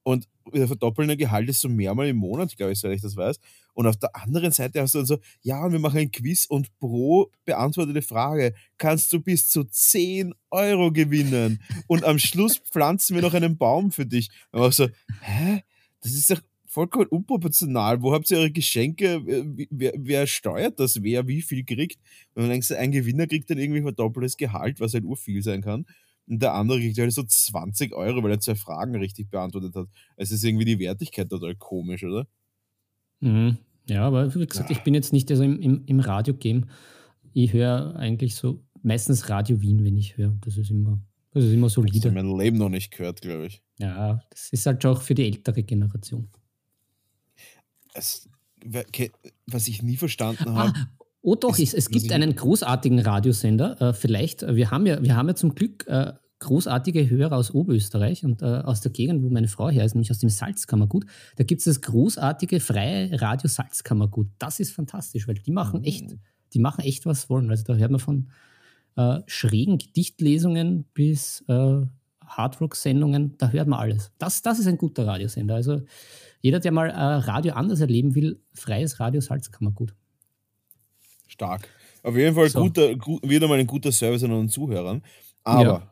Und 0.04 0.28
wir 0.52 0.68
verdoppeln 0.68 1.08
den 1.08 1.18
Gehalt 1.18 1.48
ist 1.50 1.62
so 1.62 1.70
mehrmal 1.70 2.08
im 2.08 2.18
Monat, 2.18 2.56
glaube 2.58 2.72
ich, 2.72 2.80
soweit 2.80 2.96
ich 2.96 3.02
das 3.02 3.16
weiß. 3.16 3.40
Und 3.74 3.88
auf 3.88 3.98
der 3.98 4.16
anderen 4.16 4.52
Seite 4.52 4.82
hast 4.82 4.96
du 4.96 5.00
dann 5.00 5.06
so, 5.06 5.20
ja, 5.42 5.72
wir 5.72 5.80
machen 5.80 6.00
ein 6.00 6.12
Quiz 6.12 6.46
und 6.46 6.76
pro 6.80 7.32
beantwortete 7.46 8.02
Frage 8.02 8.54
kannst 8.78 9.14
du 9.14 9.22
bis 9.22 9.50
zu 9.50 9.64
10 9.64 10.34
Euro 10.50 10.92
gewinnen. 10.92 11.62
Und 11.88 12.04
am 12.04 12.20
Schluss 12.20 12.58
pflanzen 12.72 13.16
wir 13.16 13.22
noch 13.22 13.34
einen 13.34 13.58
Baum 13.58 13.92
für 13.92 14.06
dich. 14.06 14.30
Und 14.52 14.62
auch 14.62 14.74
so, 14.74 14.88
hä? 15.22 15.64
Das 16.02 16.14
ist 16.14 16.32
doch 16.32 16.42
vollkommen 16.66 17.08
unproportional. 17.08 18.02
Wo 18.02 18.14
habt 18.14 18.32
ihr 18.32 18.38
eure 18.38 18.52
Geschenke? 18.52 19.22
Wer, 19.70 19.94
wer 19.98 20.26
steuert 20.26 20.80
das? 20.80 21.04
Wer 21.04 21.28
wie 21.28 21.42
viel 21.42 21.64
kriegt? 21.64 22.00
Und 22.34 22.44
dann 22.44 22.50
denkst 22.50 22.70
du, 22.70 22.78
ein 22.78 22.92
Gewinner 22.92 23.28
kriegt 23.28 23.50
dann 23.50 23.60
irgendwie 23.60 23.82
verdoppeltes 23.82 24.38
Gehalt, 24.38 24.80
was 24.80 24.94
halt 24.94 25.04
urviel 25.04 25.44
sein 25.44 25.62
kann. 25.62 25.86
Und 26.32 26.42
der 26.42 26.54
andere 26.54 26.80
kriegt 26.80 26.98
halt 26.98 27.12
so 27.12 27.24
20 27.24 27.94
Euro, 27.94 28.24
weil 28.24 28.32
er 28.32 28.40
zwei 28.40 28.56
Fragen 28.56 28.96
richtig 28.96 29.30
beantwortet 29.30 29.76
hat. 29.76 29.88
Es 30.16 30.32
ist 30.32 30.46
irgendwie 30.46 30.64
die 30.64 30.80
Wertigkeit 30.80 31.30
total 31.30 31.56
komisch, 31.56 32.06
oder? 32.06 32.26
Mhm. 33.20 33.58
Ja, 33.90 34.08
aber 34.08 34.34
wie 34.34 34.46
gesagt, 34.46 34.70
ja. 34.70 34.78
ich 34.78 34.82
bin 34.84 34.94
jetzt 34.94 35.12
nicht 35.12 35.30
also 35.30 35.44
im, 35.44 35.60
im, 35.60 35.84
im 35.88 36.00
Radio-Game. 36.00 36.70
Ich 37.34 37.52
höre 37.52 37.98
eigentlich 37.98 38.36
so 38.36 38.64
meistens 38.82 39.28
Radio 39.28 39.60
Wien, 39.60 39.84
wenn 39.84 39.98
ich 39.98 40.16
höre. 40.16 40.38
Das 40.40 40.56
ist 40.56 40.72
immer, 40.72 41.02
das 41.34 41.44
ist 41.44 41.52
immer 41.52 41.68
solide. 41.68 42.00
Das 42.00 42.06
habe 42.06 42.20
ich 42.20 42.26
mein 42.26 42.40
Leben 42.40 42.58
noch 42.58 42.70
nicht 42.70 42.92
gehört, 42.92 43.20
glaube 43.20 43.48
ich. 43.48 43.62
Ja, 43.78 44.24
das 44.30 44.54
ist 44.54 44.66
halt 44.66 44.86
auch 44.86 45.02
für 45.02 45.16
die 45.16 45.26
ältere 45.26 45.64
Generation. 45.64 46.30
Es, 47.94 48.30
was 49.48 49.68
ich 49.68 49.84
nie 49.84 49.98
verstanden 49.98 50.54
habe. 50.54 50.72
Ah, 50.78 50.88
Oh 51.24 51.36
doch, 51.36 51.60
es, 51.60 51.74
es 51.74 51.90
gibt 51.90 52.12
einen 52.12 52.36
großartigen 52.36 53.00
Radiosender. 53.00 53.80
Äh, 53.80 53.94
vielleicht, 53.94 54.42
äh, 54.42 54.56
wir 54.56 54.72
haben 54.72 54.88
ja, 54.88 55.04
wir 55.04 55.16
haben 55.16 55.28
ja 55.28 55.36
zum 55.36 55.54
Glück 55.54 55.86
äh, 55.88 56.14
großartige 56.42 57.10
Hörer 57.10 57.38
aus 57.38 57.52
Oberösterreich 57.52 58.26
und 58.26 58.42
äh, 58.42 58.46
aus 58.46 58.82
der 58.82 58.92
Gegend, 58.92 59.24
wo 59.24 59.30
meine 59.30 59.48
Frau 59.48 59.70
her 59.70 59.86
ist, 59.86 59.94
nämlich 59.94 60.12
aus 60.12 60.20
dem 60.20 60.30
Salzkammergut. 60.30 61.06
Da 61.38 61.44
gibt 61.44 61.60
es 61.60 61.66
das 61.66 61.82
großartige 61.82 62.60
freie 62.60 63.22
Radio 63.22 63.48
Salzkammergut. 63.48 64.28
Das 64.40 64.60
ist 64.60 64.72
fantastisch, 64.72 65.28
weil 65.28 65.36
die 65.36 65.52
machen 65.52 65.84
echt, 65.84 66.10
mhm. 66.10 66.20
die 66.54 66.60
machen 66.60 66.84
echt 66.84 67.06
was 67.06 67.30
wollen. 67.30 67.50
Also 67.50 67.64
da 67.64 67.76
hört 67.76 67.92
man 67.92 68.00
von 68.00 68.32
äh, 68.98 69.20
schrägen 69.28 69.78
Gedichtlesungen 69.78 70.86
bis 70.94 71.46
äh, 71.48 71.82
Hardrock-Sendungen, 72.26 73.38
da 73.38 73.50
hört 73.50 73.68
man 73.68 73.80
alles. 73.80 74.12
Das, 74.18 74.42
das 74.42 74.58
ist 74.58 74.68
ein 74.68 74.78
guter 74.78 75.06
Radiosender. 75.06 75.56
Also 75.56 75.82
jeder, 76.42 76.60
der 76.60 76.72
mal 76.72 76.90
Radio 76.90 77.54
anders 77.54 77.82
erleben 77.82 78.16
will, 78.16 78.42
freies 78.54 79.00
Radio 79.00 79.22
Salzkammergut. 79.22 79.94
Stark. 81.28 81.68
Auf 82.04 82.16
jeden 82.16 82.34
Fall 82.34 82.50
so. 82.50 82.62
guter, 82.62 82.96
gut, 82.96 83.22
wieder 83.28 83.48
mal 83.48 83.60
ein 83.60 83.68
guter 83.68 83.92
Service 83.92 84.24
an 84.24 84.32
unseren 84.32 84.50
Zuhörern. 84.50 85.04
Aber 85.44 85.64
ja. 85.64 85.91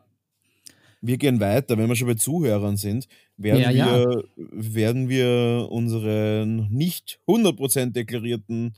Wir 1.02 1.18
gehen 1.18 1.40
weiter. 1.40 1.78
Wenn 1.78 1.88
wir 1.88 1.96
schon 1.96 2.08
bei 2.08 2.16
Zuhörern 2.16 2.78
sind, 2.78 3.08
werden, 3.38 3.62
ja, 3.62 3.72
wir, 3.72 3.76
ja. 3.78 4.24
werden 4.52 5.10
wir 5.10 5.68
unseren 5.70 6.68
nicht 6.70 7.20
100% 7.28 7.92
deklarierten 7.92 8.76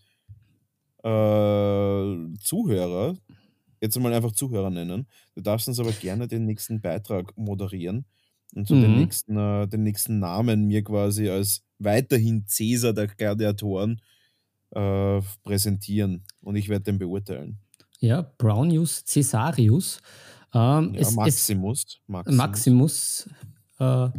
äh, 1.04 2.38
Zuhörer, 2.40 3.18
jetzt 3.82 4.00
mal 4.00 4.14
einfach 4.14 4.32
Zuhörer 4.34 4.70
nennen. 4.70 5.08
Du 5.36 5.42
darfst 5.42 5.68
uns 5.68 5.80
aber 5.80 5.92
gerne 5.92 6.28
den 6.28 6.46
nächsten 6.46 6.82
Beitrag 6.82 7.36
moderieren 7.36 8.06
und 8.56 8.68
so 8.68 8.76
mhm. 8.76 8.82
den, 8.82 8.96
nächsten, 8.98 9.38
äh, 9.38 9.68
den 9.68 9.84
nächsten 9.84 10.20
Namen 10.20 10.68
mir 10.68 10.84
quasi 10.84 11.30
als 11.30 11.64
weiterhin 11.80 12.46
Cäsar 12.48 12.94
der 12.94 13.08
Gladiatoren 13.08 14.02
äh, 14.72 15.22
präsentieren 15.44 16.24
und 16.42 16.56
ich 16.56 16.70
werde 16.70 16.86
den 16.86 17.00
beurteilen. 17.00 17.58
Ja, 18.00 18.22
Brownius 18.38 19.04
Caesarius. 19.06 20.02
Ähm, 20.54 20.94
ja, 20.94 21.00
es, 21.00 21.16
Maximus. 21.16 21.86
Es, 21.86 21.98
Maximus, 22.08 22.38
Maximus 22.38 23.30
äh, 23.80 24.10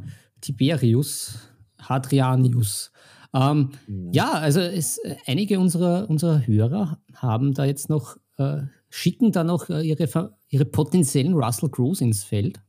Tiberius 0.40 1.38
Hadrianius. 1.78 2.92
Ähm, 3.34 3.70
mhm. 3.86 4.12
Ja, 4.12 4.32
also 4.32 4.60
es, 4.60 5.00
einige 5.26 5.58
unserer, 5.58 6.08
unserer 6.08 6.46
Hörer 6.46 6.98
haben 7.14 7.54
da 7.54 7.64
jetzt 7.64 7.88
noch, 7.88 8.16
äh, 8.38 8.62
schicken 8.90 9.32
da 9.32 9.44
noch 9.44 9.70
äh, 9.70 9.82
ihre, 9.82 10.36
ihre 10.48 10.64
potenziellen 10.64 11.34
Russell 11.34 11.70
Crowes 11.70 12.00
ins 12.00 12.24
Feld. 12.24 12.60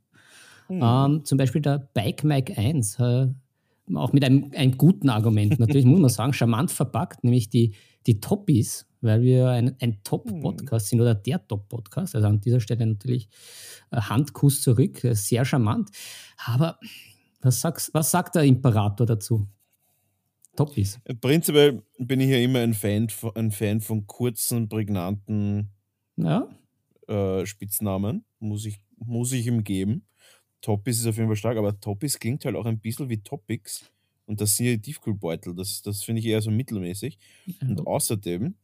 Mhm. 0.69 0.81
Ähm, 0.81 1.25
zum 1.25 1.37
Beispiel 1.37 1.61
der 1.61 1.89
Bike 1.93 2.23
Mike 2.23 2.57
1 2.57 2.99
äh, 2.99 3.27
auch 3.93 4.13
mit 4.13 4.23
einem, 4.23 4.51
einem 4.55 4.77
guten 4.77 5.09
Argument, 5.09 5.59
natürlich 5.59 5.85
muss 5.85 5.99
man 5.99 6.09
sagen, 6.09 6.33
charmant 6.33 6.71
verpackt, 6.71 7.23
nämlich 7.23 7.49
die, 7.49 7.73
die 8.07 8.19
Toppies, 8.19 8.85
weil 9.01 9.21
wir 9.21 9.49
ein, 9.49 9.75
ein 9.79 10.03
Top-Podcast 10.03 10.87
sind 10.87 11.01
oder 11.01 11.15
der 11.15 11.45
Top-Podcast. 11.47 12.15
Also 12.15 12.27
an 12.27 12.41
dieser 12.41 12.59
Stelle 12.59 12.85
natürlich 12.85 13.29
äh, 13.91 13.97
Handkuss 13.97 14.61
zurück, 14.61 15.03
äh, 15.03 15.15
sehr 15.15 15.45
charmant. 15.45 15.89
Aber 16.45 16.79
was, 17.41 17.61
sagst, 17.61 17.93
was 17.93 18.11
sagt 18.11 18.35
der 18.35 18.43
Imperator 18.43 19.05
dazu? 19.05 19.47
Toppies. 20.55 20.99
Prinzipiell 21.19 21.81
bin 21.97 22.19
ich 22.19 22.29
ja 22.29 22.37
immer 22.37 22.59
ein 22.59 22.73
Fan, 22.73 23.07
ein 23.35 23.51
Fan 23.51 23.81
von 23.81 24.05
kurzen, 24.05 24.69
prägnanten 24.69 25.71
ja. 26.15 26.47
äh, 27.07 27.45
Spitznamen. 27.45 28.23
Muss 28.39 28.65
ich, 28.65 28.79
muss 28.97 29.31
ich 29.31 29.47
ihm 29.47 29.63
geben. 29.63 30.05
Toppis 30.61 30.99
ist 30.99 31.07
auf 31.07 31.17
jeden 31.17 31.27
Fall 31.27 31.35
stark, 31.35 31.57
aber 31.57 31.79
Toppis 31.79 32.19
klingt 32.19 32.45
halt 32.45 32.55
auch 32.55 32.65
ein 32.65 32.79
bisschen 32.79 33.09
wie 33.09 33.21
Topics. 33.21 33.91
Und 34.25 34.41
das 34.41 34.55
sind 34.55 34.65
ja 34.65 34.71
die 34.73 34.81
Tiefkühlbeutel. 34.81 35.55
Das, 35.55 35.81
das 35.81 36.03
finde 36.03 36.21
ich 36.21 36.27
eher 36.27 36.41
so 36.41 36.51
mittelmäßig. 36.51 37.17
Mhm. 37.45 37.69
Und 37.69 37.87
außerdem, 37.87 38.55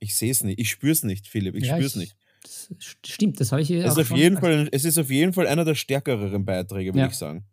ich 0.00 0.14
sehe 0.14 0.30
es 0.30 0.42
nicht, 0.42 0.58
ich 0.58 0.70
spüre 0.70 0.92
es 0.92 1.02
nicht, 1.02 1.28
Philipp, 1.28 1.54
ich 1.54 1.64
ja, 1.64 1.74
spüre 1.74 1.86
es 1.86 1.96
nicht. 1.96 2.16
Das 2.42 2.68
stimmt, 3.06 3.40
das 3.40 3.52
habe 3.52 3.62
ich 3.62 3.70
es, 3.70 3.96
auf 3.96 4.10
jeden 4.10 4.38
Fall, 4.38 4.68
es 4.70 4.84
ist 4.84 4.98
auf 4.98 5.10
jeden 5.10 5.32
Fall 5.32 5.46
einer 5.46 5.64
der 5.64 5.74
stärkeren 5.74 6.44
Beiträge, 6.44 6.90
würde 6.90 7.00
ja. 7.00 7.06
ich 7.06 7.14
sagen. 7.14 7.46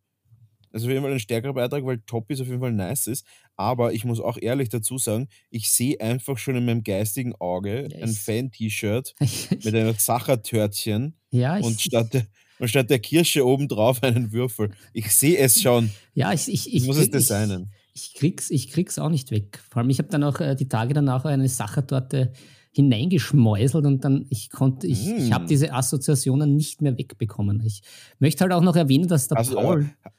Also 0.73 0.87
auf 0.87 0.91
jeden 0.91 1.03
Fall 1.03 1.11
ein 1.11 1.19
stärkerer 1.19 1.53
Beitrag, 1.53 1.85
weil 1.85 1.99
Toppis 1.99 2.39
auf 2.39 2.47
jeden 2.47 2.59
Fall 2.59 2.71
nice 2.71 3.07
ist. 3.07 3.25
Aber 3.57 3.93
ich 3.93 4.05
muss 4.05 4.19
auch 4.19 4.37
ehrlich 4.39 4.69
dazu 4.69 4.97
sagen, 4.97 5.27
ich 5.49 5.69
sehe 5.69 5.99
einfach 5.99 6.37
schon 6.37 6.55
in 6.55 6.65
meinem 6.65 6.83
geistigen 6.83 7.35
Auge 7.35 7.89
yes. 7.91 8.01
ein 8.01 8.13
Fan-T-Shirt 8.13 9.15
mit 9.49 9.67
einem 9.67 9.95
Sachertörtchen 9.97 11.15
ja, 11.29 11.57
und 11.57 11.79
statt 11.79 12.25
und 12.61 12.67
statt 12.67 12.89
der 12.89 12.99
Kirsche 12.99 13.45
obendrauf 13.45 14.03
einen 14.03 14.31
Würfel. 14.31 14.71
Ich 14.93 15.13
sehe 15.13 15.37
es 15.37 15.61
schon. 15.61 15.91
Ja, 16.13 16.31
ich, 16.31 16.47
ich, 16.47 16.67
ich, 16.67 16.75
ich 16.75 16.85
muss 16.85 16.97
es 16.97 17.09
designen. 17.09 17.71
Ich, 17.93 18.05
ich, 18.05 18.13
krieg's, 18.13 18.49
ich 18.51 18.69
krieg's 18.69 18.99
auch 18.99 19.09
nicht 19.09 19.31
weg. 19.31 19.59
Vor 19.69 19.81
allem, 19.81 19.89
ich 19.89 19.97
habe 19.97 20.09
dann 20.09 20.23
auch 20.23 20.39
äh, 20.39 20.55
die 20.55 20.69
Tage 20.69 20.93
danach 20.93 21.25
eine 21.25 21.49
Sachertorte 21.49 22.31
hineingeschmäuselt 22.73 23.85
und 23.85 24.05
dann 24.05 24.25
ich 24.29 24.49
konnte 24.49 24.87
ich, 24.87 25.05
mm. 25.05 25.17
ich 25.17 25.33
habe 25.33 25.45
diese 25.45 25.73
Assoziationen 25.73 26.55
nicht 26.55 26.81
mehr 26.81 26.97
wegbekommen. 26.97 27.61
Ich 27.65 27.81
möchte 28.19 28.43
halt 28.43 28.53
auch 28.53 28.61
noch 28.61 28.77
erwähnen, 28.77 29.09
dass 29.09 29.27
der 29.27 29.37
also, 29.39 29.55
Paul 29.55 29.89
äh, 30.05 30.09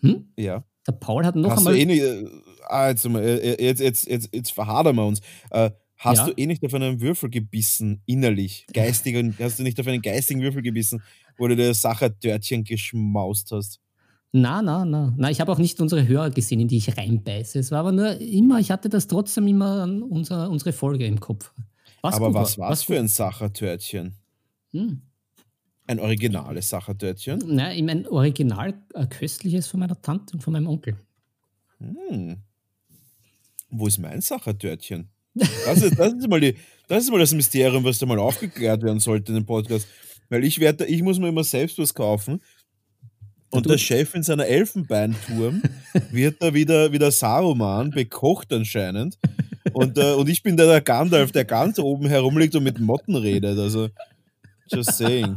hm? 0.00 0.32
Ja. 0.36 0.64
Der 0.86 0.92
Paul 0.92 1.24
hat 1.24 1.36
noch 1.36 1.50
hast 1.50 1.58
einmal. 1.58 1.74
Du 1.74 1.80
eh 1.80 1.84
nicht, 1.84 2.02
äh, 2.02 2.24
ah, 2.68 2.88
jetzt, 2.88 3.04
äh, 3.04 3.62
jetzt, 3.62 3.80
jetzt, 3.80 4.08
jetzt, 4.08 4.34
jetzt 4.34 4.52
verhadern 4.52 4.96
wir 4.96 5.06
uns. 5.06 5.20
Äh, 5.50 5.70
hast 6.00 6.18
ja. 6.18 6.26
du 6.26 6.32
eh 6.32 6.46
nicht 6.46 6.64
auf 6.64 6.74
einen 6.74 7.00
Würfel 7.00 7.28
gebissen, 7.30 8.02
innerlich, 8.06 8.66
geistig, 8.72 9.16
und 9.16 9.38
hast 9.38 9.58
du 9.58 9.62
nicht 9.62 9.78
auf 9.78 9.86
einen 9.86 10.00
geistigen 10.00 10.40
Würfel 10.40 10.62
gebissen, 10.62 11.02
wo 11.40 11.48
du 11.48 11.56
das 11.56 11.80
Sachertörtchen 11.80 12.62
geschmaust 12.64 13.50
hast? 13.50 13.80
Na, 14.30 14.62
na, 14.62 14.84
na. 14.84 15.12
Na, 15.16 15.30
ich 15.30 15.40
habe 15.40 15.50
auch 15.50 15.58
nicht 15.58 15.80
unsere 15.80 16.06
Hörer 16.06 16.30
gesehen, 16.30 16.60
in 16.60 16.68
die 16.68 16.76
ich 16.76 16.96
reinbeiße. 16.96 17.58
Es 17.58 17.70
war 17.72 17.80
aber 17.80 17.92
nur 17.92 18.20
immer, 18.20 18.60
ich 18.60 18.70
hatte 18.70 18.88
das 18.88 19.08
trotzdem 19.08 19.48
immer 19.48 19.82
an 19.82 20.02
unser, 20.02 20.50
unsere 20.50 20.72
Folge 20.72 21.06
im 21.06 21.18
Kopf. 21.18 21.52
Was 22.02 22.14
aber 22.14 22.32
was 22.32 22.56
war 22.58 22.70
es 22.70 22.84
für 22.84 22.98
ein 22.98 23.08
Sachertörtchen? 23.08 24.14
Hm. 24.72 25.02
Ein 25.86 25.98
originales 25.98 26.68
Sachertörtchen? 26.68 27.42
Nein, 27.46 27.78
ich 27.78 27.82
meine, 27.82 28.10
original 28.10 28.74
äh, 28.94 29.06
köstliches 29.06 29.66
von 29.66 29.80
meiner 29.80 30.00
Tante 30.00 30.34
und 30.34 30.42
von 30.42 30.52
meinem 30.52 30.68
Onkel. 30.68 30.96
Hm. 31.78 32.36
Wo 33.70 33.86
ist 33.86 33.98
mein 33.98 34.20
Sachertörtchen? 34.20 35.08
Das 35.34 35.82
ist, 35.82 35.98
das, 35.98 36.12
ist 36.12 36.28
mal 36.28 36.40
die, 36.40 36.54
das 36.86 37.04
ist 37.04 37.10
mal 37.10 37.18
das 37.18 37.32
Mysterium, 37.32 37.82
was 37.84 37.98
da 37.98 38.06
mal 38.06 38.18
aufgeklärt 38.18 38.82
werden 38.82 39.00
sollte 39.00 39.32
in 39.32 39.38
dem 39.38 39.46
Podcast. 39.46 39.86
Weil 40.30 40.44
ich 40.44 40.60
werde, 40.60 40.86
ich 40.86 41.02
muss 41.02 41.18
mir 41.18 41.28
immer 41.28 41.44
selbst 41.44 41.78
was 41.78 41.92
kaufen. 41.92 42.40
Und 43.50 43.68
der 43.68 43.78
Chef 43.78 44.14
in 44.14 44.22
seiner 44.22 44.46
Elfenbeinturm 44.46 45.62
wird 46.12 46.40
da 46.40 46.54
wieder, 46.54 46.92
wieder 46.92 47.10
Saruman 47.10 47.90
bekocht 47.90 48.52
anscheinend. 48.52 49.18
Und, 49.72 49.98
äh, 49.98 50.12
und 50.12 50.28
ich 50.28 50.42
bin 50.42 50.56
da 50.56 50.66
der 50.66 50.80
Gandalf, 50.80 51.32
der 51.32 51.44
ganz 51.44 51.78
oben 51.80 52.06
herumliegt 52.06 52.54
und 52.54 52.62
mit 52.62 52.78
Motten 52.78 53.16
redet. 53.16 53.58
Also, 53.58 53.88
just 54.70 54.92
saying. 54.96 55.36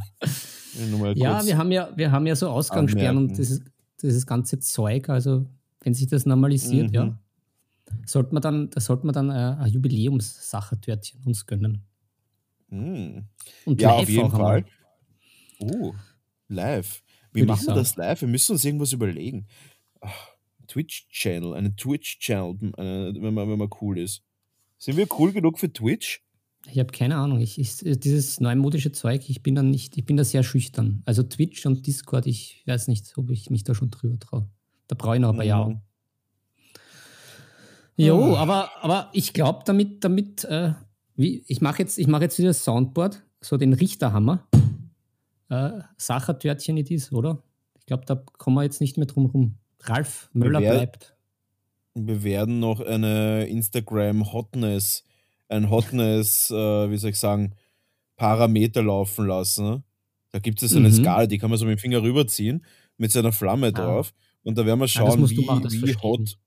Ja, 1.16 1.46
wir 1.46 1.58
haben 1.58 1.72
ja, 1.72 1.90
wir 1.96 2.12
haben 2.12 2.26
ja 2.26 2.36
so 2.36 2.50
Ausgangssperren 2.50 3.18
und 3.18 3.38
dieses, 3.38 3.62
dieses 4.02 4.26
ganze 4.26 4.60
Zeug, 4.60 5.10
also 5.10 5.46
wenn 5.82 5.94
sich 5.94 6.08
das 6.08 6.26
normalisiert, 6.26 6.90
mhm. 6.90 6.94
ja, 6.94 7.18
sollte 8.06 8.34
man 8.34 8.42
dann, 8.42 8.70
da 8.70 8.80
sollte 8.80 9.06
man 9.06 9.14
dann 9.14 9.30
äh, 9.30 9.62
ein 9.62 9.72
Jubiläumssachertörtchen 9.72 11.22
uns 11.26 11.46
gönnen. 11.46 11.84
Mhm. 12.70 13.26
Und 13.66 13.82
ja, 13.82 13.92
auf 13.92 14.10
jeden 14.10 14.32
Fall. 14.32 14.66
Oh, 15.64 15.96
live. 16.48 17.04
Wie 17.32 17.42
Würde 17.42 17.52
machen 17.54 17.68
wir 17.68 17.76
das 17.76 17.96
live? 17.96 18.22
Wir 18.22 18.28
müssen 18.28 18.54
uns 18.54 18.66
irgendwas 18.66 18.94
überlegen. 18.94 19.48
Twitch-Channel, 20.68 21.54
eine 21.54 21.76
Twitch-Channel, 21.76 22.74
wenn 22.78 23.34
man, 23.34 23.50
wenn 23.50 23.60
man 23.60 23.70
cool 23.82 23.98
ist. 23.98 24.24
Sind 24.78 24.98
wir 24.98 25.08
cool 25.18 25.32
genug 25.32 25.60
für 25.60 25.72
Twitch? 25.72 26.22
Ich 26.72 26.80
habe 26.80 26.92
keine 26.92 27.18
Ahnung. 27.18 27.40
Ich, 27.40 27.60
ich, 27.60 27.78
dieses 27.78 28.40
neumodische 28.40 28.92
Zeug, 28.92 29.30
ich 29.30 29.44
bin 29.44 29.56
da 29.56 29.64
nicht, 29.64 29.98
ich 29.98 30.06
bin 30.06 30.18
da 30.18 30.24
sehr 30.24 30.44
schüchtern. 30.44 31.02
Also 31.06 31.24
Twitch 31.24 31.66
und 31.66 31.86
Discord, 31.86 32.26
ich 32.26 32.64
weiß 32.66 32.88
nicht, 32.88 33.18
ob 33.18 33.30
ich 33.30 33.50
mich 33.50 33.64
da 33.64 33.76
schon 33.76 33.92
drüber 33.92 34.20
traue. 34.20 34.50
Da 34.88 34.96
brauche 34.96 35.16
ich 35.16 35.22
noch 35.22 35.30
ein 35.30 35.36
paar 35.36 35.46
Jahre. 35.46 35.70
Mhm. 35.72 35.82
Jo, 37.96 38.36
aber, 38.38 38.72
aber 38.82 39.10
ich 39.14 39.34
glaube 39.34 39.64
damit, 39.66 40.04
damit, 40.04 40.46
äh, 40.46 40.74
wie, 41.16 41.44
ich 41.48 41.62
mache 41.62 41.80
jetzt, 41.80 42.00
mach 42.08 42.22
jetzt 42.22 42.38
wieder 42.40 42.50
das 42.50 42.64
Soundboard, 42.64 43.22
so 43.40 43.58
den 43.58 43.74
Richterhammer. 43.74 44.48
Äh, 45.54 45.82
Sachertörtchen 45.98 46.78
it 46.78 46.90
is, 46.90 47.12
oder? 47.12 47.44
Ich 47.80 47.86
glaube, 47.86 48.06
da 48.06 48.16
kommen 48.16 48.56
wir 48.56 48.64
jetzt 48.64 48.82
nicht 48.82 48.98
mehr 48.98 49.08
drum 49.08 49.26
rum. 49.28 49.58
Ralf 49.82 50.30
Möller 50.34 50.62
wir 50.62 50.72
bleibt. 50.72 51.16
Wir 51.96 52.24
werden 52.24 52.60
noch 52.60 52.80
eine 52.80 53.46
Instagram 53.46 54.32
Hotness 54.32 55.04
ein 55.54 55.70
Hotness, 55.70 56.50
äh, 56.50 56.90
wie 56.90 56.98
soll 56.98 57.12
ich 57.12 57.20
sagen, 57.20 57.54
Parameter 58.16 58.84
laufen 58.84 59.28
lassen. 59.28 59.84
Da 60.32 60.40
gibt 60.40 60.62
es 60.64 60.76
eine 60.76 60.90
mhm. 60.90 60.94
Skala, 60.94 61.28
die 61.28 61.38
kann 61.38 61.50
man 61.50 61.60
so 61.60 61.66
mit 61.66 61.78
dem 61.78 61.82
Finger 61.82 62.02
rüberziehen, 62.02 62.66
mit 62.98 63.12
so 63.12 63.20
einer 63.20 63.32
Flamme 63.32 63.68
ah. 63.68 63.72
drauf. 63.72 64.14
Und 64.44 64.58
da 64.58 64.66
werden 64.66 64.80
wir 64.80 64.86
ah, 64.86 64.88
schauen, 64.88 65.24
ah, 65.24 65.30
wie, 65.30 65.46
machen, 65.46 65.72
wie 65.72 65.96
hot. 65.96 66.38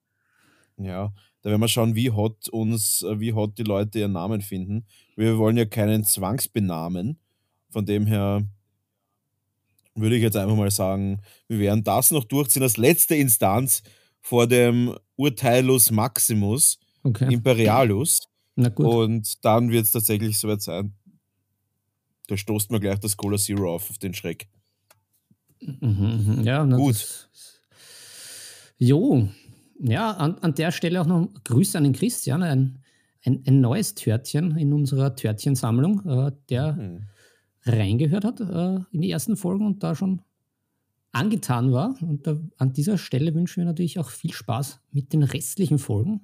Ja, 0.79 1.15
da 1.43 1.51
werden 1.51 1.61
wir 1.61 1.69
schauen, 1.69 1.95
wie 1.95 2.11
hot 2.11 2.49
uns, 2.49 3.03
äh, 3.03 3.19
wie 3.21 3.33
hot 3.33 3.59
die 3.59 3.63
Leute 3.63 4.01
ihren 4.01 4.13
Namen 4.13 4.41
finden. 4.41 4.87
Wir 5.15 5.39
wollen 5.39 5.57
ja 5.57 5.65
keinen 5.65 6.05
Zwangsbenamen. 6.05 7.19
Von 7.71 7.85
dem 7.85 8.07
her 8.07 8.47
würde 9.97 10.17
ich 10.17 10.23
jetzt 10.23 10.37
einfach 10.37 10.57
mal 10.57 10.71
sagen, 10.71 11.21
wir 11.49 11.59
werden 11.59 11.83
das 11.83 12.11
noch 12.11 12.25
durchziehen 12.25 12.63
als 12.63 12.77
letzte 12.77 13.17
Instanz 13.17 13.83
vor 14.21 14.47
dem 14.47 14.95
Urteilus 15.17 15.91
Maximus, 15.91 16.79
okay. 17.03 17.33
Imperialus 17.33 18.29
Na 18.55 18.69
gut. 18.69 18.87
Und 18.87 19.45
dann 19.45 19.71
wird 19.71 19.87
es 19.87 19.93
tatsächlich 19.93 20.39
soweit 20.39 20.63
sein. 20.63 20.95
Da 22.29 22.37
stoßt 22.37 22.71
man 22.71 22.81
gleich 22.81 22.99
das 22.99 23.17
Cola 23.17 23.39
Zero 23.39 23.75
auf, 23.75 23.91
auf 23.91 23.99
den 23.99 24.15
Schreck. 24.15 24.49
Mhm, 25.61 26.37
mhm. 26.39 26.43
ja, 26.43 26.65
na, 26.65 26.77
gut. 26.77 26.95
Das, 26.95 27.29
jo, 28.79 29.29
ja, 29.79 30.11
an, 30.13 30.39
an 30.39 30.55
der 30.55 30.73
Stelle 30.73 31.01
auch 31.01 31.07
noch 31.07 31.29
Grüße 31.45 31.79
an 31.79 31.85
den 31.85 31.93
Christian, 31.93 32.43
ein, 32.43 32.83
ein, 33.25 33.43
ein 33.47 33.61
neues 33.61 33.95
Törtchen 33.95 34.57
in 34.57 34.73
unserer 34.73 35.15
Törtchensammlung, 35.15 36.07
äh, 36.07 36.33
der 36.51 36.73
mhm. 36.73 37.03
Reingehört 37.67 38.25
hat 38.25 38.41
äh, 38.41 38.81
in 38.93 39.03
die 39.03 39.11
ersten 39.11 39.37
Folgen 39.37 39.67
und 39.67 39.83
da 39.83 39.95
schon 39.95 40.23
angetan 41.13 41.73
war. 41.73 41.97
Und 42.03 42.27
da, 42.27 42.39
an 42.59 42.73
dieser 42.73 42.99
Stelle 42.99 43.35
wünschen 43.35 43.61
wir 43.61 43.65
natürlich 43.65 43.99
auch 43.99 44.11
viel 44.11 44.33
Spaß 44.33 44.81
mit 44.93 45.13
den 45.13 45.23
restlichen 45.23 45.79
Folgen. 45.79 46.21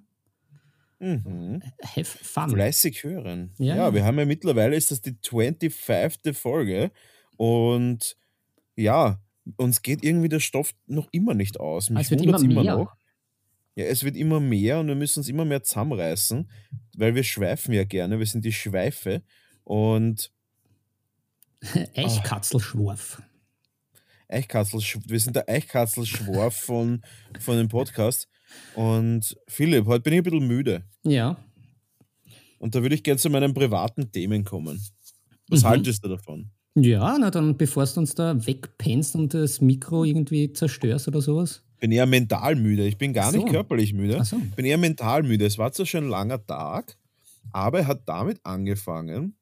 Mhm. 1.01 1.63
Have 1.83 2.05
fun. 2.05 2.51
Fleißig 2.51 3.03
hören. 3.03 3.51
Ja. 3.59 3.77
ja, 3.77 3.95
wir 3.95 4.05
haben 4.05 4.19
ja 4.19 4.25
mittlerweile 4.25 4.77
ist 4.77 4.93
das 4.93 5.01
die 5.01 5.17
25. 5.21 6.37
Folge 6.37 6.93
und 7.37 8.17
ja, 8.77 9.21
uns 9.57 9.83
geht 9.83 10.05
irgendwie 10.05 10.29
der 10.29 10.39
Stoff 10.39 10.73
noch 10.87 11.09
immer 11.11 11.35
nicht 11.35 11.59
aus. 11.59 11.91
Mich 11.91 12.03
es 12.03 12.11
wird 12.11 12.23
immer, 12.23 12.41
immer 12.41 12.63
mehr. 12.63 12.77
noch. 12.77 12.95
Ja, 13.75 13.87
es 13.87 14.05
wird 14.05 14.17
immer 14.17 14.39
mehr 14.39 14.79
und 14.79 14.89
wir 14.89 14.95
müssen 14.95 15.21
uns 15.21 15.29
immer 15.29 15.45
mehr 15.45 15.65
zusammenreißen, 15.65 16.49
weil 16.97 17.15
wir 17.15 17.25
schweifen 17.25 17.73
ja 17.73 17.85
gerne. 17.85 18.19
Wir 18.19 18.27
sind 18.27 18.45
die 18.45 18.53
Schweife 18.53 19.23
und. 19.65 20.31
Eichkatzelschworf. 21.97 23.23
Eichkatzel, 24.29 24.81
wir 25.07 25.21
sind 25.21 25.37
der 25.37 25.49
Eichkatzelschworf 25.49 26.55
von, 26.55 27.03
von 27.39 27.57
dem 27.57 27.69
Podcast. 27.69 28.29
Und 28.75 29.37
Philipp, 29.47 29.87
heute 29.87 30.03
bin 30.03 30.15
ich 30.15 30.21
ein 30.21 30.25
bisschen 30.25 30.47
müde. 30.47 30.85
Ja. 31.03 31.37
Und 32.59 32.75
da 32.75 32.83
würde 32.83 32.95
ich 32.95 33.03
gerne 33.03 33.19
zu 33.19 33.31
meinen 33.31 33.55
privaten 33.55 34.11
Themen 34.11 34.45
kommen. 34.45 34.81
Was 35.49 35.63
mhm. 35.63 35.69
haltest 35.69 36.05
du 36.05 36.09
davon? 36.09 36.51
Ja, 36.75 37.19
na 37.19 37.31
dann, 37.31 37.57
bevor 37.57 37.85
du 37.85 38.01
uns 38.01 38.15
da 38.15 38.47
wegpennst 38.47 39.15
und 39.15 39.35
das 39.35 39.61
Mikro 39.61 40.05
irgendwie 40.05 40.53
zerstörst 40.53 41.09
oder 41.09 41.21
sowas. 41.21 41.63
Ich 41.75 41.81
bin 41.81 41.93
eher 41.93 42.07
mental 42.07 42.57
müde. 42.57 42.87
Ich 42.87 42.97
bin 42.97 43.13
gar 43.13 43.33
so. 43.33 43.39
nicht 43.39 43.51
körperlich 43.51 43.93
müde. 43.93 44.25
So. 44.25 44.37
Ich 44.39 44.55
bin 44.55 44.65
eher 44.65 44.79
mental 44.79 45.23
müde. 45.23 45.45
Es 45.45 45.59
war 45.59 45.73
zwar 45.73 45.85
schon 45.85 46.05
ein 46.05 46.11
langer 46.11 46.45
Tag, 46.47 46.97
aber 47.51 47.81
er 47.81 47.87
hat 47.89 48.09
damit 48.09 48.41
angefangen. 48.45 49.37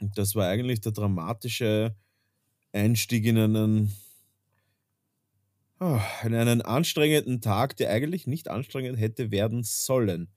Und 0.00 0.16
das 0.16 0.34
war 0.34 0.48
eigentlich 0.48 0.80
der 0.80 0.92
dramatische 0.92 1.94
Einstieg 2.72 3.24
in 3.26 3.38
einen, 3.38 3.92
oh, 5.78 6.00
in 6.24 6.34
einen 6.34 6.62
anstrengenden 6.62 7.40
Tag, 7.40 7.76
der 7.76 7.90
eigentlich 7.90 8.26
nicht 8.26 8.48
anstrengend 8.48 8.98
hätte 8.98 9.30
werden 9.30 9.62
sollen. 9.62 10.30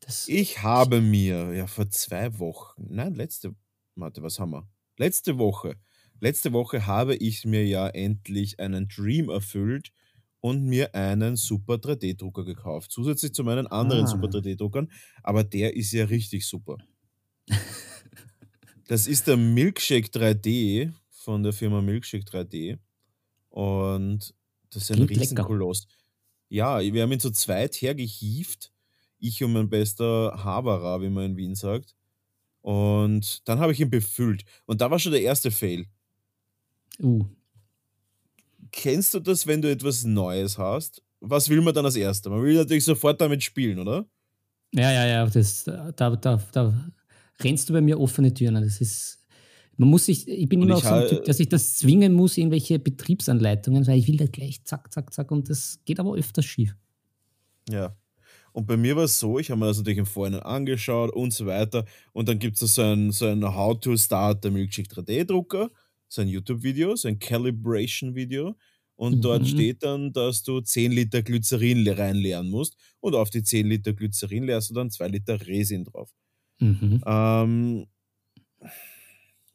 Das 0.00 0.28
ich 0.28 0.62
habe 0.62 1.00
mir 1.00 1.52
ja 1.54 1.66
vor 1.66 1.90
zwei 1.90 2.38
Wochen, 2.38 2.86
nein, 2.88 3.14
letzte, 3.14 3.54
warte, 3.96 4.22
was 4.22 4.38
haben 4.38 4.52
wir? 4.52 4.68
Letzte 4.96 5.38
Woche, 5.38 5.76
letzte 6.20 6.52
Woche 6.52 6.86
habe 6.86 7.16
ich 7.16 7.44
mir 7.44 7.66
ja 7.66 7.88
endlich 7.88 8.60
einen 8.60 8.88
Dream 8.88 9.28
erfüllt 9.28 9.92
und 10.40 10.64
mir 10.64 10.94
einen 10.94 11.36
Super 11.36 11.74
3D-Drucker 11.74 12.44
gekauft. 12.44 12.92
Zusätzlich 12.92 13.32
zu 13.32 13.42
meinen 13.42 13.66
anderen 13.66 14.04
ah. 14.04 14.06
Super 14.06 14.28
3D-Druckern, 14.28 14.90
aber 15.22 15.42
der 15.42 15.74
ist 15.76 15.92
ja 15.92 16.04
richtig 16.04 16.46
super. 16.46 16.78
Das 18.88 19.06
ist 19.06 19.26
der 19.26 19.36
Milkshake 19.36 20.08
3D 20.08 20.92
von 21.10 21.42
der 21.42 21.52
Firma 21.52 21.80
Milkshake 21.80 22.24
3D 22.24 22.78
und 23.50 24.34
das 24.70 24.82
ist 24.82 24.92
ein 24.92 25.02
Riesenkoloss. 25.02 25.86
Ja, 26.48 26.80
wir 26.80 27.02
haben 27.02 27.12
ihn 27.12 27.20
zu 27.20 27.30
zweit 27.30 27.76
hergehieft, 27.76 28.72
ich 29.18 29.44
und 29.44 29.52
mein 29.52 29.68
bester 29.68 30.42
Haberer, 30.42 31.02
wie 31.02 31.10
man 31.10 31.26
in 31.26 31.36
Wien 31.36 31.54
sagt. 31.54 31.94
Und 32.62 33.46
dann 33.46 33.58
habe 33.60 33.72
ich 33.72 33.80
ihn 33.80 33.90
befüllt. 33.90 34.44
Und 34.66 34.80
da 34.80 34.90
war 34.90 34.98
schon 34.98 35.12
der 35.12 35.22
erste 35.22 35.50
Fail. 35.50 35.86
Uh. 37.00 37.26
Kennst 38.72 39.14
du 39.14 39.20
das, 39.20 39.46
wenn 39.46 39.62
du 39.62 39.70
etwas 39.70 40.04
Neues 40.04 40.56
hast? 40.56 41.02
Was 41.20 41.48
will 41.48 41.60
man 41.60 41.74
dann 41.74 41.84
als 41.84 41.96
Erster? 41.96 42.30
Man 42.30 42.42
will 42.42 42.54
natürlich 42.54 42.84
sofort 42.84 43.20
damit 43.20 43.42
spielen, 43.42 43.78
oder? 43.78 44.06
Ja, 44.72 44.92
ja, 44.92 45.06
ja. 45.06 45.26
Das, 45.26 45.64
da, 45.64 45.90
da, 45.92 46.16
da 46.16 46.90
rennst 47.42 47.68
du 47.68 47.72
bei 47.72 47.80
mir 47.80 48.00
offene 48.00 48.32
Türen. 48.32 48.54
Das 48.54 48.80
ist. 48.80 49.16
Man 49.76 49.90
muss 49.90 50.06
sich, 50.06 50.26
ich 50.26 50.48
bin 50.48 50.60
und 50.60 50.68
immer 50.68 50.78
auch 50.78 50.82
so 50.82 50.88
ein 50.88 51.08
Typ, 51.08 51.24
dass 51.24 51.38
ich 51.38 51.48
das 51.48 51.76
zwingen 51.76 52.12
muss, 52.12 52.36
irgendwelche 52.36 52.80
Betriebsanleitungen, 52.80 53.86
weil 53.86 53.98
ich 53.98 54.08
will 54.08 54.16
da 54.16 54.26
gleich 54.26 54.64
zack, 54.64 54.92
zack, 54.92 55.14
zack 55.14 55.30
und 55.30 55.48
das 55.48 55.78
geht 55.84 56.00
aber 56.00 56.16
öfters 56.16 56.46
schief. 56.46 56.74
Ja, 57.70 57.96
und 58.52 58.66
bei 58.66 58.76
mir 58.76 58.96
war 58.96 59.04
es 59.04 59.18
so, 59.18 59.38
ich 59.38 59.50
habe 59.50 59.60
mir 59.60 59.66
das 59.66 59.78
natürlich 59.78 59.98
im 59.98 60.06
Vorhinein 60.06 60.42
angeschaut 60.42 61.12
und 61.12 61.32
so 61.32 61.46
weiter. 61.46 61.84
Und 62.12 62.28
dann 62.28 62.40
gibt 62.40 62.60
es 62.60 62.74
so 62.74 62.82
ein, 62.82 63.12
so 63.12 63.26
ein 63.26 63.44
How 63.44 63.78
to 63.78 63.96
Start 63.96 64.42
der 64.42 64.50
Milkshake 64.50 64.88
3D-Drucker, 64.88 65.70
so 66.08 66.22
ein 66.22 66.28
YouTube-Video, 66.28 66.96
so 66.96 67.06
ein 67.06 67.20
Calibration-Video. 67.20 68.56
Und 68.96 69.18
mhm. 69.18 69.20
dort 69.20 69.46
steht 69.46 69.84
dann, 69.84 70.12
dass 70.12 70.42
du 70.42 70.60
10 70.60 70.90
Liter 70.90 71.22
Glycerin 71.22 71.86
reinleeren 71.86 72.50
musst. 72.50 72.74
Und 72.98 73.14
auf 73.14 73.30
die 73.30 73.44
10 73.44 73.68
Liter 73.68 73.92
Glycerin 73.92 74.44
leerst 74.44 74.70
du 74.70 74.74
dann 74.74 74.90
2 74.90 75.06
Liter 75.06 75.46
Resin 75.46 75.84
drauf. 75.84 76.12
Mhm. 76.58 77.02
Ähm, 77.06 77.86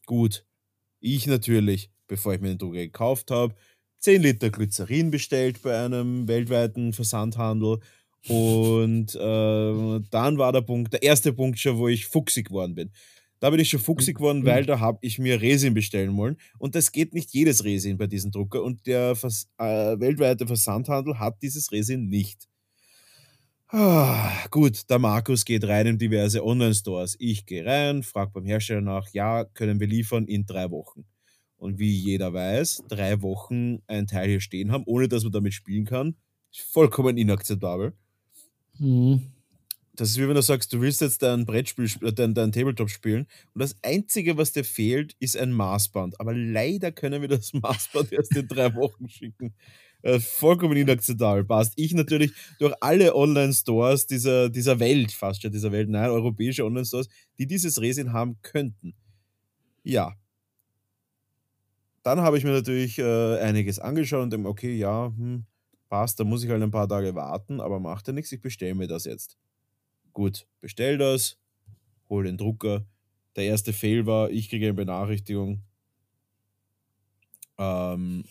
gut, 0.05 0.45
ich 0.99 1.27
natürlich, 1.27 1.91
bevor 2.07 2.33
ich 2.33 2.41
mir 2.41 2.49
den 2.49 2.57
Drucker 2.57 2.77
gekauft 2.77 3.31
habe, 3.31 3.55
10 3.99 4.21
Liter 4.21 4.49
Glycerin 4.49 5.11
bestellt 5.11 5.61
bei 5.61 5.85
einem 5.85 6.27
weltweiten 6.27 6.93
Versandhandel 6.93 7.79
und 8.27 9.15
äh, 9.15 9.99
dann 10.09 10.37
war 10.37 10.51
der 10.53 10.61
Punkt, 10.61 10.93
der 10.93 11.03
erste 11.03 11.33
Punkt 11.33 11.59
schon, 11.59 11.77
wo 11.77 11.87
ich 11.89 12.05
fuchsig 12.05 12.47
geworden 12.47 12.75
bin. 12.75 12.91
Da 13.39 13.49
bin 13.49 13.59
ich 13.59 13.69
schon 13.69 13.81
fuchsig 13.81 14.17
geworden, 14.17 14.39
mhm. 14.39 14.45
weil 14.45 14.65
da 14.65 14.79
habe 14.79 14.99
ich 15.01 15.19
mir 15.19 15.41
Resin 15.41 15.73
bestellen 15.73 16.15
wollen. 16.15 16.37
Und 16.57 16.75
das 16.75 16.93
geht 16.93 17.13
nicht 17.13 17.33
jedes 17.33 17.65
Resin 17.65 17.97
bei 17.97 18.07
diesem 18.07 18.31
Drucker. 18.31 18.63
Und 18.63 18.87
der 18.87 19.17
Vers 19.17 19.49
äh, 19.57 19.99
weltweite 19.99 20.47
Versandhandel 20.47 21.19
hat 21.19 21.41
dieses 21.41 21.73
Resin 21.73 22.07
nicht. 22.07 22.47
Ah, 23.75 24.45
gut, 24.51 24.87
der 24.91 24.99
Markus 24.99 25.45
geht 25.45 25.63
rein 25.67 25.87
in 25.87 25.97
diverse 25.97 26.45
Online-Stores. 26.45 27.15
Ich 27.17 27.47
gehe 27.47 27.65
rein, 27.65 28.03
frage 28.03 28.29
beim 28.31 28.45
Hersteller 28.45 28.81
nach, 28.81 29.07
ja, 29.13 29.45
können 29.45 29.79
wir 29.79 29.87
liefern 29.87 30.27
in 30.27 30.45
drei 30.45 30.69
Wochen. 30.69 31.05
Und 31.57 31.79
wie 31.79 31.89
jeder 31.91 32.33
weiß, 32.33 32.83
drei 32.87 33.23
Wochen 33.23 33.79
ein 33.87 34.05
Teil 34.05 34.29
hier 34.29 34.41
stehen 34.41 34.71
haben, 34.71 34.83
ohne 34.85 35.07
dass 35.07 35.23
man 35.23 35.31
damit 35.31 35.55
spielen 35.55 35.85
kann, 35.85 36.15
ist 36.51 36.61
vollkommen 36.71 37.17
inakzeptabel. 37.17 37.93
Mhm. 38.77 39.31
Das 39.95 40.09
ist 40.09 40.17
wie 40.19 40.27
wenn 40.27 40.35
du 40.35 40.41
sagst, 40.41 40.73
du 40.73 40.81
willst 40.81 41.01
jetzt 41.01 41.23
dein 41.23 41.45
Brettspiel, 41.45 41.87
äh, 42.01 42.13
dein, 42.13 42.33
dein 42.35 42.51
Tabletop 42.51 42.89
spielen 42.89 43.27
und 43.53 43.61
das 43.61 43.75
Einzige, 43.83 44.37
was 44.37 44.51
dir 44.51 44.63
fehlt, 44.63 45.15
ist 45.19 45.37
ein 45.37 45.51
Maßband. 45.51 46.19
Aber 46.19 46.33
leider 46.35 46.91
können 46.91 47.21
wir 47.21 47.29
das 47.29 47.53
Maßband 47.55 48.11
erst 48.11 48.35
in 48.35 48.47
drei 48.47 48.75
Wochen 48.75 49.09
schicken. 49.09 49.55
Äh, 50.03 50.19
vollkommen 50.19 50.75
inakzeptabel. 50.75 51.45
Passt. 51.45 51.73
Ich 51.77 51.93
natürlich 51.93 52.33
durch 52.59 52.73
alle 52.81 53.15
Online-Stores 53.15 54.05
dieser, 54.05 54.49
dieser 54.49 54.79
Welt, 54.79 55.13
fast 55.13 55.41
schon 55.41 55.51
dieser 55.51 55.71
Welt, 55.71 55.89
nein, 55.89 56.09
europäische 56.09 56.65
Online-Stores, 56.65 57.07
die 57.39 57.47
dieses 57.47 57.81
Resin 57.81 58.11
haben 58.11 58.37
könnten. 58.41 58.93
Ja. 59.83 60.13
Dann 62.03 62.19
habe 62.19 62.37
ich 62.37 62.43
mir 62.43 62.51
natürlich 62.51 62.99
äh, 62.99 63.39
einiges 63.39 63.79
angeschaut 63.79 64.23
und 64.23 64.33
denke, 64.33 64.49
okay, 64.49 64.75
ja, 64.75 65.07
hm, 65.07 65.45
passt, 65.87 66.19
da 66.19 66.25
muss 66.25 66.43
ich 66.43 66.49
halt 66.49 66.61
ein 66.61 66.71
paar 66.71 66.89
Tage 66.89 67.15
warten, 67.15 67.61
aber 67.61 67.79
macht 67.79 68.05
ja 68.07 68.13
nichts, 68.13 68.31
ich 68.33 68.41
bestelle 68.41 68.75
mir 68.75 68.87
das 68.87 69.05
jetzt. 69.05 69.37
Gut, 70.11 70.45
bestell 70.59 70.97
das, 70.97 71.39
hol 72.09 72.25
den 72.25 72.37
Drucker. 72.37 72.85
Der 73.37 73.45
erste 73.45 73.71
Fail 73.71 74.05
war, 74.05 74.29
ich 74.29 74.49
kriege 74.49 74.65
eine 74.65 74.73
Benachrichtigung. 74.73 75.63
Ähm, 77.57 78.25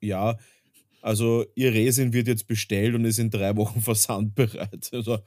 ja, 0.00 0.36
also 1.04 1.44
ihr 1.54 1.74
Resin 1.74 2.14
wird 2.14 2.28
jetzt 2.28 2.46
bestellt 2.46 2.94
und 2.94 3.04
ist 3.04 3.18
in 3.18 3.28
drei 3.28 3.54
Wochen 3.56 3.80
versandbereit. 3.82 4.88
Also, 4.90 5.18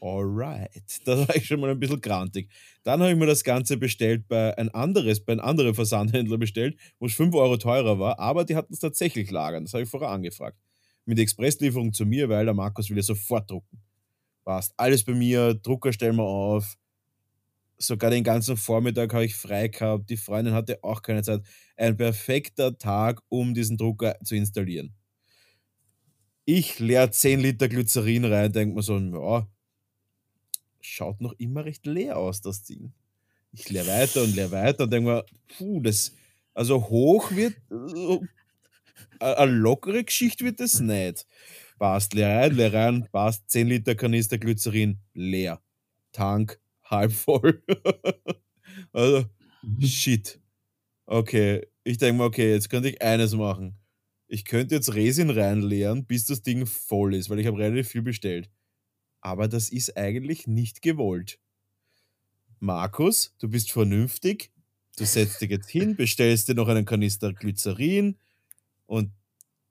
alright. 0.00 1.00
Da 1.04 1.16
war 1.16 1.36
ich 1.36 1.46
schon 1.46 1.60
mal 1.60 1.70
ein 1.70 1.78
bisschen 1.78 2.00
grantig. 2.00 2.50
Dann 2.82 3.00
habe 3.00 3.12
ich 3.12 3.16
mir 3.16 3.26
das 3.26 3.44
Ganze 3.44 3.76
bestellt 3.76 4.26
bei 4.26 4.58
ein 4.58 4.70
anderes, 4.70 5.24
bei 5.24 5.34
einem 5.34 5.42
anderen 5.42 5.74
Versandhändler 5.74 6.36
bestellt, 6.36 6.76
wo 6.98 7.06
es 7.06 7.14
5 7.14 7.32
Euro 7.36 7.56
teurer 7.58 8.00
war, 8.00 8.18
aber 8.18 8.44
die 8.44 8.56
hatten 8.56 8.72
es 8.72 8.80
tatsächlich 8.80 9.30
lagern. 9.30 9.64
Das 9.64 9.72
habe 9.72 9.84
ich 9.84 9.88
vorher 9.88 10.10
angefragt 10.10 10.58
mit 11.04 11.20
Expresslieferung 11.20 11.92
zu 11.92 12.06
mir, 12.06 12.28
weil 12.28 12.44
der 12.46 12.54
Markus 12.54 12.90
will 12.90 12.96
ja 12.96 13.02
sofort 13.04 13.48
drucken. 13.48 13.82
Passt. 14.44 14.74
Alles 14.76 15.04
bei 15.04 15.12
mir, 15.14 15.54
Drucker 15.54 15.92
stellen 15.92 16.16
wir 16.16 16.24
auf. 16.24 16.76
Sogar 17.78 18.10
den 18.10 18.24
ganzen 18.24 18.56
Vormittag 18.56 19.12
habe 19.14 19.26
ich 19.26 19.36
frei 19.36 19.68
gehabt. 19.68 20.10
Die 20.10 20.16
Freundin 20.16 20.54
hatte 20.54 20.82
auch 20.82 21.02
keine 21.02 21.22
Zeit. 21.22 21.42
Ein 21.76 21.96
perfekter 21.96 22.76
Tag, 22.76 23.20
um 23.28 23.54
diesen 23.54 23.76
Drucker 23.76 24.16
zu 24.24 24.34
installieren. 24.34 24.94
Ich 26.44 26.78
leer 26.78 27.10
10 27.10 27.40
Liter 27.40 27.68
Glycerin 27.68 28.24
rein, 28.26 28.52
denke 28.52 28.74
mir 28.74 28.82
so, 28.82 28.98
ja, 28.98 29.48
schaut 30.80 31.20
noch 31.20 31.32
immer 31.38 31.64
recht 31.64 31.86
leer 31.86 32.18
aus, 32.18 32.42
das 32.42 32.62
Ding. 32.64 32.92
Ich 33.52 33.70
leer 33.70 33.86
weiter 33.86 34.22
und 34.22 34.34
leer 34.34 34.50
weiter 34.50 34.84
und 34.84 34.92
denke 34.92 35.10
mir, 35.10 35.24
puh, 35.56 35.80
das, 35.80 36.12
also 36.52 36.88
hoch 36.88 37.30
wird, 37.30 37.54
eine 39.20 39.52
lockere 39.52 40.04
Geschichte 40.04 40.44
wird 40.44 40.60
das 40.60 40.80
nicht. 40.80 41.26
Passt, 41.78 42.14
leer 42.14 42.40
rein, 42.40 42.54
leer 42.54 42.74
rein, 42.74 43.08
passt. 43.10 43.48
10 43.50 43.68
Liter 43.68 43.94
Kanister 43.94 44.38
Glycerin, 44.38 44.98
leer. 45.14 45.62
Tank, 46.12 46.60
halb 46.84 47.12
voll. 47.12 47.62
also, 48.92 49.24
shit. 49.80 50.40
Okay, 51.06 51.66
ich 51.82 51.98
denke 51.98 52.18
mal, 52.18 52.26
okay, 52.26 52.52
jetzt 52.52 52.68
könnte 52.70 52.90
ich 52.90 53.02
eines 53.02 53.34
machen. 53.34 53.76
Ich 54.34 54.44
könnte 54.44 54.74
jetzt 54.74 54.96
Resin 54.96 55.30
reinleeren, 55.30 56.06
bis 56.06 56.26
das 56.26 56.42
Ding 56.42 56.66
voll 56.66 57.14
ist, 57.14 57.30
weil 57.30 57.38
ich 57.38 57.46
habe 57.46 57.56
relativ 57.56 57.86
viel 57.86 58.02
bestellt. 58.02 58.50
Aber 59.20 59.46
das 59.46 59.68
ist 59.68 59.96
eigentlich 59.96 60.48
nicht 60.48 60.82
gewollt. 60.82 61.38
Markus, 62.58 63.32
du 63.38 63.48
bist 63.48 63.70
vernünftig. 63.70 64.50
Du 64.96 65.04
setzt 65.04 65.40
dich 65.40 65.50
jetzt 65.50 65.70
hin, 65.70 65.94
bestellst 65.94 66.48
dir 66.48 66.56
noch 66.56 66.66
einen 66.66 66.84
Kanister 66.84 67.32
Glycerin 67.32 68.16
und 68.86 69.12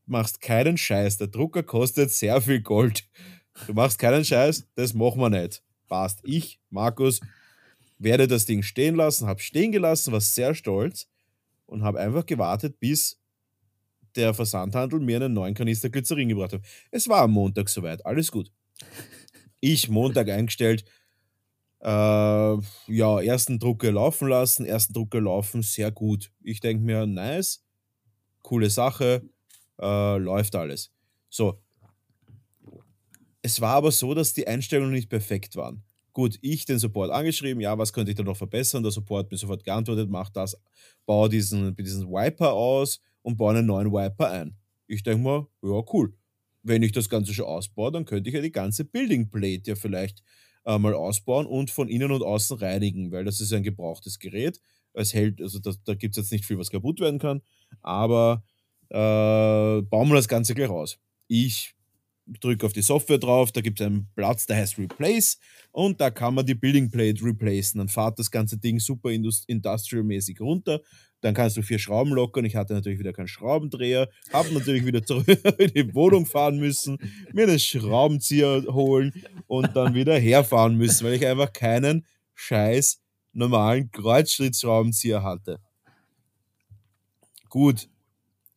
machst 0.06 0.40
keinen 0.40 0.78
Scheiß. 0.78 1.18
Der 1.18 1.28
Drucker 1.28 1.64
kostet 1.64 2.12
sehr 2.12 2.42
viel 2.42 2.62
Gold. 2.62 3.04
Du 3.68 3.74
machst 3.74 4.00
keinen 4.00 4.24
Scheiß, 4.24 4.66
das 4.76 4.94
machen 4.94 5.20
wir 5.20 5.30
nicht. 5.30 5.62
Passt. 5.90 6.22
Ich, 6.24 6.62
Markus, 6.70 7.20
werde 8.00 8.30
das 8.30 8.46
Ding 8.46 8.64
stehen 8.64 8.96
lassen, 8.96 9.28
habe 9.28 9.42
stehen 9.42 9.74
gelassen, 9.74 10.14
war 10.14 10.22
sehr 10.22 10.56
stolz 10.56 11.10
und 11.66 11.84
habe 11.84 12.00
einfach 12.00 12.26
gewartet, 12.26 12.80
bis 12.80 13.20
der 14.16 14.34
Versandhandel 14.34 15.00
mir 15.00 15.18
einen 15.18 15.34
neuen 15.34 15.54
Kanister 15.54 15.90
Glycerin 15.90 16.30
gebracht 16.30 16.54
hat. 16.54 16.62
Es 16.92 17.08
war 17.08 17.22
am 17.22 17.32
Montag 17.32 17.70
soweit, 17.70 18.06
alles 18.06 18.32
gut. 18.32 18.52
Ich 19.60 19.90
Montag 19.90 20.30
eingestellt, 20.30 20.84
äh, 21.84 22.58
ja, 22.88 23.22
ersten 23.22 23.60
Drucker 23.60 23.92
laufen 23.92 24.30
lassen, 24.30 24.66
ersten 24.66 24.94
Drucker 24.94 25.22
laufen, 25.22 25.62
sehr 25.62 25.92
gut. 25.92 26.32
Ich 26.42 26.60
denke 26.62 26.84
mir, 26.84 27.06
nice, 27.06 27.64
coole 28.42 28.70
Sache, 28.70 29.22
äh, 29.82 30.18
läuft 30.18 30.56
alles. 30.56 30.92
So. 31.30 31.62
Es 33.42 33.60
war 33.60 33.76
aber 33.76 33.92
so, 33.92 34.14
dass 34.14 34.32
die 34.32 34.48
Einstellungen 34.48 34.94
nicht 34.94 35.10
perfekt 35.10 35.58
waren. 35.58 35.84
Gut, 36.14 36.38
ich 36.42 36.66
den 36.66 36.80
Support 36.80 37.12
angeschrieben, 37.12 37.60
ja, 37.60 37.78
was 37.78 37.92
könnte 37.92 38.12
ich 38.12 38.18
da 38.18 38.24
noch 38.24 38.38
verbessern? 38.38 38.84
Der 38.84 38.92
Support 38.92 39.30
mir 39.32 39.38
sofort 39.38 39.64
geantwortet, 39.66 40.10
mach 40.10 40.30
das, 40.30 40.56
baue 41.06 41.28
diesen, 41.28 41.76
diesen 41.76 42.08
Wiper 42.08 42.54
aus 42.54 43.02
und 43.24 43.38
baue 43.38 43.56
einen 43.56 43.66
neuen 43.66 43.92
Wiper 43.92 44.32
ein. 44.32 44.56
Ich 44.88 45.04
denke 45.04 45.24
mal, 45.24 45.48
ja, 45.64 45.84
cool. 45.92 46.14
Wenn 46.62 46.84
ich 46.84 46.92
das 46.92 47.10
Ganze 47.10 47.34
schon 47.34 47.46
ausbaue, 47.46 47.92
dann 47.92 48.06
könnte 48.06 48.30
ich 48.30 48.36
ja 48.36 48.42
die 48.42 48.52
ganze 48.52 48.86
Building 48.86 49.30
Plate 49.32 49.64
ja 49.72 49.76
vielleicht 49.76 50.24
äh, 50.66 50.78
mal 50.78 50.94
ausbauen 50.94 51.46
und 51.46 51.72
von 51.72 51.90
innen 51.90 52.12
und 52.12 52.24
außen 52.24 52.58
reinigen, 52.58 53.12
weil 53.12 53.26
das 53.26 53.42
ist 53.42 53.52
ein 53.54 53.64
gebrauchtes 53.64 54.20
Gerät. 54.20 54.62
Es 54.94 55.14
hält, 55.14 55.42
also 55.42 55.60
das, 55.60 55.82
da 55.84 55.96
gibt 55.96 56.16
es 56.16 56.24
jetzt 56.24 56.32
nicht 56.32 56.46
viel, 56.46 56.58
was 56.58 56.70
kaputt 56.70 57.00
werden 57.00 57.20
kann, 57.20 57.42
aber 57.82 58.44
äh, 58.90 59.82
bauen 59.82 60.08
wir 60.10 60.16
das 60.16 60.28
Ganze 60.28 60.54
gleich 60.54 60.70
raus. 60.70 61.00
Ich 61.28 61.74
drücke 62.26 62.66
auf 62.66 62.74
die 62.74 62.82
Software 62.82 63.18
drauf, 63.18 63.52
da 63.52 63.62
gibt 63.62 63.82
es 63.82 63.86
einen 63.86 64.08
Platz, 64.16 64.46
der 64.46 64.58
heißt 64.58 64.78
Replace 64.78 65.40
und 65.72 66.00
da 66.00 66.10
kann 66.10 66.36
man 66.36 66.46
die 66.46 66.56
Building 66.56 66.90
Plate 66.90 67.24
replacen. 67.24 67.80
Dann 67.80 67.90
fahrt 67.90 68.20
das 68.20 68.32
ganze 68.32 68.58
Ding 68.58 68.80
super 68.80 69.10
industrial-mäßig 69.12 70.40
runter. 70.40 70.82
Dann 71.24 71.34
kannst 71.34 71.56
du 71.56 71.62
vier 71.62 71.80
Schrauben 71.80 72.12
lockern. 72.12 72.44
Ich 72.44 72.58
hatte 72.58 72.74
natürlich 72.74 73.00
wieder 73.00 73.14
keinen 73.14 73.30
Schraubendreher, 73.30 74.10
habe 74.34 74.54
natürlich 74.54 74.86
wieder 74.86 75.04
zurück 75.04 75.26
in 75.58 75.72
die 75.74 75.96
Wohnung 75.96 76.26
fahren 76.26 76.58
müssen, 76.58 76.98
mir 77.32 77.48
einen 77.48 77.60
Schraubenzieher 77.60 78.66
holen 78.68 79.14
und 79.48 79.74
dann 79.74 79.94
wieder 79.96 80.20
herfahren 80.20 80.76
müssen, 80.76 81.08
weil 81.08 81.14
ich 81.14 81.26
einfach 81.26 81.54
keinen 81.54 82.06
scheiß 82.36 83.00
normalen 83.32 83.90
Kreuzschlitzschraubenzieher 83.92 85.24
hatte. 85.24 85.62
Gut, 87.48 87.88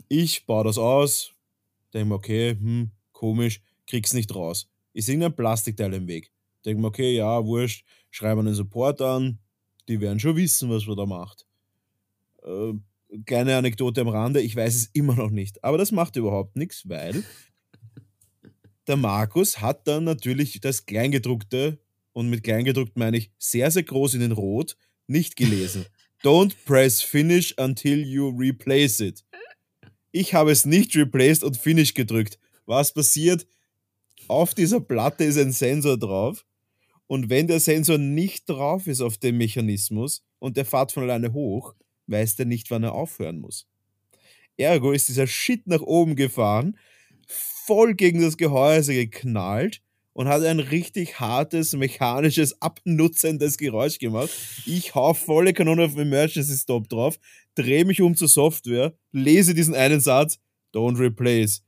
ich 0.09 0.45
baue 0.45 0.64
das 0.64 0.77
aus, 0.77 1.31
denke 1.95 2.09
mir, 2.09 2.14
okay, 2.17 2.51
hm, 2.51 2.91
komisch, 3.12 3.61
krieg's 3.87 4.12
nicht 4.12 4.35
raus. 4.35 4.69
Ist 4.93 5.09
irgendein 5.09 5.37
Plastikteil 5.37 5.95
im 5.95 6.09
Weg. 6.09 6.33
Denke 6.64 6.83
mir, 6.83 6.89
okay, 6.89 7.14
ja, 7.14 7.45
wurscht, 7.45 7.87
schreibe 8.11 8.41
einen 8.41 8.55
Support 8.55 9.01
an, 9.03 9.39
die 9.87 10.01
werden 10.01 10.19
schon 10.19 10.35
wissen, 10.35 10.69
was 10.69 10.85
man 10.89 10.97
da 10.97 11.07
macht. 11.07 11.45
Äh, 12.47 12.74
kleine 13.24 13.57
Anekdote 13.57 14.01
am 14.01 14.09
Rande, 14.09 14.40
ich 14.40 14.57
weiß 14.57 14.74
es 14.74 14.86
immer 14.92 15.14
noch 15.14 15.30
nicht, 15.30 15.62
aber 15.62 15.78
das 15.78 15.92
macht 15.92 16.16
überhaupt 16.16 16.57
nichts, 16.57 16.88
weil 16.88 17.24
der 18.86 18.97
Markus 18.97 19.61
hat 19.61 19.86
dann 19.86 20.05
natürlich 20.05 20.61
das 20.61 20.86
Kleingedruckte, 20.86 21.78
und 22.12 22.30
mit 22.30 22.42
Kleingedruckt 22.44 22.97
meine 22.97 23.18
ich 23.18 23.30
sehr, 23.38 23.70
sehr 23.70 23.82
groß 23.82 24.14
in 24.14 24.20
den 24.20 24.32
Rot, 24.32 24.78
nicht 25.07 25.36
gelesen. 25.36 25.84
Don't 26.22 26.55
press 26.64 27.03
finish 27.03 27.55
until 27.59 28.07
you 28.07 28.28
replace 28.28 29.01
it. 29.01 29.22
Ich 30.12 30.32
habe 30.32 30.51
es 30.51 30.64
nicht 30.64 30.97
replaced 30.97 31.44
und 31.44 31.59
finish 31.59 31.92
gedrückt. 31.92 32.38
Was 32.64 32.94
passiert? 32.94 33.47
Auf 34.28 34.55
dieser 34.55 34.80
Platte 34.80 35.24
ist 35.24 35.36
ein 35.36 35.53
Sensor 35.53 35.99
drauf. 35.99 36.47
Und 37.07 37.28
wenn 37.28 37.49
der 37.49 37.61
Sensor 37.61 37.99
nicht 37.99 38.49
drauf 38.49 38.86
ist 38.86 39.03
auf 39.03 39.18
dem 39.18 39.36
Mechanismus 39.36 40.24
und 40.38 40.57
der 40.57 40.64
fährt 40.64 40.92
von 40.92 41.03
alleine 41.03 41.34
hoch, 41.34 41.74
weiß 42.07 42.37
der 42.37 42.47
nicht, 42.47 42.71
wann 42.71 42.83
er 42.83 42.95
aufhören 42.95 43.39
muss. 43.41 43.67
Ergo 44.57 44.93
ist 44.93 45.09
dieser 45.09 45.27
Shit 45.27 45.67
nach 45.67 45.83
oben 45.83 46.17
gefahren, 46.17 46.79
voll 47.27 47.95
gegen 47.95 48.23
das 48.23 48.37
Gehäuse 48.37 48.95
geknallt 48.95 49.83
und 50.13 50.29
hat 50.29 50.43
ein 50.43 50.61
richtig 50.61 51.21
hartes, 51.21 51.75
mechanisches, 51.75 52.61
abnutzendes 52.63 53.59
Geräusch 53.59 53.99
gemacht. 53.99 54.31
Ich 54.65 54.95
hau 54.95 55.13
volle 55.13 55.53
Kanone 55.53 55.85
auf 55.85 55.97
Emergency 55.97 56.57
Stop 56.57 56.89
drauf, 56.89 57.19
drehe 57.55 57.85
mich 57.85 58.01
um 58.01 58.17
zur 58.17 58.29
Software, 58.29 58.95
lese 59.13 59.53
diesen 59.53 59.75
einen 59.75 60.01
Satz, 60.01 60.39
don't 60.73 60.99
replace 60.99 61.63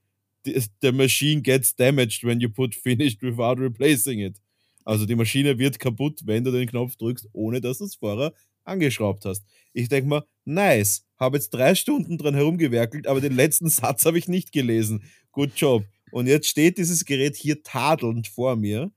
the 0.80 0.92
machine 0.92 1.42
gets 1.42 1.74
damaged 1.74 2.24
when 2.24 2.40
you 2.40 2.48
put 2.48 2.74
finished 2.74 3.22
without 3.22 3.58
replacing 3.58 4.20
it. 4.20 4.40
Also 4.84 5.04
die 5.04 5.16
Maschine 5.16 5.58
wird 5.58 5.78
kaputt, 5.78 6.22
wenn 6.24 6.44
du 6.44 6.50
den 6.50 6.66
Knopf 6.66 6.96
drückst, 6.96 7.28
ohne 7.32 7.60
dass 7.60 7.80
es 7.80 7.96
vorher 7.96 8.32
angeschraubt 8.68 9.24
hast. 9.24 9.44
Ich 9.72 9.88
denke 9.88 10.08
mal, 10.08 10.24
nice, 10.44 11.04
habe 11.18 11.36
jetzt 11.36 11.50
drei 11.50 11.74
Stunden 11.74 12.18
dran 12.18 12.34
herumgewerkelt, 12.34 13.06
aber 13.06 13.20
den 13.20 13.34
letzten 13.34 13.68
Satz 13.68 14.04
habe 14.04 14.18
ich 14.18 14.28
nicht 14.28 14.52
gelesen. 14.52 15.04
Good 15.32 15.52
job. 15.56 15.84
Und 16.10 16.26
jetzt 16.26 16.48
steht 16.48 16.78
dieses 16.78 17.04
Gerät 17.04 17.36
hier 17.36 17.62
tadelnd 17.62 18.28
vor 18.28 18.56
mir, 18.56 18.90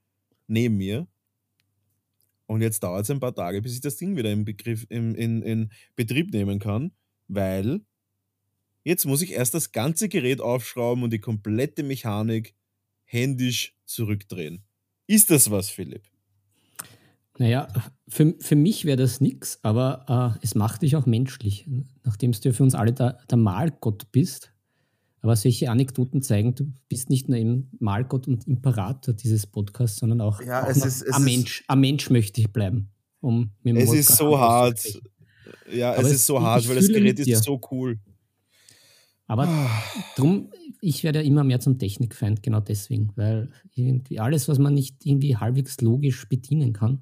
neben 0.46 0.76
mir. 0.76 1.06
Und 2.46 2.62
jetzt 2.62 2.82
dauert 2.82 3.04
es 3.04 3.10
ein 3.10 3.20
paar 3.20 3.34
Tage, 3.34 3.62
bis 3.62 3.74
ich 3.74 3.80
das 3.80 3.96
Ding 3.96 4.16
wieder 4.16 4.30
im 4.30 4.44
Begriff, 4.44 4.86
in, 4.88 5.14
in, 5.14 5.42
in 5.42 5.70
Betrieb 5.96 6.32
nehmen 6.32 6.58
kann, 6.58 6.92
weil 7.28 7.80
Jetzt 8.84 9.04
muss 9.04 9.22
ich 9.22 9.32
erst 9.32 9.54
das 9.54 9.72
ganze 9.72 10.08
Gerät 10.08 10.40
aufschrauben 10.40 11.04
und 11.04 11.12
die 11.12 11.20
komplette 11.20 11.82
Mechanik 11.82 12.54
händisch 13.04 13.74
zurückdrehen. 13.84 14.64
Ist 15.06 15.30
das 15.30 15.50
was, 15.50 15.70
Philipp? 15.70 16.02
Naja, 17.38 17.68
für, 18.08 18.34
für 18.38 18.56
mich 18.56 18.84
wäre 18.84 18.98
das 18.98 19.20
nichts, 19.20 19.58
aber 19.62 20.36
äh, 20.38 20.44
es 20.44 20.54
macht 20.54 20.82
dich 20.82 20.96
auch 20.96 21.06
menschlich, 21.06 21.68
nachdem 22.04 22.32
du 22.32 22.52
für 22.52 22.62
uns 22.62 22.74
alle 22.74 22.92
der, 22.92 23.18
der 23.30 23.38
Malgott 23.38 24.12
bist. 24.12 24.52
Aber 25.22 25.36
solche 25.36 25.70
Anekdoten 25.70 26.20
zeigen, 26.20 26.54
du 26.54 26.72
bist 26.88 27.08
nicht 27.08 27.28
nur 27.28 27.38
eben 27.38 27.70
Malgott 27.78 28.26
und 28.26 28.46
Imperator 28.48 29.14
dieses 29.14 29.46
Podcasts, 29.46 30.00
sondern 30.00 30.20
auch, 30.20 30.40
ja, 30.42 30.64
auch 30.64 30.68
es 30.68 30.84
ist, 30.84 31.14
ein, 31.14 31.22
Mensch, 31.22 31.64
ein 31.68 31.80
Mensch 31.80 32.10
möchte 32.10 32.40
ich 32.40 32.52
bleiben. 32.52 32.90
Um 33.20 33.52
es 33.64 33.92
ist 33.92 34.16
so 34.16 34.36
hart. 34.36 34.82
Ja, 35.72 35.94
es, 35.94 36.06
es 36.06 36.12
ist 36.14 36.26
so 36.26 36.42
hart, 36.42 36.68
weil 36.68 36.74
das 36.74 36.88
Gerät 36.88 37.20
ist 37.20 37.44
so 37.44 37.60
cool. 37.70 38.00
Aber 39.26 39.46
ah. 39.46 39.82
drum, 40.16 40.50
ich 40.80 41.04
werde 41.04 41.20
ja 41.20 41.24
immer 41.24 41.44
mehr 41.44 41.60
zum 41.60 41.78
Technikfeind, 41.78 42.42
genau 42.42 42.60
deswegen, 42.60 43.12
weil 43.14 43.50
irgendwie 43.74 44.18
alles, 44.18 44.48
was 44.48 44.58
man 44.58 44.74
nicht 44.74 45.06
irgendwie 45.06 45.36
halbwegs 45.36 45.80
logisch 45.80 46.28
bedienen 46.28 46.72
kann, 46.72 47.00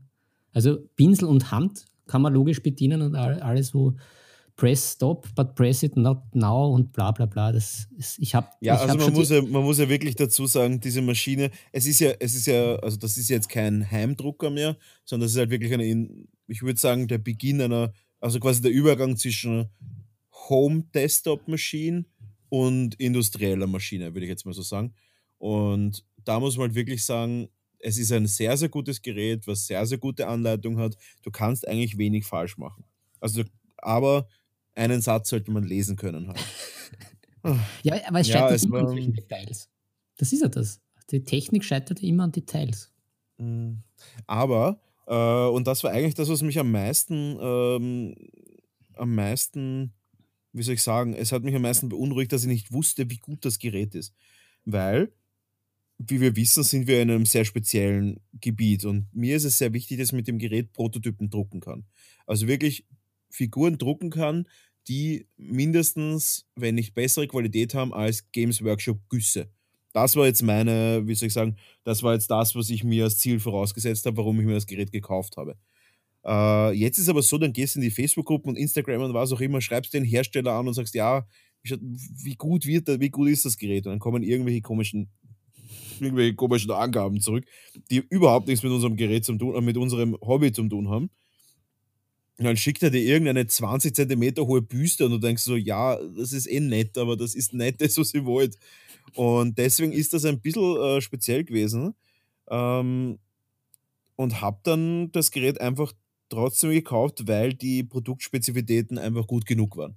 also 0.52 0.78
Pinsel 0.96 1.28
und 1.28 1.50
Hand 1.50 1.86
kann 2.06 2.22
man 2.22 2.32
logisch 2.32 2.62
bedienen 2.62 3.02
und 3.02 3.14
alles, 3.14 3.74
wo 3.74 3.94
press 4.60 4.92
stop, 4.92 5.26
but 5.34 5.54
press 5.54 5.82
it 5.82 5.96
not 5.96 6.18
now 6.34 6.74
und 6.74 6.92
bla 6.92 7.10
bla 7.12 7.24
bla. 7.24 7.50
Das 7.50 7.88
ist, 7.96 8.18
ich 8.18 8.34
habe. 8.34 8.48
Ja, 8.60 8.74
ich 8.74 8.80
also 8.82 8.92
hab 8.92 9.00
man, 9.00 9.12
muss 9.14 9.30
ja, 9.30 9.40
man 9.40 9.62
muss 9.62 9.78
ja 9.78 9.88
wirklich 9.88 10.16
dazu 10.16 10.46
sagen, 10.46 10.80
diese 10.80 11.00
Maschine, 11.00 11.50
es 11.72 11.86
ist 11.86 12.00
ja, 12.00 12.12
es 12.18 12.34
ist 12.34 12.46
ja, 12.46 12.76
also 12.76 12.98
das 12.98 13.16
ist 13.16 13.30
jetzt 13.30 13.48
kein 13.48 13.90
Heimdrucker 13.90 14.50
mehr, 14.50 14.76
sondern 15.06 15.24
das 15.24 15.32
ist 15.32 15.38
halt 15.38 15.50
wirklich 15.50 15.72
eine, 15.72 16.08
ich 16.46 16.60
würde 16.60 16.78
sagen, 16.78 17.08
der 17.08 17.16
Beginn 17.16 17.62
einer, 17.62 17.92
also 18.20 18.38
quasi 18.38 18.60
der 18.60 18.70
Übergang 18.70 19.16
zwischen 19.16 19.70
Home 20.50 20.84
Desktop 20.92 21.48
Maschine 21.48 22.04
und 22.50 22.96
industrieller 22.96 23.66
Maschine, 23.66 24.12
würde 24.14 24.26
ich 24.26 24.30
jetzt 24.30 24.44
mal 24.44 24.52
so 24.52 24.62
sagen. 24.62 24.92
Und 25.38 26.04
da 26.24 26.38
muss 26.38 26.58
man 26.58 26.66
halt 26.66 26.74
wirklich 26.74 27.02
sagen, 27.02 27.48
es 27.80 27.98
ist 27.98 28.12
ein 28.12 28.26
sehr, 28.26 28.56
sehr 28.56 28.68
gutes 28.68 29.02
Gerät, 29.02 29.46
was 29.46 29.66
sehr, 29.66 29.84
sehr 29.86 29.98
gute 29.98 30.26
Anleitung 30.26 30.78
hat. 30.78 30.96
Du 31.22 31.30
kannst 31.30 31.66
eigentlich 31.66 31.98
wenig 31.98 32.26
falsch 32.26 32.58
machen. 32.58 32.84
Also, 33.20 33.42
aber 33.78 34.28
einen 34.74 35.00
Satz 35.00 35.30
sollte 35.30 35.50
man 35.50 35.64
lesen 35.64 35.96
können 35.96 36.28
halt. 36.28 36.44
ja, 37.82 37.94
aber 38.06 38.20
es 38.20 38.28
scheitert 38.28 38.50
ja, 38.50 38.56
es 38.56 38.64
immer 38.64 38.80
an 38.80 38.88
solchen 38.88 39.14
Details. 39.14 39.68
Das 40.16 40.32
ist 40.32 40.42
ja 40.42 40.48
das. 40.48 40.80
Die 41.10 41.24
Technik 41.24 41.64
scheitert 41.64 42.02
immer 42.02 42.24
an 42.24 42.32
Details. 42.32 42.92
Mhm. 43.38 43.82
Aber, 44.26 44.80
äh, 45.06 45.48
und 45.48 45.66
das 45.66 45.82
war 45.82 45.90
eigentlich 45.90 46.14
das, 46.14 46.28
was 46.28 46.42
mich 46.42 46.58
am 46.58 46.70
meisten, 46.70 47.38
ähm, 47.40 48.14
am 48.94 49.14
meisten 49.14 49.94
wie 50.52 50.62
soll 50.62 50.74
ich 50.74 50.82
sagen, 50.82 51.14
es 51.14 51.32
hat 51.32 51.44
mich 51.44 51.54
am 51.54 51.62
meisten 51.62 51.88
beunruhigt, 51.88 52.32
dass 52.32 52.42
ich 52.42 52.48
nicht 52.48 52.72
wusste, 52.72 53.08
wie 53.10 53.18
gut 53.18 53.44
das 53.44 53.58
Gerät 53.58 53.94
ist. 53.94 54.14
Weil 54.64 55.12
wie 56.08 56.20
wir 56.20 56.34
wissen, 56.34 56.62
sind 56.62 56.86
wir 56.86 57.02
in 57.02 57.10
einem 57.10 57.26
sehr 57.26 57.44
speziellen 57.44 58.20
Gebiet 58.40 58.86
und 58.86 59.06
mir 59.12 59.36
ist 59.36 59.44
es 59.44 59.58
sehr 59.58 59.74
wichtig, 59.74 59.98
dass 59.98 60.08
ich 60.08 60.14
mit 60.14 60.28
dem 60.28 60.38
Gerät 60.38 60.72
Prototypen 60.72 61.28
drucken 61.28 61.60
kann. 61.60 61.84
Also 62.26 62.48
wirklich 62.48 62.86
Figuren 63.30 63.76
drucken 63.76 64.08
kann, 64.08 64.46
die 64.88 65.26
mindestens, 65.36 66.46
wenn 66.56 66.76
nicht 66.76 66.94
bessere 66.94 67.28
Qualität 67.28 67.74
haben 67.74 67.92
als 67.92 68.30
Games 68.32 68.64
Workshop 68.64 68.98
Güsse. 69.10 69.50
Das 69.92 70.16
war 70.16 70.26
jetzt 70.26 70.42
meine, 70.42 71.06
wie 71.06 71.14
soll 71.14 71.26
ich 71.26 71.34
sagen, 71.34 71.56
das 71.84 72.02
war 72.02 72.14
jetzt 72.14 72.30
das, 72.30 72.54
was 72.54 72.70
ich 72.70 72.82
mir 72.82 73.04
als 73.04 73.18
Ziel 73.18 73.38
vorausgesetzt 73.38 74.06
habe, 74.06 74.16
warum 74.16 74.40
ich 74.40 74.46
mir 74.46 74.54
das 74.54 74.66
Gerät 74.66 74.92
gekauft 74.92 75.36
habe. 75.36 75.56
Äh, 76.24 76.72
jetzt 76.78 76.98
ist 76.98 77.10
aber 77.10 77.22
so, 77.22 77.36
dann 77.36 77.52
gehst 77.52 77.74
du 77.74 77.80
in 77.80 77.84
die 77.84 77.90
Facebook-Gruppen 77.90 78.50
und 78.50 78.56
Instagram 78.56 79.02
und 79.02 79.14
was 79.14 79.32
auch 79.32 79.40
immer, 79.40 79.60
schreibst 79.60 79.92
den 79.92 80.04
Hersteller 80.04 80.52
an 80.52 80.66
und 80.66 80.74
sagst, 80.74 80.94
ja, 80.94 81.26
wie 81.62 82.36
gut 82.36 82.64
wird 82.64 82.88
wie 83.00 83.10
gut 83.10 83.28
ist 83.28 83.44
das 83.44 83.58
Gerät? 83.58 83.86
Und 83.86 83.92
dann 83.92 83.98
kommen 83.98 84.22
irgendwelche 84.22 84.62
komischen, 84.62 85.10
irgendwelche 86.00 86.34
komischen 86.34 86.70
Angaben 86.70 87.20
zurück, 87.20 87.44
die 87.90 88.02
überhaupt 88.08 88.48
nichts 88.48 88.62
mit 88.62 88.72
unserem 88.72 88.96
Gerät 88.96 89.24
zu 89.24 89.36
tun, 89.36 89.64
mit 89.64 89.76
unserem 89.76 90.16
Hobby 90.20 90.52
zu 90.52 90.68
tun 90.68 90.88
haben. 90.88 91.10
Und 92.38 92.46
dann 92.46 92.56
schickt 92.56 92.82
er 92.82 92.90
dir 92.90 93.02
irgendeine 93.02 93.46
20 93.46 93.94
Zentimeter 93.94 94.46
hohe 94.46 94.62
Büste 94.62 95.04
und 95.04 95.10
du 95.10 95.18
denkst 95.18 95.42
so, 95.42 95.56
ja, 95.56 95.98
das 96.16 96.32
ist 96.32 96.46
eh 96.46 96.60
nett, 96.60 96.96
aber 96.96 97.14
das 97.16 97.34
ist 97.34 97.52
nicht 97.52 97.82
das, 97.82 97.98
was 97.98 98.14
ich 98.14 98.24
wollte. 98.24 98.56
Und 99.14 99.58
deswegen 99.58 99.92
ist 99.92 100.14
das 100.14 100.24
ein 100.24 100.40
bisschen 100.40 100.76
äh, 100.80 101.00
speziell 101.02 101.44
gewesen. 101.44 101.94
Ähm, 102.48 103.18
und 104.16 104.40
habe 104.40 104.58
dann 104.62 105.12
das 105.12 105.30
Gerät 105.30 105.60
einfach 105.60 105.92
trotzdem 106.30 106.70
gekauft, 106.70 107.26
weil 107.26 107.52
die 107.52 107.82
Produktspezifitäten 107.82 108.96
einfach 108.98 109.26
gut 109.26 109.44
genug 109.44 109.76
waren. 109.76 109.96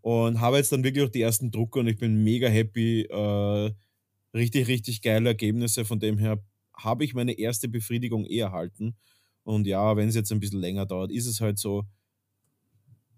Und 0.00 0.40
habe 0.40 0.56
jetzt 0.56 0.72
dann 0.72 0.84
wirklich 0.84 1.04
auch 1.04 1.10
die 1.10 1.20
ersten 1.20 1.50
Drucker 1.50 1.80
und 1.80 1.88
ich 1.88 1.98
bin 1.98 2.24
mega 2.24 2.48
happy. 2.48 3.02
Äh, 3.02 3.72
richtig, 4.34 4.68
richtig 4.68 5.02
geile 5.02 5.30
Ergebnisse. 5.30 5.84
Von 5.84 6.00
dem 6.00 6.18
her 6.18 6.42
habe 6.76 7.04
ich 7.04 7.14
meine 7.14 7.38
erste 7.38 7.68
Befriedigung 7.68 8.24
eh 8.24 8.38
erhalten. 8.38 8.96
Und 9.44 9.66
ja, 9.66 9.96
wenn 9.96 10.08
es 10.08 10.14
jetzt 10.14 10.32
ein 10.32 10.40
bisschen 10.40 10.60
länger 10.60 10.86
dauert, 10.86 11.10
ist 11.10 11.26
es 11.26 11.40
halt 11.40 11.58
so. 11.58 11.84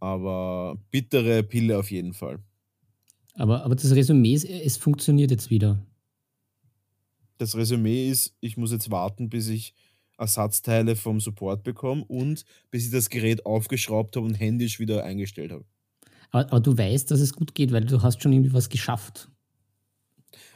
Aber 0.01 0.79
bittere 0.91 1.43
Pille 1.43 1.79
auf 1.79 1.91
jeden 1.91 2.15
Fall. 2.15 2.39
Aber, 3.35 3.65
aber 3.65 3.75
das 3.75 3.95
Resümee 3.95 4.35
ist, 4.35 4.45
es 4.45 4.77
funktioniert 4.77 5.31
jetzt 5.31 5.51
wieder. 5.51 5.85
Das 7.39 7.57
Resümee 7.57 8.09
ist, 8.09 8.37
ich 8.41 8.57
muss 8.57 8.73
jetzt 8.73 8.91
warten, 8.91 9.29
bis 9.29 9.49
ich 9.49 9.75
Ersatzteile 10.17 10.95
vom 10.95 11.21
Support 11.21 11.65
bekomme 11.65 12.05
und 12.05 12.45
bis 12.71 12.85
ich 12.85 12.91
das 12.91 13.11
Gerät 13.11 13.45
aufgeschraubt 13.45 14.15
habe 14.17 14.27
und 14.27 14.35
händisch 14.35 14.79
wieder 14.79 15.05
eingestellt 15.05 15.51
habe. 15.51 15.65
Aber, 16.31 16.47
aber, 16.53 16.61
du 16.61 16.77
weißt, 16.77 17.11
dass 17.11 17.21
es 17.21 17.33
gut 17.33 17.55
geht, 17.55 17.73
weil 17.73 17.85
du 17.85 18.03
hast 18.03 18.23
schon 18.23 18.33
irgendwie 18.33 18.53
was 18.53 18.69
geschafft. 18.69 19.31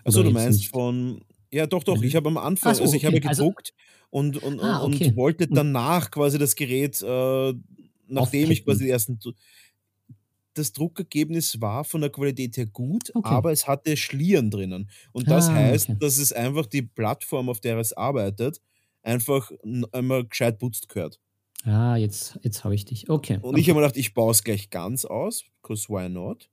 Also 0.08 0.22
du 0.22 0.30
meinst 0.30 0.60
nicht? 0.60 0.70
von, 0.70 1.20
ja 1.50 1.66
doch, 1.66 1.84
doch, 1.84 2.02
ich 2.02 2.16
habe 2.16 2.28
am 2.28 2.38
Anfang, 2.38 2.74
so, 2.74 2.82
also 2.82 2.94
ich 2.94 3.06
okay. 3.06 3.16
habe 3.16 3.20
gedruckt 3.20 3.74
also, 3.74 4.10
und, 4.10 4.42
und, 4.42 4.60
ah, 4.60 4.82
okay. 4.84 5.08
und 5.08 5.16
wollte 5.16 5.44
hm. 5.44 5.54
danach 5.54 6.10
quasi 6.10 6.38
das 6.38 6.54
Gerät, 6.54 7.00
äh, 7.02 7.06
nachdem 7.06 8.16
Aufpacken. 8.18 8.52
ich 8.52 8.64
quasi 8.64 8.84
die 8.84 8.90
ersten 8.90 9.18
das 10.58 10.72
Druckergebnis 10.72 11.60
war 11.60 11.84
von 11.84 12.00
der 12.00 12.10
Qualität 12.10 12.56
her 12.56 12.66
gut, 12.66 13.12
okay. 13.14 13.28
aber 13.28 13.52
es 13.52 13.66
hatte 13.66 13.96
Schlieren 13.96 14.50
drinnen. 14.50 14.90
Und 15.12 15.30
das 15.30 15.48
ah, 15.48 15.54
heißt, 15.54 15.90
okay. 15.90 15.98
dass 16.00 16.18
es 16.18 16.32
einfach 16.32 16.66
die 16.66 16.82
Plattform, 16.82 17.48
auf 17.48 17.60
der 17.60 17.78
es 17.78 17.92
arbeitet, 17.92 18.60
einfach 19.02 19.50
einmal 19.92 20.26
gescheit 20.26 20.58
putzt 20.58 20.88
gehört. 20.88 21.20
Ah, 21.64 21.96
jetzt, 21.96 22.38
jetzt 22.42 22.64
habe 22.64 22.74
ich 22.74 22.84
dich. 22.84 23.08
Okay. 23.08 23.38
Und 23.40 23.56
ich 23.56 23.68
habe 23.68 23.78
mir 23.78 23.86
gedacht, 23.86 23.96
ich 23.96 24.14
baue 24.14 24.32
es 24.32 24.44
gleich 24.44 24.70
ganz 24.70 25.04
aus, 25.04 25.44
because 25.62 25.88
why 25.88 26.08
not? 26.08 26.50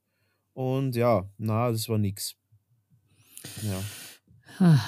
Und 0.52 0.96
ja, 0.96 1.28
na, 1.38 1.70
das 1.70 1.88
war 1.88 1.98
nix. 1.98 2.36
Ja. 3.62 3.82
Ah, 4.58 4.80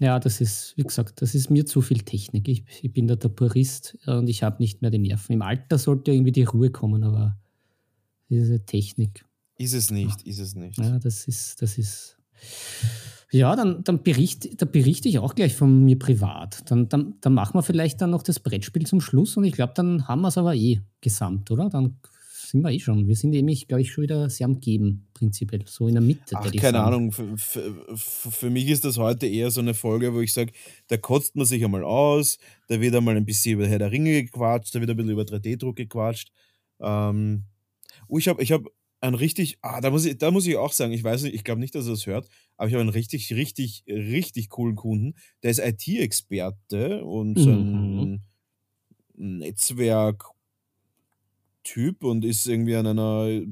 ja, 0.00 0.18
das 0.18 0.40
ist, 0.40 0.74
wie 0.76 0.82
gesagt, 0.82 1.22
das 1.22 1.34
ist 1.34 1.50
mir 1.50 1.66
zu 1.66 1.80
viel 1.80 2.00
Technik. 2.00 2.48
Ich, 2.48 2.64
ich 2.82 2.92
bin 2.92 3.06
da 3.06 3.16
der 3.16 3.28
Purist 3.28 3.96
und 4.06 4.28
ich 4.28 4.42
habe 4.42 4.62
nicht 4.62 4.82
mehr 4.82 4.90
die 4.90 4.98
Nerven. 4.98 5.32
Im 5.32 5.42
Alter 5.42 5.78
sollte 5.78 6.12
irgendwie 6.12 6.32
die 6.32 6.44
Ruhe 6.44 6.70
kommen, 6.70 7.04
aber 7.04 7.38
diese 8.28 8.64
Technik. 8.64 9.24
Ist 9.56 9.74
es 9.74 9.90
nicht, 9.90 10.22
ist 10.22 10.40
es 10.40 10.54
nicht. 10.54 10.78
Ja, 10.78 10.98
das 10.98 11.28
ist, 11.28 11.62
das 11.62 11.78
ist. 11.78 12.18
Ja, 13.30 13.56
dann, 13.56 13.82
dann, 13.84 14.02
bericht, 14.02 14.60
dann 14.60 14.70
berichte 14.70 15.08
ich 15.08 15.18
auch 15.18 15.34
gleich 15.34 15.54
von 15.54 15.84
mir 15.84 15.98
privat. 15.98 16.70
Dann, 16.70 16.88
dann, 16.88 17.14
dann 17.20 17.34
machen 17.34 17.54
wir 17.54 17.62
vielleicht 17.62 18.00
dann 18.00 18.10
noch 18.10 18.22
das 18.22 18.40
Brettspiel 18.40 18.86
zum 18.86 19.00
Schluss 19.00 19.36
und 19.36 19.44
ich 19.44 19.54
glaube, 19.54 19.72
dann 19.74 20.06
haben 20.06 20.22
wir 20.22 20.28
es 20.28 20.38
aber 20.38 20.54
eh 20.54 20.80
gesamt, 21.00 21.50
oder? 21.50 21.68
Dann 21.68 21.96
sind 22.54 22.62
wir 22.62 22.70
eh 22.70 22.80
schon. 22.80 23.08
Wir 23.08 23.16
sind 23.16 23.30
nämlich, 23.30 23.68
glaube 23.68 23.82
ich, 23.82 23.92
schon 23.92 24.04
wieder 24.04 24.30
sehr 24.30 24.46
am 24.46 24.60
Geben, 24.60 25.06
prinzipiell. 25.14 25.62
So 25.66 25.88
in 25.88 25.94
der 25.94 26.02
Mitte. 26.02 26.34
Ach, 26.34 26.50
keine 26.52 26.82
Ahnung. 26.82 27.12
Für, 27.12 27.36
für, 27.36 27.86
für, 27.96 28.50
mich 28.50 28.68
ist 28.68 28.84
das 28.84 28.96
heute 28.96 29.26
eher 29.26 29.50
so 29.50 29.60
eine 29.60 29.74
Folge, 29.74 30.14
wo 30.14 30.20
ich 30.20 30.32
sage, 30.32 30.52
da 30.88 30.96
kotzt 30.96 31.36
man 31.36 31.46
sich 31.46 31.64
einmal 31.64 31.84
aus, 31.84 32.38
da 32.68 32.80
wird 32.80 32.94
einmal 32.94 33.16
ein 33.16 33.24
bisschen 33.24 33.54
über 33.54 33.66
Herr 33.66 33.78
der 33.78 33.90
Ringe 33.90 34.22
gequatscht, 34.22 34.74
da 34.74 34.80
wird 34.80 34.90
ein 34.90 34.96
bisschen 34.96 35.12
über 35.12 35.22
3D-Druck 35.22 35.76
gequatscht. 35.76 36.30
Ähm, 36.80 37.44
Oh, 38.08 38.18
ich 38.18 38.28
habe 38.28 38.42
ich 38.42 38.52
hab 38.52 38.62
ein 39.00 39.14
richtig, 39.14 39.58
ah, 39.60 39.80
da 39.80 39.90
muss 39.90 40.04
ich, 40.04 40.16
da 40.18 40.30
muss 40.30 40.46
ich 40.46 40.56
auch 40.56 40.72
sagen, 40.72 40.92
ich 40.92 41.04
weiß 41.04 41.24
nicht, 41.24 41.34
ich 41.34 41.44
glaube 41.44 41.60
nicht, 41.60 41.74
dass 41.74 41.86
er 41.86 41.92
das 41.92 42.06
hört, 42.06 42.28
aber 42.56 42.68
ich 42.68 42.74
habe 42.74 42.80
einen 42.80 42.90
richtig, 42.90 43.32
richtig, 43.34 43.84
richtig 43.86 44.48
coolen 44.48 44.76
Kunden. 44.76 45.14
Der 45.42 45.50
ist 45.50 45.58
IT-Experte 45.58 47.04
und 47.04 47.38
so 47.38 47.50
ein 47.50 48.20
mhm. 49.16 49.42
Netzwerk-Typ 51.64 52.04
und 52.04 52.24
ist 52.24 52.46
irgendwie 52.46 52.76
an 52.76 52.86
einer, 52.86 53.42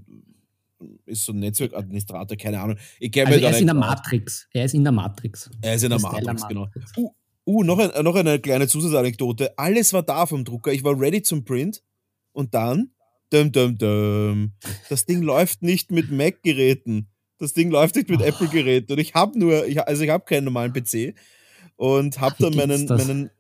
ist 1.07 1.25
so 1.25 1.33
ein 1.33 1.41
Netzwerkadministrator, 1.41 2.37
keine 2.37 2.61
Ahnung. 2.61 2.77
Ich 3.01 3.19
also 3.19 3.39
er 3.39 3.51
ist 3.51 3.61
in 3.61 3.67
der 3.67 3.75
Matrix. 3.75 4.49
Er 4.53 4.65
ist 4.65 4.75
in 4.75 4.85
der 4.85 4.93
Matrix. 4.93 5.51
Er 5.61 5.75
ist 5.75 5.85
in 5.85 5.91
der 5.91 6.01
Matrix, 6.01 6.47
genau. 6.49 6.69
Uh, 6.97 7.11
uh, 7.47 7.63
noch, 7.63 7.79
ein, 7.79 8.05
noch 8.05 8.15
eine 8.15 8.39
kleine 8.39 8.69
Zusatzanekdote. 8.69 9.57
Alles 9.59 9.93
war 9.93 10.03
da 10.03 10.27
vom 10.27 10.45
Drucker. 10.45 10.73
Ich 10.73 10.85
war 10.85 10.99
ready 10.99 11.23
zum 11.23 11.45
Print 11.45 11.83
und 12.33 12.55
dann 12.55 12.91
Dum, 13.31 13.51
dum, 13.51 13.79
dum. 13.79 14.53
Das 14.91 15.07
Ding 15.07 15.23
läuft 15.23 15.63
nicht 15.63 15.91
mit 15.91 16.11
Mac-Geräten. 16.11 17.09
Das 17.39 17.55
Ding 17.55 17.71
läuft 17.71 17.97
nicht 17.97 18.11
mit 18.11 18.21
oh. 18.21 18.25
Apple-Geräten. 18.25 18.93
Und 18.93 18.99
ich 18.99 19.15
habe 19.15 19.39
nur, 19.39 19.67
ich, 19.67 19.81
also 19.81 20.03
ich 20.03 20.11
habe 20.11 20.27
keinen 20.27 20.45
normalen 20.45 20.75
PC 20.75 21.15
und 21.77 22.21
habe 22.21 22.35
dann 22.39 22.55
meinen, 22.55 22.85
meinen 22.85 23.31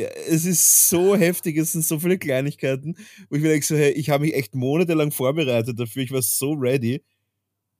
ja, 0.00 0.08
es 0.08 0.44
ist 0.44 0.88
so 0.88 1.16
heftig, 1.16 1.56
es 1.56 1.72
sind 1.72 1.84
so 1.84 1.98
viele 1.98 2.18
Kleinigkeiten, 2.18 2.96
wo 3.28 3.36
ich 3.36 3.42
mir 3.42 3.48
denke, 3.48 3.66
so, 3.66 3.76
hey, 3.76 3.92
ich 3.92 4.10
habe 4.10 4.24
mich 4.24 4.34
echt 4.34 4.54
monatelang 4.54 5.12
vorbereitet 5.12 5.78
dafür, 5.78 6.02
ich 6.02 6.12
war 6.12 6.22
so 6.22 6.52
ready, 6.52 7.02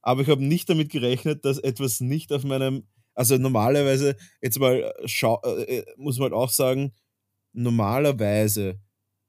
aber 0.02 0.22
ich 0.22 0.28
habe 0.28 0.44
nicht 0.44 0.68
damit 0.68 0.90
gerechnet, 0.90 1.44
dass 1.44 1.58
etwas 1.58 2.00
nicht 2.00 2.32
auf 2.32 2.44
meinem, 2.44 2.84
also 3.14 3.36
normalerweise, 3.36 4.16
jetzt 4.40 4.58
mal, 4.58 4.92
schau, 5.04 5.40
äh, 5.44 5.78
äh 5.78 5.84
muss 5.96 6.18
man 6.18 6.32
halt 6.32 6.34
auch 6.34 6.50
sagen, 6.50 6.92
normalerweise 7.52 8.80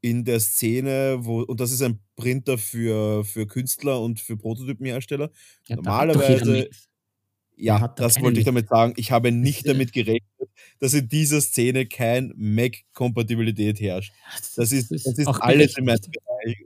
in 0.02 0.26
der 0.26 0.40
Szene, 0.40 1.20
wo, 1.22 1.42
und 1.42 1.60
das 1.60 1.72
ist 1.72 1.82
ein 1.82 2.00
Printer 2.16 2.58
für, 2.58 3.24
für 3.24 3.46
Künstler 3.46 4.02
und 4.02 4.20
für 4.20 4.36
Prototypenhersteller. 4.36 5.30
Ja, 5.68 5.76
Normalerweise, 5.76 6.70
ja, 7.62 7.88
das 7.90 8.20
wollte 8.22 8.40
ich 8.40 8.46
damit 8.46 8.68
sagen. 8.70 8.94
Ich 8.98 9.12
habe 9.12 9.32
nicht 9.32 9.68
damit 9.68 9.94
gerechnet, 9.94 10.50
dass 10.80 10.94
in 10.96 11.08
dieser 11.08 11.42
Szene 11.42 11.86
kein 11.86 12.34
Mac-Kompatibilität 12.36 13.80
herrscht. 13.80 14.12
Das 14.56 14.72
ist, 14.72 14.92
das 14.92 15.06
ist 15.06 15.28
alles 15.28 15.78
in 15.78 15.86
meinem 15.86 16.00
Bereich. 16.02 16.66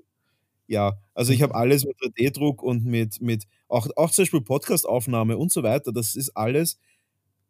Ja, 0.67 0.93
also 1.13 1.33
ich 1.33 1.41
habe 1.41 1.53
alles 1.53 1.85
mit 1.85 1.97
3D-Druck 1.97 2.63
und 2.63 2.85
mit, 2.85 3.21
mit 3.21 3.43
auch, 3.67 3.87
auch 3.97 4.09
zum 4.09 4.23
Beispiel 4.23 4.41
Podcast-Aufnahme 4.41 5.37
und 5.37 5.51
so 5.51 5.63
weiter. 5.63 5.91
Das 5.91 6.15
ist 6.15 6.29
alles, 6.35 6.79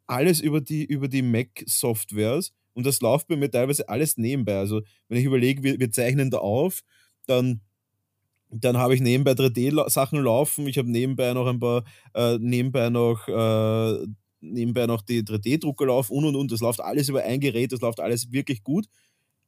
alles 0.06 0.40
über 0.40 0.60
die, 0.60 0.84
über 0.84 1.06
die 1.06 1.22
Mac-Softwares. 1.22 2.52
Und 2.74 2.84
das 2.84 3.00
läuft 3.00 3.28
bei 3.28 3.36
mir 3.36 3.50
teilweise 3.50 3.88
alles 3.88 4.16
nebenbei. 4.18 4.58
Also, 4.58 4.82
wenn 5.08 5.18
ich 5.18 5.24
überlege, 5.24 5.62
wir, 5.62 5.78
wir 5.78 5.90
zeichnen 5.92 6.30
da 6.30 6.38
auf, 6.38 6.82
dann 7.26 7.60
dann 8.64 8.76
habe 8.76 8.94
ich 8.94 9.00
nebenbei 9.00 9.32
3D-Sachen 9.32 10.20
laufen. 10.20 10.66
Ich 10.66 10.78
habe 10.78 10.90
nebenbei 10.90 11.32
noch 11.32 11.46
ein 11.46 11.60
paar, 11.60 11.84
äh, 12.14 12.38
nebenbei 12.38 12.90
noch, 12.90 13.26
äh, 13.28 14.06
nebenbei 14.40 14.86
noch 14.86 15.02
die 15.02 15.22
3D-Drucker 15.22 15.86
laufen 15.86 16.12
und 16.12 16.24
und 16.24 16.36
und. 16.36 16.52
Das 16.52 16.60
läuft 16.60 16.80
alles 16.80 17.08
über 17.08 17.22
ein 17.22 17.40
Gerät, 17.40 17.72
das 17.72 17.80
läuft 17.80 18.00
alles 18.00 18.32
wirklich 18.32 18.62
gut. 18.62 18.86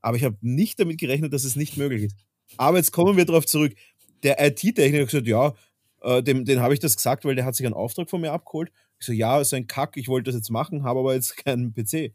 Aber 0.01 0.17
ich 0.17 0.25
habe 0.25 0.37
nicht 0.41 0.79
damit 0.81 0.99
gerechnet, 0.99 1.33
dass 1.33 1.45
es 1.45 1.57
nicht 1.57 1.77
möglich 1.77 2.05
ist. 2.05 2.17
Aber 2.57 2.79
jetzt 2.79 2.93
kommen 2.93 3.17
wir 3.17 3.25
darauf 3.25 3.47
zurück. 3.47 3.75
Der 4.23 4.45
IT-Techniker 4.45 5.03
hat 5.03 5.11
gesagt, 5.11 5.27
ja, 5.27 5.55
äh, 6.03 6.23
dem, 6.23 6.45
den 6.45 6.61
habe 6.61 6.75
ich 6.75 6.81
das 6.81 6.97
gesagt, 6.97 7.25
weil 7.25 7.35
der 7.35 7.45
hat 7.45 7.55
sich 7.55 7.67
einen 7.67 7.75
Auftrag 7.75 8.09
von 8.09 8.21
mir 8.21 8.33
abgeholt. 8.33 8.71
Ich 9.01 9.07
so, 9.07 9.13
ja, 9.13 9.43
so 9.45 9.57
ein 9.57 9.67
Kack, 9.67 9.97
ich 9.97 10.09
wollte 10.09 10.31
das 10.31 10.37
jetzt 10.37 10.51
machen, 10.51 10.83
habe 10.83 11.01
aber 11.01 11.15
jetzt 11.15 11.37
keinen 11.45 11.73
PC. 11.73 12.13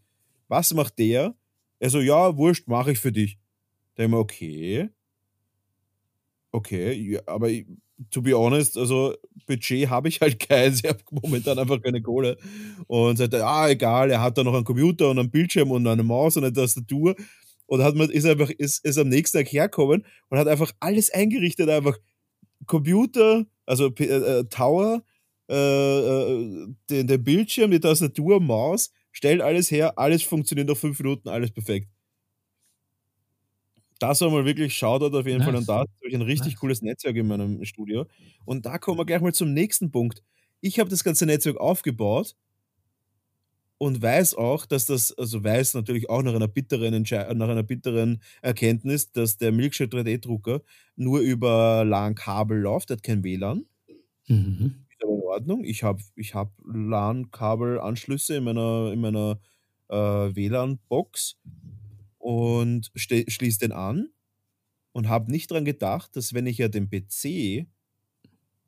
Was 0.48 0.74
macht 0.74 1.00
der? 1.00 1.36
Er 1.80 1.90
so, 1.90 2.00
ja, 2.00 2.38
wurscht, 2.38 2.68
mache 2.68 2.92
ich 2.92 3.00
für 3.00 3.12
dich. 3.12 3.38
Da 3.96 4.04
ich 4.04 4.10
mir, 4.10 4.18
okay. 4.18 4.90
Okay, 6.56 6.94
ja, 6.94 7.20
aber 7.26 7.50
ich, 7.50 7.66
to 8.12 8.22
be 8.22 8.34
honest, 8.38 8.78
also 8.78 9.16
Budget 9.48 9.90
habe 9.90 10.08
ich 10.08 10.22
halt 10.22 10.40
keins. 10.48 10.84
Ich 10.84 10.90
habe 10.90 11.00
momentan 11.10 11.58
einfach 11.58 11.82
keine 11.82 12.02
Kohle. 12.02 12.38
Und 12.88 13.18
sagt 13.18 13.34
er, 13.34 13.48
ah, 13.48 13.70
egal, 13.70 14.12
er 14.12 14.22
hat 14.22 14.38
da 14.38 14.44
noch 14.44 14.54
einen 14.54 14.64
Computer 14.64 15.10
und 15.10 15.18
einen 15.18 15.32
Bildschirm 15.32 15.72
und 15.72 15.88
eine 15.88 16.04
Maus 16.04 16.38
und 16.38 16.44
eine 16.44 16.54
Tastatur. 16.54 17.16
Und 17.66 17.82
hat 17.84 17.96
man, 17.96 18.10
ist 18.12 18.26
einfach, 18.26 18.52
ist, 18.52 18.86
ist 18.86 18.98
am 19.00 19.10
nächsten 19.10 19.40
Tag 19.40 19.52
hergekommen 19.52 20.06
und 20.30 20.38
hat 20.38 20.48
einfach 20.48 20.72
alles 20.80 21.10
eingerichtet, 21.10 21.70
einfach 21.70 21.98
Computer, 22.68 23.46
also 23.66 23.90
äh, 24.00 24.04
äh, 24.06 24.44
Tower, 24.46 25.04
äh, 25.50 25.56
äh, 25.56 26.68
den, 26.90 27.08
den 27.08 27.24
Bildschirm, 27.24 27.72
die 27.72 27.80
Tastatur, 27.80 28.40
Maus, 28.40 28.92
stellt 29.12 29.42
alles 29.42 29.72
her, 29.72 29.98
alles 29.98 30.24
funktioniert 30.24 30.70
nach 30.70 30.78
fünf 30.78 31.00
Minuten, 31.00 31.30
alles 31.30 31.52
perfekt. 31.52 31.90
Das 34.04 34.20
war 34.20 34.30
mal 34.30 34.44
wirklich 34.44 34.76
Shoutout 34.76 35.18
auf 35.18 35.26
jeden 35.26 35.38
nice. 35.38 35.46
Fall 35.46 35.56
und 35.56 35.70
da 35.70 35.78
habe 35.80 35.90
ich 36.02 36.14
ein 36.14 36.22
richtig 36.22 36.54
nice. 36.54 36.60
cooles 36.60 36.82
Netzwerk 36.82 37.16
in 37.16 37.26
meinem 37.26 37.64
Studio. 37.64 38.06
Und 38.44 38.66
da 38.66 38.78
kommen 38.78 38.98
wir 38.98 39.06
gleich 39.06 39.22
mal 39.22 39.34
zum 39.34 39.54
nächsten 39.54 39.92
Punkt. 39.92 40.22
Ich 40.60 40.78
habe 40.78 40.90
das 40.90 41.06
ganze 41.06 41.26
Netzwerk 41.26 41.56
aufgebaut 41.56 42.36
und 43.78 44.02
weiß 44.02 44.36
auch, 44.36 44.66
dass 44.66 44.88
das, 44.88 45.18
also 45.18 45.42
weiß 45.42 45.76
natürlich 45.76 46.10
auch 46.10 46.22
nach 46.22 46.36
einer 46.36 46.50
bitteren, 46.50 47.02
nach 47.02 47.48
einer 47.48 47.64
bitteren 47.64 48.22
Erkenntnis, 48.42 49.14
dass 49.14 49.38
der 49.38 49.54
Milkshake 49.54 49.96
3D-Drucker 49.96 50.64
nur 50.98 51.22
über 51.22 51.86
LAN-Kabel 51.86 52.60
läuft, 52.60 52.92
hat 52.92 53.04
kein 53.04 53.24
WLAN. 53.24 53.66
Mhm. 54.28 54.84
Ist 54.90 55.02
aber 55.02 55.14
in 55.14 55.22
Ordnung. 55.22 55.64
Ich 55.64 55.84
habe 55.84 56.04
ich 56.16 56.36
hab 56.36 56.52
LAN-Kabel-Anschlüsse 56.66 58.36
in 58.36 58.44
meiner, 58.44 58.92
in 58.92 59.00
meiner 59.00 59.40
äh, 59.88 59.96
WLAN-Box 59.96 61.38
und 62.24 62.92
schließe 62.96 63.60
den 63.60 63.72
an 63.74 64.10
und 64.94 65.10
habe 65.10 65.32
nicht 65.32 65.52
daran 65.52 65.66
gedacht, 65.66 66.16
dass 66.16 66.34
wenn 66.34 66.48
ich 66.48 66.58
ja 66.60 66.68
den 66.70 66.90
PC 66.90 67.68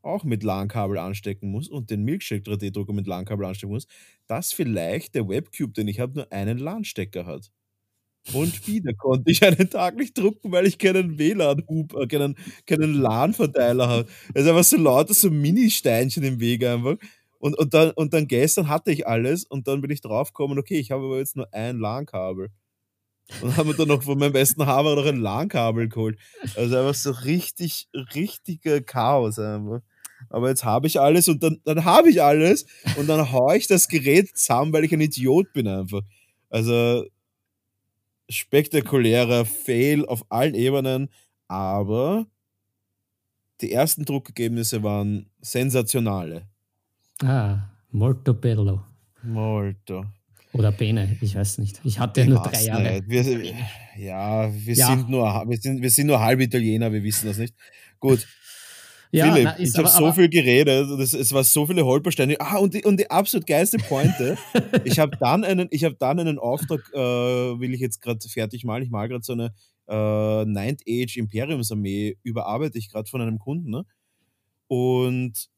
auch 0.01 0.24
mit 0.24 0.43
LAN-Kabel 0.43 0.97
anstecken 0.99 1.49
muss 1.51 1.68
und 1.70 1.89
den 1.89 2.03
Milkshake 2.03 2.43
3D-Drucker 2.43 2.93
mit 2.93 3.08
LAN-Kabel 3.08 3.45
anstecken 3.45 3.74
muss, 3.74 3.88
dass 4.28 4.53
vielleicht 4.53 5.16
der 5.16 5.28
Webcube, 5.28 5.74
den 5.74 5.88
ich 5.88 5.99
habe, 5.99 6.14
nur 6.16 6.32
einen 6.32 6.60
LAN-Stecker 6.60 7.26
hat. 7.26 7.51
Und 8.34 8.68
wieder 8.68 8.93
konnte 8.93 9.32
ich 9.32 9.43
einen 9.43 9.70
Tag 9.70 9.95
nicht 9.97 10.18
drucken, 10.18 10.51
weil 10.51 10.66
ich 10.68 10.78
keinen 10.80 11.20
WLAN-Hub, 11.20 11.93
äh, 11.95 12.08
keinen, 12.08 12.36
keinen 12.66 12.95
LAN-Verteiler 12.95 13.88
habe. 13.88 14.10
Es 14.34 14.43
ist 14.43 14.49
einfach 14.49 14.64
so 14.64 14.78
lauter 14.78 15.14
so 15.14 15.30
Mini-Steinchen 15.32 16.24
im 16.24 16.39
Weg 16.39 16.64
einfach. 16.66 16.97
Und, 17.39 17.58
und, 17.60 17.74
dann, 17.76 17.91
und 17.91 18.14
dann 18.14 18.28
gestern 18.28 18.70
hatte 18.70 18.91
ich 18.91 19.08
alles 19.08 19.45
und 19.45 19.68
dann 19.68 19.82
bin 19.82 19.91
ich 19.91 20.01
draufgekommen, 20.01 20.58
okay, 20.60 20.80
ich 20.80 20.91
habe 20.91 21.06
aber 21.06 21.20
jetzt 21.20 21.36
nur 21.36 21.53
ein 21.53 21.78
LAN-Kabel. 21.80 22.49
Und 23.41 23.57
haben 23.57 23.67
wir 23.67 23.76
dann 23.76 23.88
noch 23.88 24.03
von 24.03 24.19
meinem 24.19 24.34
besten 24.34 24.65
Haber 24.65 24.95
noch 24.95 25.05
ein 25.05 25.19
LAN-Kabel 25.19 25.89
geholt. 25.89 26.17
Also 26.55 26.78
einfach 26.78 26.93
so 26.93 27.11
richtig, 27.11 27.88
richtiger 28.13 28.82
Chaos 28.82 29.39
einfach 29.39 29.82
aber 30.30 30.49
jetzt 30.49 30.63
habe 30.63 30.88
ich 30.88 30.99
alles 30.99 31.28
und 31.28 31.43
dann, 31.43 31.59
dann 31.65 31.86
habe 31.86 32.09
ich 32.09 32.21
alles 32.21 32.65
und 32.97 33.07
dann 33.07 33.32
haue 33.32 33.57
ich 33.57 33.67
das 33.67 33.88
Gerät 33.88 34.38
zusammen, 34.38 34.73
weil 34.73 34.84
ich 34.84 34.93
ein 34.93 35.01
Idiot 35.01 35.53
bin 35.53 35.67
einfach. 35.67 36.01
Also 36.49 37.05
spektakulärer 38.30 39.45
Fail 39.45 40.05
auf 40.05 40.26
allen 40.30 40.55
Ebenen, 40.55 41.09
aber 41.47 42.26
die 43.61 43.71
ersten 43.71 44.05
Druckergebnisse 44.05 44.84
waren 44.84 45.30
sensationale. 45.41 46.47
Ah, 47.21 47.69
molto 47.91 48.34
bello. 48.34 48.84
Molto. 49.23 50.05
Oder 50.58 50.72
Bene, 50.72 51.18
ich 51.20 51.36
weiß 51.36 51.58
nicht. 51.58 51.82
Ich 51.84 51.99
hatte 51.99 52.22
ja 52.22 52.28
nur 52.28 52.41
drei 52.41 52.64
Jahre. 52.64 53.01
Wir, 53.06 53.53
ja, 53.97 54.49
wir, 54.53 54.74
ja. 54.74 54.88
Sind 54.88 55.10
nur, 55.10 55.26
wir, 55.26 55.58
sind, 55.58 55.82
wir 55.82 55.89
sind 55.89 56.08
nur 56.08 56.22
halb 56.22 56.39
Italiener, 56.39 56.93
wir 56.93 57.03
wissen 57.03 57.28
das 57.28 57.38
nicht. 57.38 57.53
Gut, 57.99 58.26
ja, 59.12 59.32
Philipp, 59.32 59.45
na, 59.45 59.60
ich 59.60 59.78
habe 59.78 59.88
so 59.88 60.14
viel 60.14 60.30
geredet, 60.30 60.88
das, 60.97 61.14
es 61.14 61.34
war 61.34 61.43
so 61.43 61.66
viele 61.66 61.86
Holpersteine. 61.86 62.36
Ah, 62.39 62.58
und 62.58 62.74
die, 62.74 62.84
und 62.84 62.99
die 62.99 63.10
absolut 63.10 63.47
geilste 63.47 63.78
Pointe, 63.78 64.38
ich 64.84 64.99
habe 64.99 65.18
dann 65.18 65.43
einen, 65.43 65.68
ich 65.72 65.84
habe 65.84 65.95
dann 65.99 66.20
einen 66.20 66.39
Auftrag, 66.39 66.82
äh, 66.93 66.97
will 66.97 67.74
ich 67.74 67.82
jetzt 67.82 68.01
gerade 68.01 68.20
fertig 68.28 68.64
malen. 68.64 68.84
Ich 68.84 68.89
mal 68.89 69.08
gerade 69.08 69.24
so 69.24 69.34
eine 69.34 69.53
äh, 69.88 70.45
Ninth 70.45 70.82
Age 70.88 71.18
Imperiumsarmee, 71.18 72.18
überarbeite 72.24 72.78
ich 72.78 72.89
gerade 72.89 73.10
von 73.10 73.22
einem 73.22 73.39
Kunden. 73.39 73.70
Ne? 73.72 73.86
Und 74.68 75.49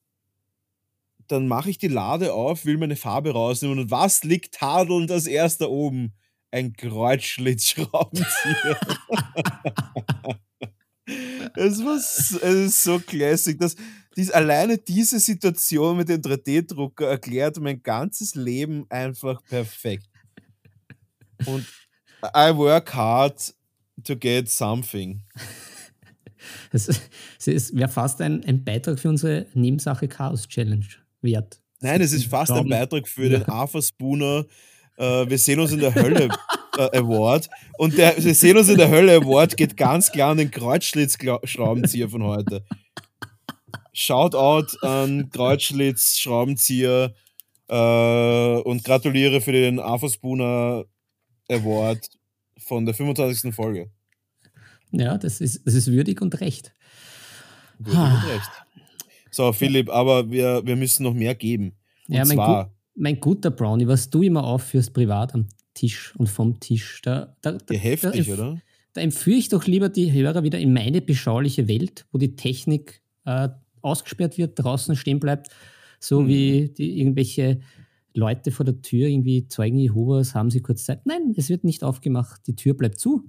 dann 1.27 1.47
mache 1.47 1.69
ich 1.69 1.77
die 1.77 1.87
Lade 1.87 2.33
auf, 2.33 2.65
will 2.65 2.77
meine 2.77 2.95
Farbe 2.95 3.31
rausnehmen 3.31 3.79
und 3.79 3.91
was 3.91 4.23
liegt 4.23 4.55
tadelnd 4.55 5.11
als 5.11 5.27
erster 5.27 5.69
oben? 5.69 6.13
Ein 6.51 6.73
Kreuzschlitzschraubenzieher. 6.73 8.79
Es, 11.55 11.83
war, 11.83 11.95
es 11.95 12.31
ist 12.31 12.83
so 12.83 12.99
classic. 12.99 13.59
Dass 13.59 13.75
dies, 14.15 14.31
alleine 14.31 14.77
diese 14.77 15.19
Situation 15.19 15.97
mit 15.97 16.09
dem 16.09 16.21
3D-Drucker 16.21 17.07
erklärt 17.07 17.59
mein 17.59 17.81
ganzes 17.81 18.35
Leben 18.35 18.85
einfach 18.89 19.43
perfekt. 19.43 20.07
Und 21.45 21.65
I 22.35 22.55
work 22.55 22.93
hard 22.93 23.53
to 24.03 24.15
get 24.15 24.49
something. 24.49 25.23
Es, 26.71 26.89
es 27.45 27.75
wäre 27.75 27.89
fast 27.89 28.21
ein, 28.21 28.43
ein 28.45 28.63
Beitrag 28.63 28.99
für 28.99 29.09
unsere 29.09 29.47
Nebensache 29.53 30.07
Chaos 30.07 30.47
Challenge 30.47 30.85
wert. 31.21 31.61
Nein, 31.81 32.01
es 32.01 32.13
ist 32.13 32.25
fast 32.29 32.51
ein 32.51 32.67
Beitrag 32.67 33.07
für 33.07 33.29
den 33.29 33.43
Arthur 33.45 33.81
Spooner. 33.81 34.45
Äh, 34.97 35.29
wir 35.29 35.37
sehen 35.37 35.59
uns 35.59 35.71
in 35.71 35.79
der 35.79 35.93
Hölle 35.93 36.29
äh, 36.77 36.97
Award. 36.97 37.49
Und 37.77 37.97
der 37.97 38.23
Wir 38.23 38.33
sehen 38.33 38.57
uns 38.57 38.69
in 38.69 38.77
der 38.77 38.89
Hölle 38.89 39.15
Award 39.15 39.57
geht 39.57 39.77
ganz 39.77 40.11
klar 40.11 40.31
an 40.31 40.37
den 40.37 40.51
Kreuzschlitz-Schraubenzieher 40.51 42.09
von 42.09 42.23
heute. 42.23 42.65
Shoutout 43.93 44.77
an 44.85 45.29
Kreuzschlitz-Schraubenzieher 45.31 47.13
äh, 47.67 48.61
und 48.61 48.83
gratuliere 48.83 49.41
für 49.41 49.51
den 49.51 49.79
Arthur 49.79 50.09
Spooner 50.09 50.85
Award 51.49 52.09
von 52.57 52.85
der 52.85 52.93
25. 52.93 53.53
Folge. 53.53 53.89
Ja, 54.91 55.17
das 55.17 55.41
ist, 55.41 55.65
das 55.65 55.73
ist 55.73 55.91
würdig 55.91 56.21
und 56.21 56.39
recht. 56.39 56.73
Würdig 57.79 57.99
und 57.99 58.29
recht. 58.29 58.51
So, 59.31 59.51
Philipp, 59.53 59.89
aber 59.89 60.29
wir, 60.31 60.65
wir 60.65 60.75
müssen 60.75 61.03
noch 61.03 61.13
mehr 61.13 61.35
geben. 61.35 61.73
Und 62.07 62.15
ja, 62.15 62.25
mein, 62.25 62.35
zwar, 62.35 62.65
gu 62.65 62.71
mein 62.95 63.19
guter 63.19 63.51
Brownie, 63.51 63.87
was 63.87 64.09
du 64.09 64.23
immer 64.23 64.43
aufführst 64.43 64.93
privat 64.93 65.33
am 65.33 65.47
Tisch 65.73 66.15
und 66.17 66.27
vom 66.27 66.59
Tisch. 66.59 67.01
Da, 67.03 67.35
da, 67.41 67.53
da, 67.53 67.73
heftig, 67.75 68.27
da, 68.27 68.33
oder? 68.33 68.61
Da 68.93 69.01
empführe 69.01 69.37
ich 69.37 69.49
doch 69.49 69.65
lieber 69.65 69.89
die 69.89 70.11
Hörer 70.11 70.43
wieder 70.43 70.57
in 70.57 70.73
meine 70.73 71.01
beschauliche 71.01 71.67
Welt, 71.67 72.05
wo 72.11 72.17
die 72.17 72.35
Technik 72.35 73.01
äh, 73.25 73.49
ausgesperrt 73.81 74.37
wird, 74.37 74.57
draußen 74.57 74.95
stehen 74.95 75.19
bleibt, 75.19 75.49
so 75.99 76.21
mhm. 76.21 76.27
wie 76.27 76.69
die 76.69 76.99
irgendwelche 76.99 77.59
Leute 78.13 78.51
vor 78.51 78.65
der 78.65 78.81
Tür, 78.81 79.07
irgendwie 79.07 79.47
Zeugen 79.47 79.77
Jehovas, 79.77 80.33
haben 80.33 80.49
sie 80.49 80.61
kurz 80.61 80.85
Zeit. 80.85 81.05
Nein, 81.05 81.33
es 81.37 81.49
wird 81.49 81.63
nicht 81.63 81.83
aufgemacht, 81.83 82.41
die 82.47 82.55
Tür 82.55 82.73
bleibt 82.73 82.99
zu. 82.99 83.23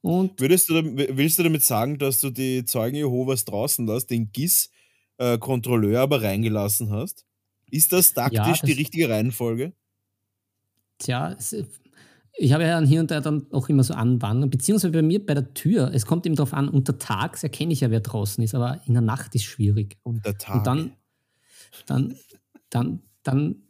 Und 0.00 0.40
Würdest 0.40 0.68
du, 0.68 0.74
willst 0.74 1.38
du 1.38 1.42
damit 1.42 1.64
sagen, 1.64 1.98
dass 1.98 2.20
du 2.20 2.30
die 2.30 2.64
Zeugen 2.64 2.96
Jehovas 2.96 3.44
draußen 3.44 3.86
lässt, 3.86 4.10
den 4.10 4.30
GIS-Kontrolleur 4.30 5.98
äh, 5.98 6.02
aber 6.02 6.22
reingelassen 6.22 6.90
hast? 6.90 7.24
Ist 7.70 7.92
das 7.92 8.14
taktisch 8.14 8.38
ja, 8.38 8.66
die 8.66 8.72
richtige 8.72 9.08
Reihenfolge? 9.08 9.72
Tja, 10.98 11.32
es, 11.32 11.54
ich 12.40 12.52
habe 12.52 12.62
ja 12.62 12.80
hier 12.80 13.00
und 13.00 13.10
da 13.10 13.20
dann 13.20 13.46
auch 13.52 13.68
immer 13.68 13.82
so 13.82 13.94
Anwarnungen, 13.94 14.48
beziehungsweise 14.48 14.92
bei 14.92 15.02
mir 15.02 15.24
bei 15.24 15.34
der 15.34 15.52
Tür, 15.54 15.90
es 15.92 16.06
kommt 16.06 16.24
eben 16.24 16.36
darauf 16.36 16.54
an, 16.54 16.68
unter 16.68 16.98
Tags 16.98 17.42
erkenne 17.42 17.72
ich 17.72 17.80
ja, 17.80 17.90
wer 17.90 18.00
draußen 18.00 18.42
ist, 18.42 18.54
aber 18.54 18.80
in 18.86 18.94
der 18.94 19.02
Nacht 19.02 19.34
ist 19.34 19.44
schwierig. 19.44 19.98
Unter 20.04 20.38
Tag. 20.38 20.56
Und 20.56 20.66
dann, 20.66 20.92
dann, 21.86 22.18
dann, 22.70 23.02
dann 23.24 23.62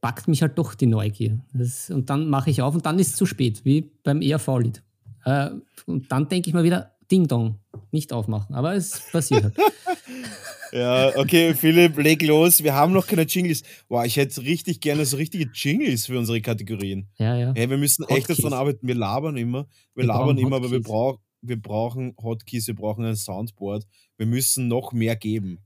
packt 0.00 0.28
mich 0.28 0.40
halt 0.40 0.58
doch 0.58 0.74
die 0.74 0.86
Neugier. 0.86 1.44
Das, 1.52 1.90
und 1.90 2.08
dann 2.08 2.28
mache 2.28 2.50
ich 2.50 2.62
auf 2.62 2.74
und 2.74 2.86
dann 2.86 2.98
ist 2.98 3.08
es 3.08 3.16
zu 3.16 3.26
spät, 3.26 3.64
wie 3.64 3.92
beim 4.02 4.22
ERV-Lied. 4.22 4.82
Äh, 5.24 5.50
und 5.86 6.10
dann 6.10 6.28
denke 6.28 6.48
ich 6.48 6.54
mal 6.54 6.64
wieder, 6.64 6.92
Ding 7.10 7.26
Dong, 7.26 7.56
nicht 7.90 8.12
aufmachen. 8.12 8.54
Aber 8.54 8.74
es 8.74 9.02
passiert 9.10 9.44
halt. 9.44 9.56
Ja, 10.72 11.16
okay, 11.16 11.54
Philipp, 11.54 11.98
leg 11.98 12.22
los. 12.22 12.62
Wir 12.62 12.74
haben 12.74 12.92
noch 12.92 13.06
keine 13.06 13.22
Jingles. 13.22 13.62
Boah, 13.88 14.04
ich 14.04 14.16
hätte 14.16 14.40
richtig 14.42 14.80
gerne 14.80 15.04
so 15.04 15.16
richtige 15.16 15.50
Jingles 15.52 16.06
für 16.06 16.16
unsere 16.16 16.40
Kategorien. 16.40 17.08
Ja, 17.18 17.36
ja. 17.36 17.52
Hey, 17.56 17.68
wir 17.68 17.76
müssen 17.76 18.04
Hotkeys. 18.04 18.30
echt 18.30 18.38
daran 18.38 18.52
arbeiten. 18.52 18.86
Wir 18.86 18.94
labern 18.94 19.36
immer. 19.36 19.66
Wir, 19.94 20.02
wir 20.02 20.04
labern 20.04 20.38
immer, 20.38 20.56
aber 20.56 20.70
wir, 20.70 20.80
brauch, 20.80 21.18
wir 21.42 21.60
brauchen 21.60 22.14
Hotkeys, 22.22 22.68
wir 22.68 22.74
brauchen 22.74 23.04
ein 23.04 23.16
Soundboard. 23.16 23.84
Wir 24.16 24.26
müssen 24.26 24.68
noch 24.68 24.92
mehr 24.92 25.16
geben. 25.16 25.58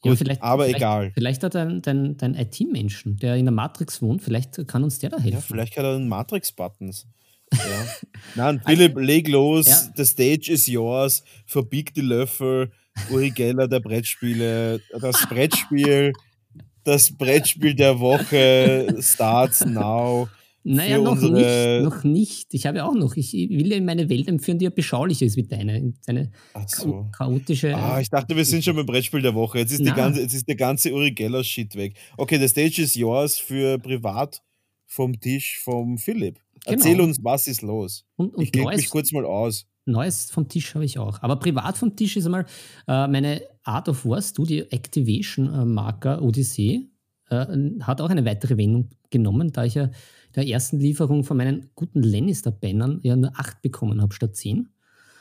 Gut, 0.00 0.18
ja, 0.26 0.36
aber 0.40 0.64
vielleicht, 0.64 0.78
egal. 0.78 1.12
Vielleicht 1.14 1.42
hat 1.44 1.54
dein, 1.54 1.80
dein, 1.80 2.16
dein 2.16 2.34
IT-Menschen, 2.34 3.18
der 3.18 3.36
in 3.36 3.44
der 3.44 3.52
Matrix 3.52 4.02
wohnt, 4.02 4.22
vielleicht 4.22 4.66
kann 4.66 4.82
uns 4.82 4.98
der 4.98 5.10
da 5.10 5.18
helfen. 5.18 5.34
Ja, 5.34 5.40
vielleicht 5.40 5.76
hat 5.76 5.84
er 5.84 5.94
einen 5.94 6.08
Matrix-Buttons. 6.08 7.06
Ja. 7.52 7.86
Nein, 8.34 8.62
Philipp, 8.64 8.96
leg 8.98 9.28
los. 9.28 9.66
Ja. 9.66 9.92
The 9.96 10.04
stage 10.04 10.50
is 10.50 10.66
yours. 10.66 11.22
Verbieg 11.46 11.94
die 11.94 12.00
Löffel. 12.00 12.70
Uri 13.10 13.30
Geller 13.30 13.68
der 13.68 13.80
Brettspiele, 13.80 14.80
das 15.00 15.26
Brettspiel, 15.28 16.12
das 16.84 17.10
Brettspiel 17.10 17.74
der 17.74 17.98
Woche 17.98 18.94
starts 19.00 19.64
now. 19.64 20.28
Naja, 20.64 20.98
noch 20.98 21.20
nicht, 21.20 21.82
noch 21.82 22.04
nicht. 22.04 22.54
Ich 22.54 22.66
habe 22.66 22.84
auch 22.84 22.94
noch, 22.94 23.16
ich 23.16 23.32
will 23.32 23.68
ja 23.68 23.78
in 23.78 23.84
meine 23.84 24.08
Welt 24.08 24.28
empführen, 24.28 24.58
die 24.58 24.64
ja 24.64 24.70
beschaulicher 24.70 25.26
ist 25.26 25.36
wie 25.36 25.42
deine. 25.42 25.92
Deine 26.06 26.30
so. 26.68 27.08
chaotische. 27.16 27.76
Ah, 27.76 28.00
ich 28.00 28.08
dachte, 28.08 28.36
wir 28.36 28.44
sind 28.44 28.62
schon 28.62 28.76
beim 28.76 28.86
Brettspiel 28.86 29.22
der 29.22 29.34
Woche. 29.34 29.58
Jetzt 29.58 29.72
ist, 29.72 29.80
die 29.80 29.90
ganze, 29.90 30.20
jetzt 30.20 30.34
ist 30.34 30.46
der 30.46 30.54
ganze 30.54 30.92
Uri 30.92 31.10
Geller 31.10 31.42
Shit 31.42 31.74
weg. 31.74 31.94
Okay, 32.16 32.38
the 32.38 32.46
stage 32.46 32.80
is 32.80 32.94
yours 32.94 33.38
für 33.38 33.78
privat 33.78 34.40
vom 34.86 35.18
Tisch 35.18 35.58
vom 35.64 35.98
Philipp. 35.98 36.38
Genau. 36.64 36.76
Erzähl 36.76 37.00
uns, 37.00 37.18
was 37.22 37.46
ist 37.46 37.62
los? 37.62 38.04
Und, 38.16 38.34
und 38.34 38.42
ich 38.42 38.54
leg 38.54 38.66
mich 38.66 38.90
kurz 38.90 39.12
mal 39.12 39.24
aus. 39.24 39.66
Neues 39.84 40.30
vom 40.30 40.48
Tisch 40.48 40.74
habe 40.74 40.84
ich 40.84 40.98
auch. 40.98 41.20
Aber 41.22 41.36
privat 41.36 41.76
vom 41.76 41.96
Tisch 41.96 42.16
ist 42.16 42.26
einmal 42.26 42.46
äh, 42.86 43.08
meine 43.08 43.42
Art 43.64 43.88
of 43.88 44.06
War 44.06 44.22
Studio 44.22 44.64
Activation 44.70 45.52
äh, 45.52 45.64
Marker 45.64 46.22
Odyssey. 46.22 46.88
äh, 47.30 47.46
hat 47.80 48.00
auch 48.00 48.10
eine 48.10 48.24
weitere 48.24 48.56
Wendung 48.56 48.90
genommen, 49.10 49.52
da 49.52 49.64
ich 49.64 49.74
ja 49.74 49.90
der 50.34 50.46
ersten 50.46 50.78
Lieferung 50.78 51.24
von 51.24 51.36
meinen 51.36 51.70
guten 51.74 52.02
Lannister-Bannern 52.02 53.00
ja 53.02 53.16
nur 53.16 53.32
acht 53.38 53.60
bekommen 53.60 54.00
habe 54.00 54.14
statt 54.14 54.36
zehn. 54.36 54.68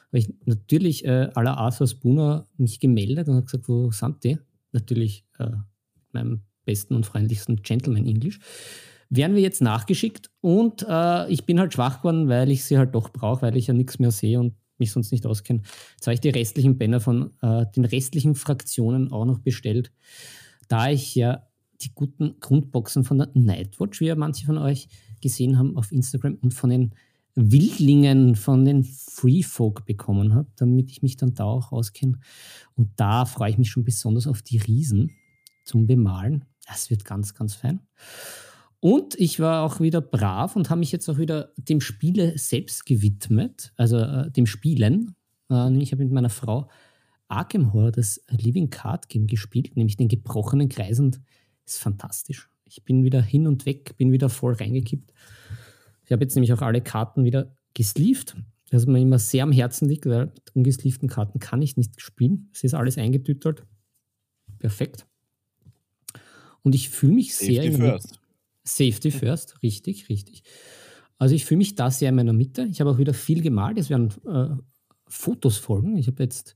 Habe 0.08 0.20
ich 0.20 0.34
natürlich 0.46 1.06
äh, 1.06 1.32
la 1.36 1.56
Arthur 1.56 1.88
Spooner 1.88 2.48
mich 2.58 2.80
gemeldet 2.80 3.28
und 3.28 3.36
habe 3.36 3.46
gesagt, 3.46 3.68
wo 3.68 3.92
sind 3.92 4.24
die? 4.24 4.38
Natürlich 4.74 5.26
äh, 5.40 5.52
meinem 6.12 6.42
besten 6.66 6.96
und 6.96 7.06
freundlichsten 7.06 7.62
Gentleman-Englisch. 7.62 8.40
Werden 9.14 9.36
wir 9.36 9.42
jetzt 9.42 9.62
nachgeschickt 9.62 10.32
und 10.40 10.86
äh, 10.88 11.30
ich 11.30 11.46
bin 11.46 11.60
halt 11.60 11.74
schwach 11.74 11.98
geworden, 11.98 12.30
weil 12.30 12.50
ich 12.50 12.64
sie 12.64 12.78
halt 12.78 12.96
doch 12.96 13.10
brauche, 13.10 13.42
weil 13.42 13.58
ich 13.58 13.68
ja 13.68 13.74
nichts 13.74 14.00
mehr 14.00 14.12
sehe 14.12 14.40
und 14.40 14.56
mich 14.78 14.94
sonst 14.94 15.12
nicht 15.12 15.26
auskenne. 15.26 15.62
Jetzt 15.96 16.08
habe 16.08 16.14
ich 16.14 16.22
die 16.22 16.30
restlichen 16.30 16.78
Banner 16.78 17.02
von 17.02 17.32
äh, 17.42 17.66
den 17.76 17.84
restlichen 17.84 18.36
Fraktionen 18.36 19.12
auch 19.12 19.26
noch 19.26 19.40
bestellt. 19.40 19.92
Da 20.70 20.90
ich 20.90 21.14
ja 21.14 21.44
die 21.82 21.94
guten 21.94 22.40
Grundboxen 22.40 23.04
von 23.04 23.18
der 23.18 23.30
Nightwatch, 23.34 24.00
wie 24.00 24.06
ja 24.06 24.16
manche 24.16 24.46
von 24.46 24.58
euch 24.58 24.88
gesehen 25.22 25.58
haben 25.58 25.78
auf 25.78 25.92
Instagram, 25.92 26.38
und 26.42 26.54
von 26.54 26.70
den 26.70 26.96
Wildlingen 27.36 28.36
von 28.36 28.66
den 28.66 28.86
Free 28.86 29.44
Folk 29.44 29.86
bekommen 29.86 30.34
habe, 30.34 30.48
damit 30.56 30.90
ich 30.90 31.02
mich 31.02 31.18
dann 31.18 31.34
da 31.34 31.46
auch 31.46 31.74
auskenne. 31.74 32.20
Und 32.76 32.90
da 32.96 33.26
freue 33.26 33.52
ich 33.52 33.58
mich 33.58 33.72
schon 33.72 33.84
besonders 33.84 34.28
auf 34.28 34.42
die 34.42 34.58
Riesen 34.58 35.12
zum 35.66 35.86
Bemalen. 35.86 36.46
Das 36.66 36.90
wird 36.90 37.06
ganz, 37.06 37.34
ganz 37.34 37.56
fein. 37.56 37.82
Und 38.82 39.14
ich 39.20 39.40
war 39.40 39.64
auch 39.64 39.80
wieder 39.80 40.02
brav 40.02 40.56
und 40.56 40.72
habe 40.72 40.80
mich 40.80 40.92
jetzt 40.92 41.08
auch 41.08 41.20
wieder 41.20 41.54
dem 41.56 41.82
Spiele 41.82 42.38
selbst 42.38 42.88
gewidmet, 42.88 43.72
also 43.78 44.00
äh, 44.00 44.32
dem 44.32 44.48
Spielen. 44.48 45.16
Äh, 45.52 45.72
ich 45.78 45.92
habe 45.92 46.04
mit 46.04 46.12
meiner 46.12 46.32
Frau 46.32 46.68
Arkham 47.28 47.74
Horror 47.74 47.92
das 47.92 48.24
Living 48.30 48.72
Card 48.72 49.08
Game 49.08 49.28
gespielt, 49.28 49.78
nämlich 49.78 49.98
den 49.98 50.08
gebrochenen 50.08 50.68
Kreis 50.68 51.00
und 51.00 51.22
ist 51.64 51.78
fantastisch. 51.78 52.50
Ich 52.66 52.84
bin 52.84 53.04
wieder 53.04 53.22
hin 53.22 53.46
und 53.46 53.68
weg, 53.68 53.96
bin 53.98 54.12
wieder 54.12 54.30
voll 54.30 54.54
reingekippt. 54.54 55.14
Ich 56.04 56.12
habe 56.12 56.24
jetzt 56.24 56.34
nämlich 56.36 56.52
auch 56.52 56.64
alle 56.64 56.82
Karten 56.82 57.24
wieder 57.24 57.56
gesleeved, 57.76 58.36
was 58.72 58.88
mir 58.88 59.00
immer 59.00 59.20
sehr 59.20 59.44
am 59.44 59.52
Herzen 59.52 59.88
liegt, 59.88 60.08
weil 60.08 60.26
mit 60.26 60.56
ungesleevten 60.56 61.08
Karten 61.08 61.40
kann 61.40 61.62
ich 61.62 61.78
nicht 61.78 62.02
spielen. 62.02 62.50
Es 62.52 62.64
ist 62.64 62.74
alles 62.74 62.98
eingetütelt. 62.98 63.64
Perfekt. 64.58 65.06
Und 66.64 66.74
ich 66.74 66.90
fühle 66.90 67.14
mich 67.14 67.36
Safety 67.36 67.74
sehr... 67.74 67.74
First. 67.74 68.21
Safety 68.78 69.12
first, 69.12 69.62
richtig, 69.62 70.10
richtig. 70.10 70.44
Also 71.18 71.36
ich 71.36 71.46
fühle 71.46 71.60
mich 71.60 71.76
da 71.76 71.92
sehr 71.92 72.10
in 72.10 72.16
meiner 72.16 72.34
Mitte. 72.34 72.68
Ich 72.72 72.82
habe 72.82 72.90
auch 72.90 72.98
wieder 72.98 73.14
viel 73.14 73.42
gemalt. 73.42 73.78
Es 73.78 73.90
werden 73.90 74.10
äh, 74.28 74.56
Fotos 75.08 75.58
folgen. 75.58 75.98
Ich 75.98 76.08
habe 76.08 76.24
jetzt 76.24 76.56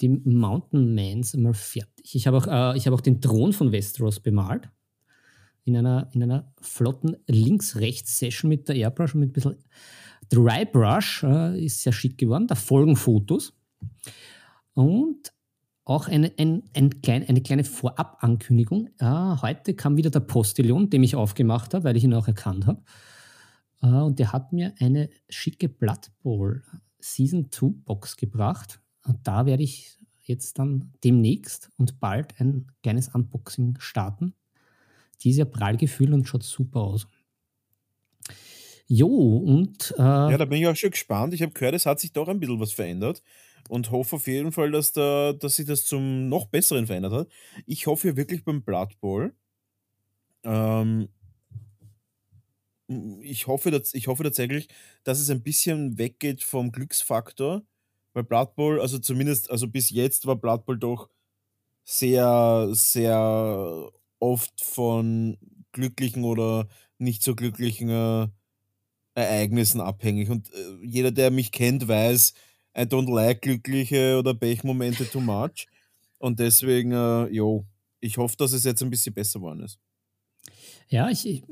die 0.00 0.08
Mountain 0.08 0.94
Mans 0.94 1.34
mal 1.36 1.54
fertig. 1.54 2.14
Ich 2.14 2.26
habe 2.26 2.36
auch, 2.36 2.46
äh, 2.46 2.78
hab 2.78 2.92
auch 2.92 3.00
den 3.00 3.20
Thron 3.20 3.52
von 3.52 3.72
Westeros 3.72 4.20
bemalt. 4.20 4.68
In 5.64 5.76
einer, 5.76 6.08
in 6.12 6.22
einer 6.22 6.52
flotten 6.60 7.16
Links-Rechts-Session 7.26 8.48
mit 8.48 8.68
der 8.68 8.76
Airbrush 8.76 9.14
und 9.14 9.20
mit 9.20 9.30
ein 9.30 9.32
bisschen 9.32 9.56
Dry 10.28 10.64
Brush. 10.64 11.24
Äh, 11.24 11.64
ist 11.64 11.82
sehr 11.82 11.92
schick 11.92 12.18
geworden. 12.18 12.46
Da 12.46 12.54
folgen 12.54 12.94
Fotos. 12.94 13.52
Und 14.74 15.32
auch 15.86 16.08
eine, 16.08 16.32
ein, 16.36 16.64
ein 16.74 17.00
klein, 17.00 17.26
eine 17.28 17.40
kleine 17.40 17.62
Vorabankündigung. 17.62 18.90
Ah, 18.98 19.40
heute 19.40 19.74
kam 19.74 19.96
wieder 19.96 20.10
der 20.10 20.20
Postillon, 20.20 20.90
den 20.90 21.04
ich 21.04 21.14
aufgemacht 21.14 21.74
habe, 21.74 21.84
weil 21.84 21.96
ich 21.96 22.02
ihn 22.02 22.12
auch 22.12 22.26
erkannt 22.26 22.66
habe. 22.66 22.82
Ah, 23.80 24.02
und 24.02 24.18
der 24.18 24.32
hat 24.32 24.52
mir 24.52 24.74
eine 24.80 25.08
schicke 25.28 25.68
Blood 25.68 26.10
Bowl 26.22 26.64
Season 26.98 27.52
2 27.52 27.68
Box 27.84 28.16
gebracht. 28.16 28.80
Und 29.04 29.18
da 29.28 29.46
werde 29.46 29.62
ich 29.62 29.96
jetzt 30.22 30.58
dann 30.58 30.92
demnächst 31.04 31.70
und 31.76 32.00
bald 32.00 32.40
ein 32.40 32.66
kleines 32.82 33.14
Unboxing 33.14 33.76
starten. 33.78 34.34
Die 35.22 35.30
ist 35.30 35.36
ja 35.36 35.44
prall 35.44 35.76
gefühlt 35.76 36.12
und 36.12 36.26
schaut 36.26 36.42
super 36.42 36.80
aus. 36.80 37.06
Jo, 38.88 39.06
und. 39.06 39.94
Äh, 39.96 40.02
ja, 40.02 40.36
da 40.36 40.46
bin 40.46 40.60
ich 40.60 40.66
auch 40.66 40.74
schon 40.74 40.90
gespannt. 40.90 41.32
Ich 41.32 41.42
habe 41.42 41.52
gehört, 41.52 41.74
es 41.74 41.86
hat 41.86 42.00
sich 42.00 42.12
doch 42.12 42.26
ein 42.26 42.40
bisschen 42.40 42.58
was 42.58 42.72
verändert 42.72 43.22
und 43.68 43.90
hoffe 43.90 44.16
auf 44.16 44.26
jeden 44.26 44.52
Fall, 44.52 44.70
dass, 44.70 44.92
da, 44.92 45.32
dass 45.32 45.56
sich 45.56 45.66
das 45.66 45.84
zum 45.84 46.28
noch 46.28 46.46
Besseren 46.46 46.86
verändert 46.86 47.12
hat. 47.12 47.28
Ich 47.66 47.86
hoffe 47.86 48.08
ja 48.08 48.16
wirklich 48.16 48.44
beim 48.44 48.62
Blood 48.62 48.98
Bowl. 49.00 49.34
Ähm, 50.44 51.08
ich, 53.20 53.46
hoffe, 53.46 53.70
dass, 53.70 53.94
ich 53.94 54.06
hoffe 54.08 54.22
tatsächlich, 54.22 54.68
dass 55.04 55.18
es 55.18 55.30
ein 55.30 55.42
bisschen 55.42 55.98
weggeht 55.98 56.44
vom 56.44 56.72
Glücksfaktor, 56.72 57.62
weil 58.12 58.24
Blood 58.24 58.54
Bowl, 58.54 58.80
also 58.80 58.98
zumindest, 58.98 59.50
also 59.50 59.68
bis 59.68 59.90
jetzt 59.90 60.26
war 60.26 60.36
Blood 60.36 60.64
Bowl 60.64 60.78
doch 60.78 61.08
sehr, 61.84 62.68
sehr 62.72 63.90
oft 64.18 64.60
von 64.60 65.38
glücklichen 65.72 66.24
oder 66.24 66.68
nicht 66.98 67.22
so 67.22 67.34
glücklichen 67.34 67.90
äh, 67.90 68.28
Ereignissen 69.14 69.80
abhängig. 69.80 70.30
Und 70.30 70.52
äh, 70.52 70.76
jeder, 70.82 71.10
der 71.10 71.30
mich 71.30 71.52
kennt, 71.52 71.88
weiß, 71.88 72.34
I 72.76 72.82
don't 72.82 73.12
like 73.12 73.42
glückliche 73.42 74.18
oder 74.18 74.34
Pechmomente 74.34 75.08
too 75.10 75.20
much. 75.20 75.66
Und 76.18 76.38
deswegen, 76.38 76.92
äh, 76.92 77.26
jo, 77.28 77.64
ich 78.00 78.18
hoffe, 78.18 78.36
dass 78.36 78.52
es 78.52 78.64
jetzt 78.64 78.82
ein 78.82 78.90
bisschen 78.90 79.14
besser 79.14 79.38
geworden 79.38 79.60
ist. 79.60 79.78
Ja, 80.88 81.08
ich, 81.08 81.42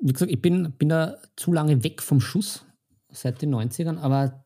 wie 0.00 0.12
gesagt, 0.12 0.30
ich 0.30 0.40
bin, 0.40 0.72
bin 0.72 0.90
da 0.90 1.16
zu 1.36 1.52
lange 1.52 1.82
weg 1.82 2.02
vom 2.02 2.20
Schuss 2.20 2.64
seit 3.10 3.42
den 3.42 3.54
90ern, 3.54 3.98
aber 3.98 4.44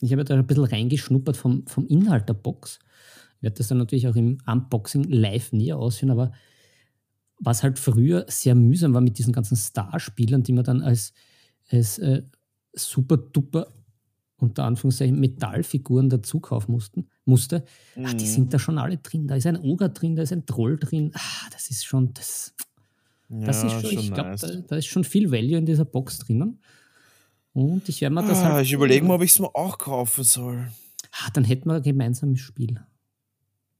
ich 0.00 0.12
habe 0.12 0.24
da 0.24 0.34
ein 0.34 0.46
bisschen 0.46 0.64
reingeschnuppert 0.64 1.36
vom, 1.36 1.66
vom 1.66 1.86
Inhalt 1.86 2.28
der 2.28 2.34
Box. 2.34 2.78
Ich 3.36 3.42
werde 3.42 3.56
das 3.56 3.68
dann 3.68 3.78
natürlich 3.78 4.08
auch 4.08 4.16
im 4.16 4.38
Unboxing 4.46 5.04
live 5.04 5.52
näher 5.52 5.78
ausführen, 5.78 6.10
aber 6.10 6.32
was 7.40 7.62
halt 7.62 7.78
früher 7.78 8.24
sehr 8.28 8.54
mühsam 8.54 8.94
war 8.94 9.00
mit 9.00 9.18
diesen 9.18 9.32
ganzen 9.32 9.56
Starspielern, 9.56 10.42
die 10.42 10.52
man 10.52 10.64
dann 10.64 10.82
als, 10.82 11.12
als 11.68 11.98
äh, 11.98 12.22
super 12.72 13.16
duper 13.16 13.72
unter 14.40 14.64
Anführungszeichen 14.64 15.18
Metallfiguren 15.18 16.08
dazu 16.08 16.40
kaufen 16.40 16.72
mussten, 16.72 17.08
musste, 17.24 17.64
mhm. 17.96 18.06
ach, 18.06 18.14
die 18.14 18.24
mhm. 18.24 18.28
sind 18.28 18.54
da 18.54 18.58
schon 18.58 18.78
alle 18.78 18.98
drin. 18.98 19.26
Da 19.26 19.34
ist 19.34 19.46
ein 19.46 19.58
Oger 19.58 19.88
drin, 19.88 20.16
da 20.16 20.22
ist 20.22 20.32
ein 20.32 20.46
Troll 20.46 20.78
drin. 20.78 21.10
Ah, 21.14 21.48
das 21.52 21.70
ist 21.70 21.84
schon, 21.84 22.14
das, 22.14 22.54
das 23.28 23.62
ja, 23.62 23.66
ist 23.66 23.72
schon, 23.72 23.90
schon 23.90 23.98
ich 23.98 24.12
glaube, 24.12 24.30
nice. 24.30 24.40
da, 24.40 24.54
da, 24.66 24.76
ist 24.76 24.86
schon 24.86 25.04
viel 25.04 25.30
Value 25.30 25.58
in 25.58 25.66
dieser 25.66 25.84
Box 25.84 26.18
drinnen. 26.18 26.60
Und 27.52 27.88
ich 27.88 28.00
werde 28.00 28.14
mir 28.14 28.26
das 28.26 28.38
ah, 28.38 28.52
halt, 28.52 28.66
Ich 28.66 28.72
überlege 28.72 29.04
mal, 29.04 29.14
ob 29.14 29.22
ich 29.22 29.32
es 29.32 29.38
mir 29.40 29.54
auch 29.54 29.78
kaufen 29.78 30.22
soll. 30.22 30.68
Ah, 31.10 31.30
dann 31.32 31.44
hätten 31.44 31.68
wir 31.68 31.76
ein 31.76 31.82
gemeinsames 31.82 32.40
Spiel. 32.40 32.80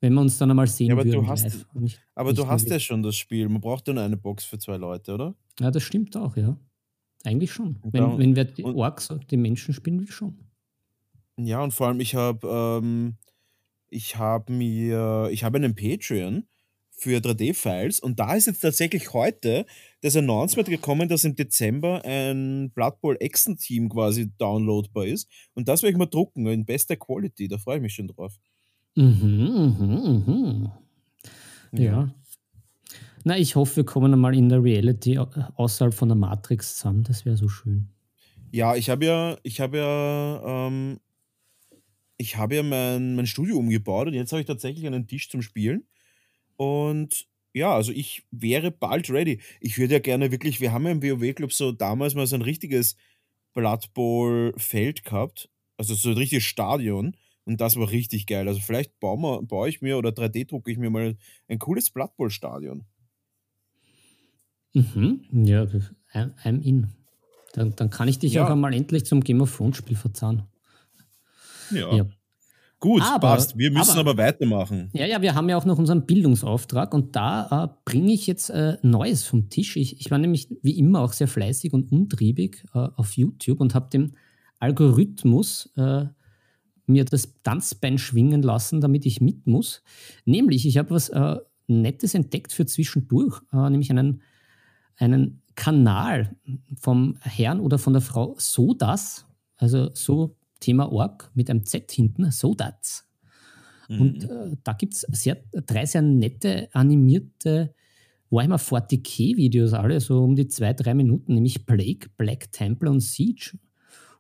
Wenn 0.01 0.15
wir 0.15 0.21
uns 0.21 0.39
dann 0.39 0.51
einmal 0.51 0.67
sehen 0.67 0.89
ja, 0.89 0.95
aber 0.95 1.05
würden. 1.05 1.23
Du 1.23 1.29
hast, 1.29 1.45
nicht, 1.75 2.01
aber 2.15 2.31
nicht 2.31 2.39
du 2.39 2.47
hast 2.47 2.69
ja 2.69 2.79
schon 2.79 3.03
das 3.03 3.17
Spiel. 3.17 3.49
Man 3.49 3.61
braucht 3.61 3.87
ja 3.89 3.95
nur 3.95 4.03
eine 4.03 4.17
Box 4.17 4.45
für 4.45 4.59
zwei 4.59 4.77
Leute, 4.77 5.15
oder? 5.15 5.35
Ja, 5.61 5.71
das 5.71 5.83
stimmt 5.83 6.17
auch, 6.17 6.37
ja. 6.37 6.57
Eigentlich 7.25 7.53
schon. 7.53 7.79
Wenn, 7.83 8.19
wenn 8.19 8.37
wir 8.37 8.45
die 8.45 8.65
Orks, 8.65 9.13
die 9.31 9.37
Menschen 9.37 9.75
spielen, 9.75 10.01
will 10.01 10.11
schon. 10.11 10.39
Ja, 11.39 11.63
und 11.63 11.73
vor 11.73 11.87
allem, 11.87 12.01
ich 12.01 12.15
habe 12.15 12.47
ähm, 12.49 13.17
ich 13.91 14.17
habe 14.17 14.53
mir, 14.53 15.29
ich 15.33 15.45
habe 15.45 15.59
einen 15.59 15.75
Patreon 15.75 16.47
für 16.91 17.21
3D-Files 17.21 18.01
und 18.01 18.19
da 18.19 18.35
ist 18.35 18.47
jetzt 18.47 18.61
tatsächlich 18.61 19.13
heute 19.13 19.67
das 20.03 20.17
Announcement 20.17 20.69
gekommen, 20.69 21.09
dass 21.09 21.25
im 21.25 21.37
Dezember 21.37 22.05
ein 22.05 22.71
Blood 22.75 23.01
Bowl 23.01 23.17
Action 23.21 23.57
Team 23.57 23.89
quasi 23.89 24.33
downloadbar 24.37 25.07
ist. 25.07 25.31
Und 25.55 25.69
das 25.69 25.83
werde 25.83 25.93
ich 25.93 25.99
mal 25.99 26.07
drucken 26.07 26.47
in 26.47 26.65
bester 26.65 26.97
Quality. 26.97 27.47
Da 27.47 27.59
freue 27.59 27.77
ich 27.77 27.83
mich 27.83 27.95
schon 27.95 28.09
drauf. 28.09 28.35
Mhm, 28.97 29.77
mhm, 29.79 30.25
mhm. 30.27 30.71
Ja. 31.73 31.83
ja. 31.85 32.15
Na, 33.25 33.39
ich 33.39 33.55
hoffe, 33.55 33.77
wir 33.77 33.85
kommen 33.85 34.13
einmal 34.13 34.37
in 34.37 34.49
der 34.49 34.63
Reality 34.63 35.19
außerhalb 35.19 35.95
von 35.95 36.09
der 36.09 36.17
Matrix 36.17 36.77
zusammen. 36.77 37.05
Das 37.05 37.25
wäre 37.25 37.37
so 37.37 37.49
schön. 37.49 37.91
Ja, 38.51 38.75
ich 38.75 38.91
habe 38.91 39.05
ja, 39.05 39.37
ich 39.43 39.61
habe 39.61 39.79
ja 39.79 40.67
ähm, 40.67 40.99
ich 42.19 42.37
habe 42.37 42.57
ja 42.57 42.63
mein, 42.63 43.15
mein 43.15 43.27
Studio 43.27 43.57
umgebaut 43.57 44.09
und 44.09 44.15
jetzt 44.15 44.33
habe 44.33 44.41
ich 44.41 44.47
tatsächlich 44.47 44.87
einen 44.87 45.07
Tisch 45.07 45.31
zum 45.31 45.41
Spielen. 45.41 45.87
Und 46.57 47.27
ja, 47.55 47.75
also 47.75 47.93
ich 47.93 48.27
wäre 48.31 48.71
bald 48.73 49.09
ready. 49.09 49.41
Ich 49.61 49.79
würde 49.79 49.95
ja 49.95 50.01
gerne 50.01 50.33
wirklich, 50.33 50.61
wir 50.61 50.73
haben 50.73 50.85
ja 50.85 50.91
im 50.91 51.03
WoW-Club 51.03 51.53
so 51.53 51.73
damals 51.73 52.15
mal 52.15 52.27
so 52.27 52.35
ein 52.35 52.43
richtiges 52.43 52.97
Blood 53.55 53.95
Bowl-Feld 53.95 55.05
gehabt. 55.05 55.49
Also 55.77 55.95
so 55.95 56.11
ein 56.11 56.17
richtiges 56.17 56.45
Stadion. 56.45 57.17
Und 57.45 57.61
das 57.61 57.77
war 57.77 57.91
richtig 57.91 58.27
geil. 58.27 58.49
Also 58.49 58.61
vielleicht 58.61 58.99
baue, 58.99 59.19
wir, 59.19 59.43
baue 59.43 59.69
ich 59.69 59.81
mir 59.81 59.97
oder 59.97 60.11
3D-drucke 60.11 60.71
ich 60.71 60.77
mir 60.77 60.91
mal 60.91 61.17
ein 61.47 61.59
cooles 61.59 61.91
Blood 61.91 62.17
Bowl-Stadion. 62.17 62.85
Mhm. 64.75 65.45
Ja, 65.45 65.63
I'm 66.13 66.63
in. 66.63 66.89
Dann, 67.53 67.75
dann 67.77 67.91
kann 67.91 68.09
ich 68.09 68.19
dich 68.19 68.35
ja. 68.35 68.45
auch 68.45 68.51
einmal 68.51 68.75
endlich 68.75 69.07
zum 69.07 69.23
Game 69.23 69.41
of 69.41 69.57
Thrones-Spiel 69.57 69.97
verzahnen. 69.97 70.43
Ja. 71.71 71.95
ja. 71.95 72.07
Gut, 72.81 73.03
aber, 73.03 73.29
passt. 73.29 73.59
Wir 73.59 73.73
müssen 73.73 73.99
aber, 73.99 74.11
aber, 74.11 74.23
weitermachen. 74.23 74.91
Ja, 74.93 75.05
ja, 75.05 75.21
wir 75.21 75.35
haben 75.35 75.49
ja 75.49 75.57
auch 75.57 75.65
noch 75.65 75.79
unseren 75.79 76.07
Bildungsauftrag 76.07 76.95
und 76.95 77.17
da 77.17 77.65
äh, 77.65 77.69
bringe 77.85 78.13
ich 78.13 78.29
jetzt 78.29 78.51
äh, 78.51 78.77
Neues 78.83 79.25
vom 79.25 79.49
Tisch. 79.49 79.77
Ich, 79.77 80.01
ich, 80.01 80.11
war 80.13 80.19
nämlich 80.19 80.49
wie 80.63 80.79
immer 80.79 81.01
auch 81.01 81.13
sehr 81.13 81.27
fleißig 81.27 81.73
und 81.73 81.91
umtriebig 81.91 82.65
äh, 82.75 82.79
auf 82.79 83.17
YouTube 83.17 83.61
und 83.61 83.75
habe 83.75 83.91
dem 83.91 84.13
Algorithmus 84.61 85.73
äh, 85.77 86.05
mir 86.87 87.05
das 87.05 87.35
Tanzbein 87.43 87.99
schwingen 87.99 88.43
lassen, 88.43 88.81
damit 88.81 89.07
ich 89.07 89.21
mit 89.21 89.47
muss. 89.47 89.83
Nämlich, 90.25 90.65
ich 90.65 90.79
habe 90.79 90.91
was 90.91 91.09
äh, 91.09 91.37
Nettes 91.67 92.15
entdeckt 92.15 92.53
für 92.53 92.65
zwischendurch, 92.65 93.41
äh, 93.53 93.71
nämlich 93.71 93.91
einen, 93.91 94.23
einen 94.97 95.43
Kanal 95.57 96.37
vom 96.81 97.17
Herrn 97.23 97.59
oder 97.59 97.79
von 97.79 97.93
der 97.93 98.03
Frau 98.03 98.37
Sodas, 98.39 99.27
also 99.57 99.91
so 99.95 100.38
Thema 100.61 100.91
Org 100.93 101.31
mit 101.35 101.51
einem 101.51 101.65
Z 101.65 101.91
hinten, 101.91 102.31
Sodats. 102.31 103.09
Mhm. 103.89 104.01
Und 104.01 104.25
äh, 104.25 104.57
da 104.65 104.73
gibt 104.73 104.95
es 104.95 105.01
sehr, 105.13 105.43
drei 105.53 105.87
sehr 105.87 106.03
nette 106.03 106.69
animierte 106.73 107.75
Warhammer 108.31 108.59
40k-Videos, 108.59 109.73
alle 109.73 110.01
so 110.01 110.23
um 110.23 110.37
die 110.37 110.49
zwei, 110.49 110.75
drei 110.75 110.95
Minuten, 110.95 111.35
nämlich 111.35 111.65
Plague, 111.65 112.11
Black 112.17 112.53
Temple 112.53 112.91
und 112.91 113.01
Siege. 113.01 113.59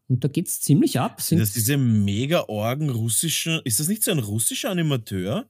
Und 0.09 0.24
da 0.24 0.28
geht 0.28 0.49
es 0.49 0.61
ziemlich 0.62 0.99
ab. 0.99 1.20
Sind 1.20 1.39
das 1.39 1.53
diese 1.53 1.76
mega 1.76 2.45
orgen 2.49 2.89
russischen, 2.89 3.61
ist 3.64 3.78
das 3.78 3.89
nicht 3.89 4.03
so 4.03 4.11
ein 4.11 4.18
russischer 4.18 4.70
Animateur? 4.70 5.47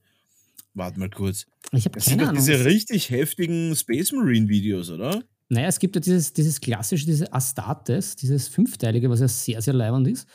Warte 0.73 0.99
mal 0.99 1.09
kurz. 1.09 1.45
Ich 1.71 1.85
habe 1.85 1.99
keine 1.99 2.23
Ahnung. 2.23 2.35
diese 2.35 2.65
richtig 2.65 3.09
heftigen 3.09 3.75
Space 3.75 4.11
Marine 4.11 4.49
Videos, 4.49 4.89
oder? 4.89 5.23
Naja, 5.47 5.67
es 5.67 5.79
gibt 5.79 5.95
ja 5.95 6.01
dieses, 6.01 6.33
dieses 6.33 6.61
klassische, 6.61 7.05
diese 7.05 7.33
Astartes, 7.33 8.15
dieses 8.15 8.49
fünfteilige, 8.49 9.09
was 9.09 9.21
ja 9.21 9.27
sehr, 9.27 9.61
sehr 9.61 9.73
leibend 9.73 10.07
ist. 10.07 10.27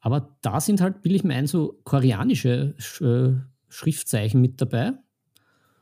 Aber 0.00 0.36
da 0.42 0.60
sind 0.60 0.80
halt, 0.80 1.04
will 1.04 1.14
ich 1.14 1.24
meinen, 1.24 1.46
so 1.46 1.80
koreanische 1.84 2.74
äh, 3.00 3.40
Schriftzeichen 3.68 4.40
mit 4.40 4.60
dabei. 4.60 4.92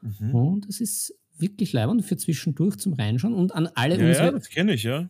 Mhm. 0.00 0.34
Und 0.34 0.66
es 0.66 0.80
ist 0.80 1.14
wirklich 1.36 1.72
leibend 1.72 2.04
für 2.04 2.16
zwischendurch 2.16 2.78
zum 2.78 2.94
Reinschauen. 2.94 3.34
Und 3.34 3.54
an 3.54 3.68
alle 3.74 3.98
ja, 3.98 4.06
unsere. 4.06 4.26
Ja, 4.26 4.32
das 4.32 4.48
kenne 4.48 4.74
ich, 4.74 4.82
ja 4.82 5.08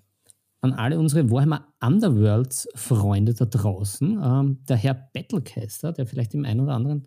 an 0.61 0.73
alle 0.73 0.99
unsere 0.99 1.31
Warhammer 1.31 1.69
Underworlds-Freunde 1.81 3.35
da 3.35 3.45
draußen. 3.45 4.21
Ähm, 4.23 4.59
der 4.69 4.77
Herr 4.77 4.95
Battlecaster, 4.95 5.93
der 5.93 6.07
vielleicht 6.07 6.33
dem 6.33 6.45
einen 6.45 6.61
oder 6.61 6.75
anderen 6.75 7.07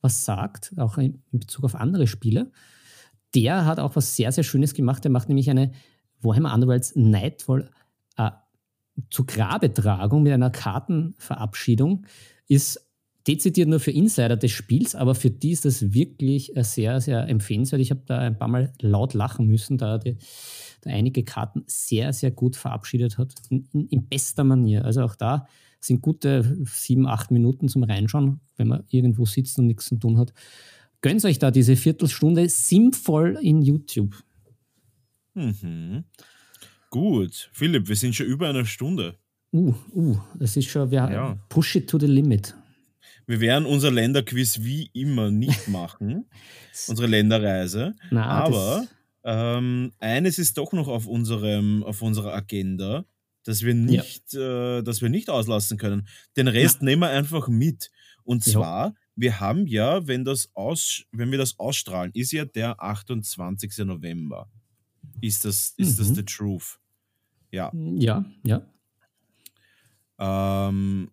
was 0.00 0.24
sagt, 0.24 0.72
auch 0.78 0.98
in, 0.98 1.22
in 1.30 1.40
Bezug 1.40 1.64
auf 1.64 1.74
andere 1.74 2.06
Spiele, 2.06 2.50
der 3.34 3.64
hat 3.64 3.78
auch 3.78 3.96
was 3.96 4.16
sehr, 4.16 4.32
sehr 4.32 4.44
Schönes 4.44 4.74
gemacht. 4.74 5.04
Der 5.04 5.10
macht 5.10 5.28
nämlich 5.28 5.48
eine 5.48 5.72
Warhammer 6.20 6.52
Underworlds 6.54 6.94
Nightfall 6.96 7.70
äh, 8.96 9.02
zu 9.10 9.24
Grabetragung 9.24 10.22
mit 10.22 10.32
einer 10.32 10.50
Kartenverabschiedung. 10.50 12.06
Ist 12.48 12.88
dezidiert 13.26 13.68
nur 13.68 13.80
für 13.80 13.92
Insider 13.92 14.36
des 14.36 14.50
Spiels, 14.50 14.94
aber 14.94 15.14
für 15.14 15.30
die 15.30 15.52
ist 15.52 15.64
das 15.64 15.92
wirklich 15.92 16.56
äh, 16.56 16.64
sehr, 16.64 17.00
sehr 17.00 17.28
empfehlenswert. 17.28 17.80
Ich 17.80 17.90
habe 17.90 18.02
da 18.06 18.18
ein 18.18 18.38
paar 18.38 18.48
Mal 18.48 18.72
laut 18.80 19.14
lachen 19.14 19.46
müssen, 19.46 19.78
da 19.78 19.98
die 19.98 20.16
der 20.84 20.94
einige 20.94 21.22
Karten 21.24 21.62
sehr, 21.66 22.12
sehr 22.12 22.30
gut 22.30 22.56
verabschiedet 22.56 23.18
hat. 23.18 23.34
In, 23.50 23.68
in, 23.72 23.86
in 23.88 24.08
bester 24.08 24.44
Manier. 24.44 24.84
Also 24.84 25.02
auch 25.02 25.14
da 25.14 25.46
sind 25.80 26.02
gute 26.02 26.58
sieben, 26.64 27.06
acht 27.06 27.30
Minuten 27.30 27.68
zum 27.68 27.82
Reinschauen, 27.84 28.40
wenn 28.56 28.68
man 28.68 28.84
irgendwo 28.88 29.24
sitzt 29.24 29.58
und 29.58 29.66
nichts 29.66 29.86
zu 29.86 29.96
tun 29.96 30.18
hat. 30.18 30.32
Gönnt 31.00 31.24
euch 31.24 31.38
da 31.38 31.50
diese 31.50 31.76
Viertelstunde 31.76 32.48
sinnvoll 32.48 33.38
in 33.40 33.62
YouTube. 33.62 34.14
Mhm. 35.34 36.04
Gut. 36.92 37.48
Philipp, 37.54 37.88
wir 37.88 37.96
sind 37.96 38.14
schon 38.14 38.26
über 38.26 38.50
einer 38.50 38.66
Stunde. 38.66 39.16
Uh, 39.50 39.74
uh, 39.94 40.18
es 40.40 40.58
ist 40.58 40.68
schon, 40.68 40.90
wir 40.90 40.98
ja. 41.10 41.38
push 41.48 41.76
it 41.76 41.88
to 41.88 41.98
the 41.98 42.06
limit. 42.06 42.54
Wir 43.26 43.40
werden 43.40 43.64
unser 43.64 43.90
Länderquiz 43.90 44.60
wie 44.60 44.90
immer 44.92 45.30
nicht 45.30 45.68
machen, 45.68 46.26
unsere 46.88 47.06
Länderreise. 47.06 47.94
Na, 48.10 48.26
aber 48.26 48.86
ähm, 49.24 49.92
eines 50.00 50.38
ist 50.38 50.58
doch 50.58 50.72
noch 50.72 50.86
auf, 50.88 51.06
unserem, 51.06 51.82
auf 51.82 52.02
unserer 52.02 52.34
Agenda, 52.34 53.06
dass 53.44 53.62
wir 53.62 53.72
nicht, 53.72 54.34
ja. 54.34 54.78
äh, 54.78 54.82
dass 54.82 55.00
wir 55.00 55.08
nicht 55.08 55.30
auslassen 55.30 55.78
können. 55.78 56.06
Den 56.36 56.46
Rest 56.46 56.80
ja. 56.80 56.84
nehmen 56.84 57.00
wir 57.00 57.10
einfach 57.10 57.48
mit. 57.48 57.90
Und 58.22 58.44
zwar, 58.44 58.94
wir 59.16 59.40
haben 59.40 59.66
ja, 59.66 60.06
wenn, 60.06 60.26
das 60.26 60.50
aus, 60.52 61.04
wenn 61.10 61.30
wir 61.30 61.38
das 61.38 61.58
ausstrahlen, 61.58 62.10
ist 62.12 62.32
ja 62.32 62.44
der 62.44 62.82
28. 62.82 63.78
November. 63.86 64.50
Ist 65.22 65.46
das, 65.46 65.72
ist 65.78 65.98
mhm. 65.98 66.04
das 66.04 66.14
the 66.16 66.22
truth? 66.22 66.81
Ja. 67.52 67.70
Ja, 67.74 68.24
ja. 68.42 68.66
Ähm, 70.18 71.10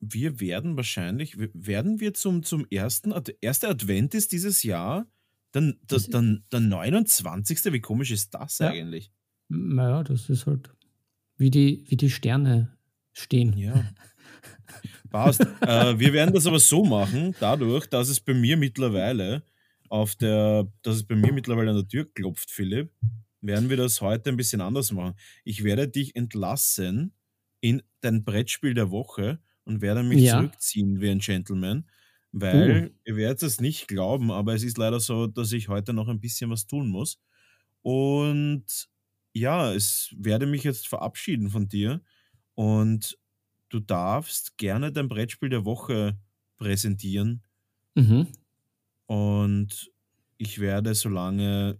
wir 0.00 0.40
werden 0.40 0.76
wahrscheinlich, 0.76 1.36
werden 1.38 2.00
wir 2.00 2.14
zum, 2.14 2.42
zum 2.42 2.66
ersten, 2.70 3.14
erste 3.40 3.68
Advent 3.68 4.14
ist 4.14 4.32
dieses 4.32 4.62
Jahr, 4.62 5.06
dann, 5.52 5.78
das, 5.86 6.08
dann 6.08 6.44
der 6.52 6.60
29. 6.60 7.72
Wie 7.72 7.80
komisch 7.80 8.10
ist 8.10 8.34
das 8.34 8.58
ja. 8.58 8.68
eigentlich? 8.68 9.10
Naja, 9.48 10.02
das 10.02 10.28
ist 10.28 10.46
halt, 10.46 10.70
wie 11.36 11.50
die, 11.50 11.84
wie 11.88 11.96
die 11.96 12.10
Sterne 12.10 12.76
stehen. 13.12 13.56
Ja. 13.56 13.88
Passt. 15.10 15.40
äh, 15.60 15.98
wir 15.98 16.12
werden 16.12 16.34
das 16.34 16.46
aber 16.46 16.58
so 16.58 16.84
machen, 16.84 17.34
dadurch, 17.40 17.86
dass 17.86 18.08
es 18.08 18.20
bei 18.20 18.34
mir 18.34 18.56
mittlerweile 18.56 19.42
auf 19.88 20.16
der, 20.16 20.70
dass 20.82 20.96
es 20.96 21.04
bei 21.04 21.14
mir 21.14 21.32
mittlerweile 21.32 21.70
an 21.70 21.76
der 21.76 21.88
Tür 21.88 22.12
klopft, 22.12 22.50
Philipp, 22.50 22.92
werden 23.46 23.70
wir 23.70 23.76
das 23.76 24.00
heute 24.00 24.30
ein 24.30 24.36
bisschen 24.36 24.60
anders 24.60 24.92
machen. 24.92 25.14
Ich 25.44 25.64
werde 25.64 25.88
dich 25.88 26.16
entlassen 26.16 27.12
in 27.60 27.82
dein 28.00 28.24
Brettspiel 28.24 28.74
der 28.74 28.90
Woche 28.90 29.40
und 29.64 29.80
werde 29.80 30.02
mich 30.02 30.22
ja. 30.22 30.38
zurückziehen 30.38 31.00
wie 31.00 31.10
ein 31.10 31.18
Gentleman, 31.18 31.88
weil 32.32 32.86
uh. 32.86 32.98
ihr 33.04 33.16
werdet 33.16 33.42
es 33.42 33.60
nicht 33.60 33.88
glauben, 33.88 34.30
aber 34.30 34.54
es 34.54 34.62
ist 34.62 34.78
leider 34.78 35.00
so, 35.00 35.26
dass 35.26 35.52
ich 35.52 35.68
heute 35.68 35.92
noch 35.92 36.08
ein 36.08 36.20
bisschen 36.20 36.50
was 36.50 36.66
tun 36.66 36.88
muss. 36.88 37.20
Und 37.82 38.88
ja, 39.32 39.72
es 39.72 40.14
werde 40.18 40.46
mich 40.46 40.64
jetzt 40.64 40.88
verabschieden 40.88 41.50
von 41.50 41.68
dir 41.68 42.02
und 42.54 43.18
du 43.68 43.80
darfst 43.80 44.56
gerne 44.56 44.92
dein 44.92 45.08
Brettspiel 45.08 45.48
der 45.48 45.64
Woche 45.64 46.18
präsentieren. 46.56 47.42
Mhm. 47.94 48.28
Und 49.06 49.92
ich 50.38 50.58
werde 50.58 50.94
so 50.94 51.08
lange 51.08 51.78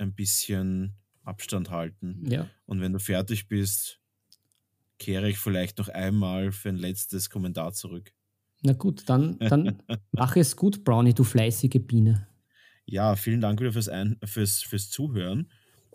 ein 0.00 0.14
bisschen 0.14 0.94
Abstand 1.24 1.70
halten. 1.70 2.24
Ja. 2.28 2.48
Und 2.66 2.80
wenn 2.80 2.92
du 2.92 2.98
fertig 2.98 3.48
bist, 3.48 4.00
kehre 4.98 5.28
ich 5.28 5.38
vielleicht 5.38 5.78
noch 5.78 5.88
einmal 5.88 6.52
für 6.52 6.68
ein 6.68 6.76
letztes 6.76 7.30
Kommentar 7.30 7.72
zurück. 7.72 8.12
Na 8.62 8.74
gut, 8.74 9.08
dann, 9.08 9.38
dann 9.38 9.82
mach 10.12 10.36
es 10.36 10.56
gut, 10.56 10.84
Brownie, 10.84 11.14
du 11.14 11.24
fleißige 11.24 11.80
Biene. 11.80 12.26
Ja, 12.84 13.16
vielen 13.16 13.40
Dank 13.40 13.60
wieder 13.60 13.72
fürs, 13.72 13.88
ein 13.88 14.16
fürs, 14.24 14.62
fürs 14.62 14.90
Zuhören. 14.90 15.50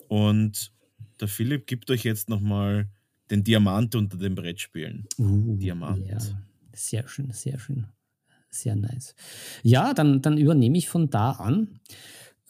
Und 0.08 0.72
der 1.20 1.28
Philipp 1.28 1.66
gibt 1.66 1.90
euch 1.90 2.04
jetzt 2.04 2.28
nochmal 2.28 2.88
den 3.30 3.44
Diamant 3.44 3.94
unter 3.94 4.16
den 4.16 4.34
Brettspielen. 4.34 5.06
Uh, 5.18 5.56
Diamant. 5.56 6.06
Ja, 6.06 6.18
sehr 6.72 7.06
schön, 7.08 7.30
sehr 7.32 7.58
schön. 7.58 7.86
Sehr 8.50 8.76
nice. 8.76 9.14
Ja, 9.62 9.92
dann, 9.92 10.22
dann 10.22 10.38
übernehme 10.38 10.78
ich 10.78 10.88
von 10.88 11.10
da 11.10 11.32
an. 11.32 11.80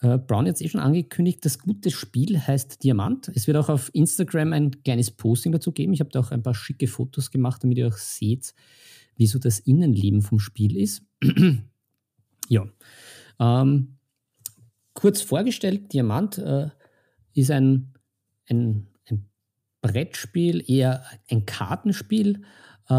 Äh, 0.01 0.17
Brown 0.17 0.47
hat 0.47 0.55
es 0.55 0.61
eh 0.61 0.69
schon 0.69 0.81
angekündigt, 0.81 1.43
das 1.43 1.59
gute 1.59 1.89
Spiel 1.89 2.39
heißt 2.39 2.83
Diamant. 2.83 3.31
Es 3.33 3.47
wird 3.47 3.57
auch 3.57 3.69
auf 3.69 3.89
Instagram 3.93 4.53
ein 4.53 4.83
kleines 4.83 5.09
Posting 5.11 5.51
dazu 5.51 5.71
geben. 5.71 5.93
Ich 5.93 5.99
habe 5.99 6.11
da 6.11 6.19
auch 6.19 6.31
ein 6.31 6.43
paar 6.43 6.53
schicke 6.53 6.87
Fotos 6.87 7.31
gemacht, 7.31 7.63
damit 7.63 7.77
ihr 7.77 7.87
auch 7.87 7.97
seht, 7.97 8.53
wie 9.15 9.27
so 9.27 9.39
das 9.39 9.59
Innenleben 9.59 10.21
vom 10.21 10.39
Spiel 10.39 10.77
ist. 10.77 11.03
ja. 12.49 12.67
Ähm, 13.39 13.97
kurz 14.93 15.21
vorgestellt, 15.21 15.93
Diamant 15.93 16.37
äh, 16.37 16.69
ist 17.33 17.49
ein, 17.49 17.93
ein, 18.47 18.87
ein, 19.09 19.25
Brettspiel, 19.81 20.63
eher 20.69 21.05
ein 21.29 21.45
Kartenspiel 21.45 22.43
äh, 22.89 22.93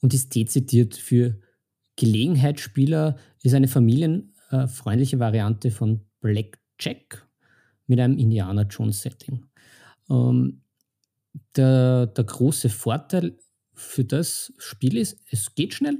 und 0.00 0.14
ist 0.14 0.34
dezidiert 0.34 0.96
für 0.96 1.40
Gelegenheitsspieler, 1.96 3.16
ist 3.42 3.54
eine 3.54 3.68
familienfreundliche 3.68 5.18
Variante 5.18 5.70
von 5.70 6.07
Blackjack 6.20 7.26
mit 7.86 8.00
einem 8.00 8.18
Indiana 8.18 8.62
Jones 8.62 9.02
Setting. 9.02 9.46
Ähm, 10.10 10.62
der, 11.56 12.06
der 12.06 12.24
große 12.24 12.68
Vorteil 12.68 13.38
für 13.74 14.04
das 14.04 14.52
Spiel 14.58 14.96
ist, 14.96 15.20
es 15.30 15.54
geht 15.54 15.74
schnell. 15.74 15.98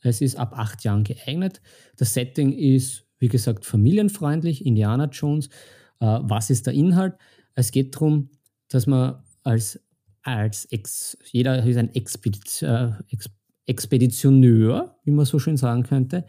Es 0.00 0.20
ist 0.20 0.36
ab 0.36 0.56
acht 0.56 0.84
Jahren 0.84 1.04
geeignet. 1.04 1.60
Das 1.96 2.14
Setting 2.14 2.52
ist, 2.52 3.06
wie 3.18 3.28
gesagt, 3.28 3.64
familienfreundlich, 3.64 4.64
Indiana 4.66 5.06
Jones. 5.06 5.48
Äh, 6.00 6.18
was 6.22 6.50
ist 6.50 6.66
der 6.66 6.74
Inhalt? 6.74 7.14
Es 7.54 7.70
geht 7.70 7.94
darum, 7.94 8.30
dass 8.68 8.86
man 8.86 9.22
als, 9.42 9.80
als 10.22 10.66
Ex, 10.66 11.16
jeder 11.30 11.64
ist 11.64 11.76
ein 11.76 11.94
Expediz, 11.94 12.62
äh, 12.62 12.90
Ex, 13.08 13.30
Expeditioneur, 13.66 14.98
wie 15.04 15.10
man 15.10 15.24
so 15.24 15.38
schön 15.38 15.56
sagen 15.56 15.84
könnte, 15.84 16.26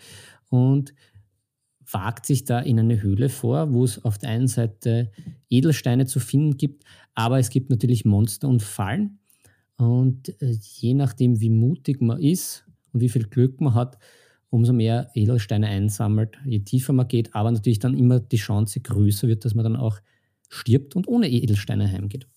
und 0.50 0.94
wagt 1.92 2.26
sich 2.26 2.46
da 2.46 2.60
in 2.60 2.80
eine 2.80 3.02
Höhle 3.02 3.30
vor, 3.30 3.74
wo 3.74 3.84
es 3.84 4.04
auf 4.04 4.18
der 4.18 4.30
einen 4.30 4.48
Seite 4.48 5.12
Edelsteine 5.50 6.06
zu 6.06 6.20
finden 6.20 6.58
gibt, 6.58 6.84
aber 7.14 7.40
es 7.40 7.50
gibt 7.50 7.70
natürlich 7.70 8.06
Monster 8.06 8.48
und 8.48 8.64
Fallen. 8.64 9.20
Und 9.78 10.30
äh, 10.42 10.58
je 10.62 10.94
nachdem, 10.94 11.40
wie 11.42 11.50
mutig 11.50 12.02
man 12.02 12.20
ist 12.20 12.66
und 12.94 13.02
wie 13.02 13.10
viel 13.10 13.26
Glück 13.26 13.62
man 13.62 13.74
hat, 13.74 13.98
umso 14.50 14.74
mehr 14.74 15.12
Edelsteine 15.16 15.68
einsammelt, 15.68 16.38
je 16.46 16.60
tiefer 16.60 16.94
man 16.94 17.08
geht, 17.08 17.36
aber 17.36 17.52
natürlich 17.52 17.80
dann 17.80 17.98
immer 17.98 18.20
die 18.20 18.38
Chance 18.38 18.80
größer 18.80 19.28
wird, 19.28 19.44
dass 19.44 19.54
man 19.54 19.64
dann 19.64 19.76
auch 19.76 20.00
stirbt 20.50 20.96
und 20.96 21.08
ohne 21.08 21.30
Edelsteine 21.30 21.92
heimgeht. 21.92 22.28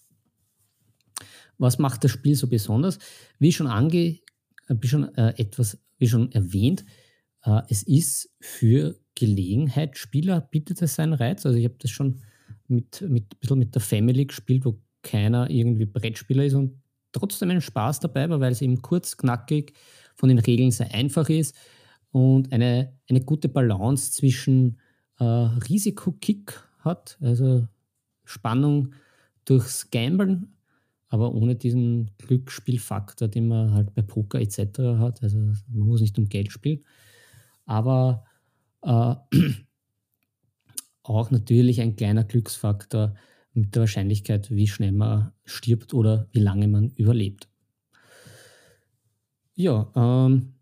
Was 1.59 1.79
macht 1.79 2.03
das 2.05 2.11
Spiel 2.11 2.35
so 2.35 2.49
besonders? 2.49 2.99
Wie 3.39 3.53
schon, 3.53 3.67
ange, 3.67 4.19
äh, 4.67 4.75
wie 4.81 4.89
schon 4.89 5.15
äh, 5.15 5.35
etwas, 5.37 5.79
wie 5.99 6.09
schon 6.09 6.33
erwähnt, 6.33 6.85
Äh, 7.45 7.63
es 7.69 7.83
ist 7.83 8.31
für 8.41 8.99
Gelegenheitsspieler, 9.19 10.41
bietet 10.41 10.81
es 10.81 10.95
seinen 10.95 11.13
Reiz. 11.13 11.45
Also 11.45 11.59
ich 11.59 11.65
habe 11.65 11.75
das 11.79 11.91
schon 11.91 12.21
mit, 12.69 13.01
mit, 13.03 13.35
ein 13.35 13.39
bisschen 13.41 13.59
mit 13.59 13.75
der 13.75 13.83
Family 13.83 14.27
gespielt, 14.27 14.65
wo 14.65 14.79
keiner 15.03 15.51
irgendwie 15.51 15.87
Brettspieler 15.87 16.45
ist 16.45 16.55
und 16.55 16.81
trotzdem 17.11 17.51
einen 17.51 17.61
Spaß 17.61 17.99
dabei 17.99 18.31
war, 18.31 18.39
weil 18.39 18.53
es 18.53 18.63
eben 18.63 18.81
kurz, 18.81 19.17
knackig, 19.17 19.73
von 20.15 20.29
den 20.29 20.39
Regeln 20.39 20.71
sehr 20.71 20.95
einfach 20.95 21.29
ist 21.29 21.57
und 22.13 22.53
eine, 22.53 22.93
eine 23.09 23.21
gute 23.21 23.49
Balance 23.49 24.13
zwischen 24.13 24.79
äh, 25.19 25.25
Risikokick 25.25 26.63
hat, 26.81 27.19
also 27.21 27.67
Spannung 28.25 28.95
durchs 29.45 29.91
Gamblen, 29.91 30.55
aber 31.09 31.35
ohne 31.35 31.57
diesen 31.57 32.11
Glücksspielfaktor, 32.19 33.27
den 33.27 33.49
man 33.49 33.73
halt 33.73 33.95
bei 33.95 34.03
Poker 34.03 34.41
etc. 34.41 34.79
hat. 34.99 35.23
Also 35.23 35.39
man 35.39 35.89
muss 35.89 36.03
nicht 36.03 36.19
um 36.19 36.29
Geld 36.29 36.53
spielen. 36.53 36.85
Aber 37.65 38.25
äh, 38.83 39.15
auch 41.03 41.31
natürlich 41.31 41.81
ein 41.81 41.97
kleiner 41.97 42.25
Glücksfaktor 42.25 43.15
mit 43.53 43.75
der 43.75 43.81
Wahrscheinlichkeit, 43.81 44.51
wie 44.51 44.69
schnell 44.69 44.93
man 44.93 45.33
stirbt 45.45 45.95
oder 45.95 46.29
wie 46.33 46.41
lange 46.41 46.69
man 46.69 46.91
überlebt. 46.91 47.49
Ja, 49.55 49.91
ähm, 49.97 50.55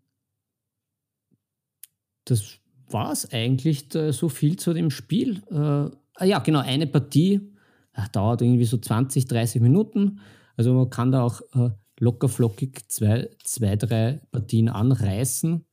das 2.25 2.59
war 2.89 3.11
es 3.11 3.31
eigentlich 3.31 3.89
da, 3.89 4.11
so 4.11 4.29
viel 4.29 4.57
zu 4.57 4.73
dem 4.73 4.89
Spiel. 4.89 5.43
Äh, 5.51 6.25
ja, 6.25 6.39
genau, 6.39 6.59
eine 6.59 6.87
Partie 6.87 7.53
ach, 7.93 8.07
dauert 8.07 8.41
irgendwie 8.41 8.65
so 8.65 8.77
20, 8.77 9.25
30 9.25 9.61
Minuten. 9.61 10.19
Also 10.55 10.73
man 10.73 10.89
kann 10.89 11.11
da 11.11 11.23
auch 11.23 11.41
äh, 11.53 11.69
locker 11.99 12.29
flockig 12.29 12.89
zwei, 12.89 13.29
zwei, 13.43 13.75
drei 13.75 14.21
Partien 14.31 14.69
anreißen. 14.69 15.65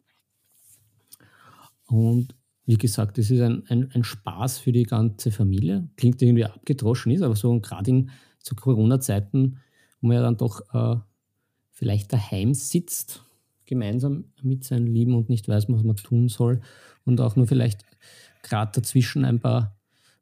Und 1.86 2.34
wie 2.66 2.76
gesagt, 2.76 3.18
das 3.18 3.30
ist 3.30 3.40
ein, 3.40 3.64
ein, 3.68 3.90
ein 3.92 4.04
Spaß 4.04 4.58
für 4.58 4.72
die 4.72 4.84
ganze 4.84 5.30
Familie. 5.30 5.88
Klingt 5.96 6.22
irgendwie 6.22 6.44
abgedroschen, 6.44 7.12
ist 7.12 7.22
aber 7.22 7.36
so, 7.36 7.58
gerade 7.60 7.90
in 7.90 8.10
zu 8.38 8.54
Corona-Zeiten, 8.54 9.58
wo 10.00 10.08
man 10.08 10.16
ja 10.16 10.22
dann 10.22 10.36
doch 10.36 10.60
äh, 10.72 11.00
vielleicht 11.70 12.12
daheim 12.12 12.54
sitzt, 12.54 13.24
gemeinsam 13.66 14.26
mit 14.42 14.64
seinen 14.64 14.86
Lieben 14.86 15.14
und 15.14 15.28
nicht 15.28 15.48
weiß, 15.48 15.66
was 15.68 15.82
man 15.82 15.96
tun 15.96 16.28
soll 16.28 16.60
und 17.04 17.20
auch 17.20 17.36
nur 17.36 17.46
vielleicht 17.46 17.84
gerade 18.42 18.72
dazwischen 18.72 19.24
ein 19.24 19.40
paar 19.40 19.76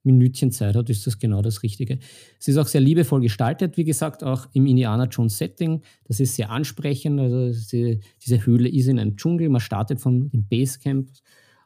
Minütchen 0.05 0.51
Zeit 0.51 0.75
hat, 0.75 0.91
ist 0.91 1.07
das 1.07 1.19
genau 1.19 1.43
das 1.43 1.63
Richtige. 1.63 1.99
Es 2.41 2.49
ist 2.49 2.57
auch 2.57 2.67
sehr 2.67 2.81
liebevoll 2.81 3.21
gestaltet, 3.21 3.77
wie 3.77 3.85
gesagt, 3.85 4.25
auch 4.25 4.49
im 4.53 4.67
Indiana 4.67 5.05
Jones 5.05 5.39
Setting. 5.39 5.83
Das 6.05 6.19
ist 6.19 6.35
sehr 6.35 6.51
ansprechend. 6.51 7.21
Also 7.21 8.01
diese, 8.21 8.47
Höhle 8.47 8.69
ist 8.69 8.89
in 8.89 8.99
einem 8.99 9.17
Dschungel. 9.17 9.49
Man 9.49 9.61
startet 9.61 10.01
von 10.01 10.29
dem 10.31 10.45
Basecamp 10.49 11.09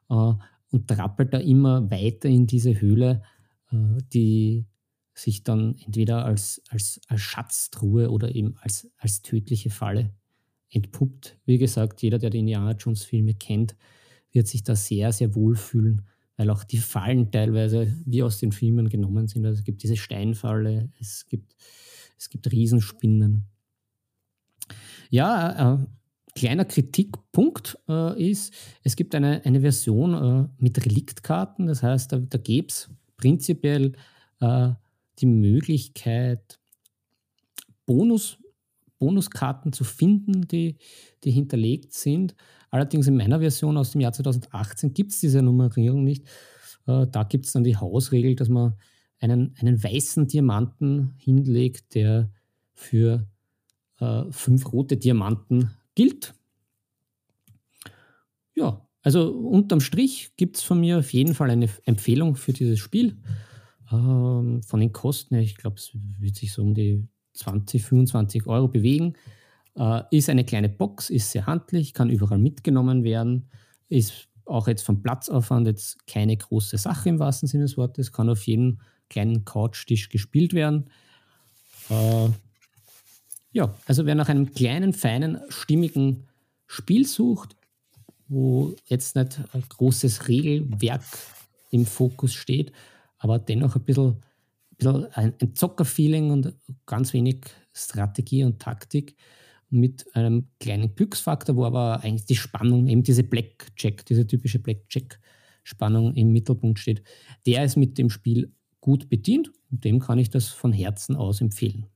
und 0.08 0.88
trappelt 0.88 1.32
da 1.34 1.38
immer 1.38 1.90
weiter 1.90 2.28
in 2.28 2.46
diese 2.46 2.80
Höhle, 2.80 3.22
äh, 3.70 3.98
die 4.12 4.66
sich 5.14 5.42
dann 5.42 5.76
entweder 5.84 6.24
als, 6.24 6.62
als, 6.68 7.00
als 7.08 7.20
Schatztruhe 7.22 8.10
oder 8.10 8.34
eben 8.34 8.56
als, 8.58 8.90
als 8.98 9.22
tödliche 9.22 9.70
Falle 9.70 10.12
entpuppt. 10.68 11.38
Wie 11.46 11.58
gesagt, 11.58 12.02
jeder, 12.02 12.18
der 12.18 12.30
die 12.30 12.40
Indiana 12.40 12.72
Jones 12.72 13.04
Filme 13.04 13.34
kennt, 13.34 13.76
wird 14.32 14.46
sich 14.46 14.62
da 14.62 14.76
sehr, 14.76 15.12
sehr 15.12 15.34
wohl 15.34 15.56
fühlen, 15.56 16.02
weil 16.36 16.50
auch 16.50 16.64
die 16.64 16.78
Fallen 16.78 17.30
teilweise 17.30 17.96
wie 18.04 18.22
aus 18.22 18.38
den 18.38 18.52
Filmen 18.52 18.90
genommen 18.90 19.26
sind. 19.26 19.46
Also 19.46 19.60
es 19.60 19.64
gibt 19.64 19.82
diese 19.82 19.96
Steinfalle, 19.96 20.90
es 21.00 21.26
gibt, 21.26 21.56
es 22.18 22.28
gibt 22.28 22.50
Riesenspinnen. 22.52 23.46
Ja, 25.08 25.74
äh, 25.74 25.86
kleiner 26.36 26.64
Kritikpunkt 26.64 27.78
äh, 27.88 28.30
ist, 28.30 28.52
es 28.84 28.94
gibt 28.94 29.14
eine, 29.14 29.44
eine 29.44 29.60
Version 29.60 30.14
äh, 30.14 30.48
mit 30.58 30.84
Reliktkarten, 30.84 31.66
das 31.66 31.82
heißt, 31.82 32.12
da, 32.12 32.18
da 32.18 32.38
gäbe 32.38 32.68
es 32.68 32.88
prinzipiell 33.16 33.92
äh, 34.40 34.68
die 35.18 35.26
Möglichkeit, 35.26 36.60
Bonus, 37.86 38.38
Bonuskarten 38.98 39.72
zu 39.72 39.84
finden, 39.84 40.46
die, 40.46 40.76
die 41.24 41.30
hinterlegt 41.30 41.92
sind. 41.92 42.34
Allerdings 42.70 43.06
in 43.06 43.16
meiner 43.16 43.40
Version 43.40 43.76
aus 43.76 43.92
dem 43.92 44.00
Jahr 44.02 44.12
2018 44.12 44.92
gibt 44.92 45.12
es 45.12 45.20
diese 45.20 45.42
Nummerierung 45.42 46.04
nicht. 46.04 46.24
Äh, 46.86 47.06
da 47.10 47.22
gibt 47.22 47.46
es 47.46 47.52
dann 47.52 47.64
die 47.64 47.76
Hausregel, 47.76 48.36
dass 48.36 48.48
man 48.48 48.74
einen, 49.20 49.54
einen 49.58 49.82
weißen 49.82 50.26
Diamanten 50.26 51.14
hinlegt, 51.16 51.94
der 51.94 52.30
für 52.74 53.26
äh, 54.00 54.24
fünf 54.30 54.72
rote 54.72 54.98
Diamanten 54.98 55.70
gilt. 55.96 56.34
Ja, 58.54 58.86
also 59.02 59.30
unterm 59.30 59.80
Strich 59.80 60.30
gibt 60.36 60.56
es 60.56 60.62
von 60.62 60.80
mir 60.80 60.98
auf 60.98 61.12
jeden 61.12 61.34
Fall 61.34 61.50
eine 61.50 61.68
Empfehlung 61.84 62.36
für 62.36 62.52
dieses 62.52 62.78
Spiel. 62.78 63.16
Ähm, 63.92 64.62
von 64.62 64.80
den 64.80 64.92
Kosten 64.92 65.34
her, 65.34 65.44
ich 65.44 65.56
glaube, 65.56 65.76
es 65.76 65.90
wird 65.92 66.36
sich 66.36 66.52
so 66.52 66.62
um 66.62 66.74
die 66.74 67.06
20, 67.34 67.84
25 67.84 68.46
Euro 68.46 68.68
bewegen. 68.68 69.14
Äh, 69.76 70.02
ist 70.10 70.30
eine 70.30 70.44
kleine 70.44 70.68
Box, 70.68 71.10
ist 71.10 71.30
sehr 71.30 71.46
handlich, 71.46 71.92
kann 71.92 72.10
überall 72.10 72.38
mitgenommen 72.38 73.04
werden, 73.04 73.48
ist 73.88 74.28
auch 74.44 74.68
jetzt 74.68 74.82
vom 74.82 75.02
Platzaufwand 75.02 75.66
jetzt 75.66 76.06
keine 76.06 76.36
große 76.36 76.78
Sache 76.78 77.08
im 77.08 77.18
wahrsten 77.18 77.48
Sinne 77.48 77.64
des 77.64 77.76
Wortes, 77.76 78.12
kann 78.12 78.30
auf 78.30 78.46
jedem 78.46 78.80
kleinen 79.08 79.44
Couchtisch 79.44 80.08
gespielt 80.08 80.54
werden. 80.54 80.90
Äh, 81.90 82.28
ja, 83.56 83.74
also 83.86 84.04
wer 84.04 84.14
nach 84.14 84.28
einem 84.28 84.52
kleinen, 84.52 84.92
feinen, 84.92 85.40
stimmigen 85.48 86.28
Spiel 86.66 87.06
sucht, 87.06 87.56
wo 88.28 88.74
jetzt 88.84 89.16
nicht 89.16 89.40
ein 89.52 89.64
großes 89.66 90.28
Regelwerk 90.28 91.02
im 91.70 91.86
Fokus 91.86 92.34
steht, 92.34 92.72
aber 93.18 93.38
dennoch 93.38 93.76
ein 93.76 93.84
bisschen 93.84 94.22
bisschen 94.76 95.06
ein, 95.14 95.32
ein 95.40 95.54
Zockerfeeling 95.54 96.30
und 96.30 96.54
ganz 96.84 97.14
wenig 97.14 97.46
Strategie 97.72 98.44
und 98.44 98.60
Taktik 98.60 99.16
mit 99.70 100.04
einem 100.14 100.48
kleinen 100.60 100.94
Glücksfaktor, 100.94 101.56
wo 101.56 101.64
aber 101.64 102.02
eigentlich 102.02 102.26
die 102.26 102.36
Spannung, 102.36 102.86
eben 102.88 103.02
diese 103.02 103.24
Blackjack, 103.24 104.04
diese 104.04 104.26
typische 104.26 104.58
Blackjack-Spannung 104.58 106.14
im 106.14 106.30
Mittelpunkt 106.30 106.78
steht. 106.78 107.02
Der 107.46 107.64
ist 107.64 107.76
mit 107.76 107.96
dem 107.96 108.10
Spiel 108.10 108.52
gut 108.82 109.08
bedient 109.08 109.50
und 109.70 109.82
dem 109.84 109.98
kann 109.98 110.18
ich 110.18 110.28
das 110.28 110.48
von 110.48 110.74
Herzen 110.74 111.16
aus 111.16 111.40
empfehlen. 111.40 111.86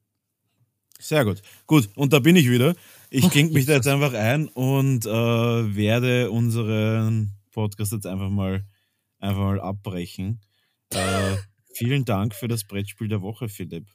Sehr 1.00 1.24
gut. 1.24 1.42
Gut, 1.66 1.88
und 1.96 2.12
da 2.12 2.18
bin 2.18 2.36
ich 2.36 2.48
wieder. 2.48 2.74
Ich 3.08 3.28
klinge 3.30 3.52
mich 3.52 3.66
da 3.66 3.72
jetzt 3.72 3.88
einfach 3.88 4.12
ein 4.12 4.48
und 4.48 5.06
äh, 5.06 5.10
werde 5.10 6.30
unseren 6.30 7.32
Podcast 7.50 7.92
jetzt 7.92 8.06
einfach 8.06 8.30
mal, 8.30 8.64
einfach 9.18 9.40
mal 9.40 9.60
abbrechen. 9.60 10.40
Äh, 10.92 11.36
Vielen 11.72 12.04
Dank 12.04 12.34
für 12.34 12.48
das 12.48 12.64
Brettspiel 12.64 13.08
der 13.08 13.22
Woche, 13.22 13.48
Philipp. 13.48 13.86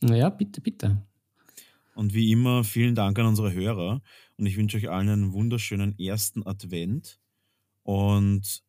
Naja, 0.00 0.30
bitte, 0.30 0.60
bitte. 0.60 1.06
Und 1.94 2.12
wie 2.12 2.32
immer, 2.32 2.64
vielen 2.64 2.94
Dank 2.94 3.18
an 3.18 3.26
unsere 3.26 3.52
Hörer. 3.52 4.02
Und 4.36 4.46
ich 4.46 4.56
wünsche 4.56 4.78
euch 4.78 4.90
allen 4.90 5.08
einen 5.08 5.32
wunderschönen 5.32 5.96
ersten 5.98 6.44
Advent. 6.44 7.20
Und 7.82 8.64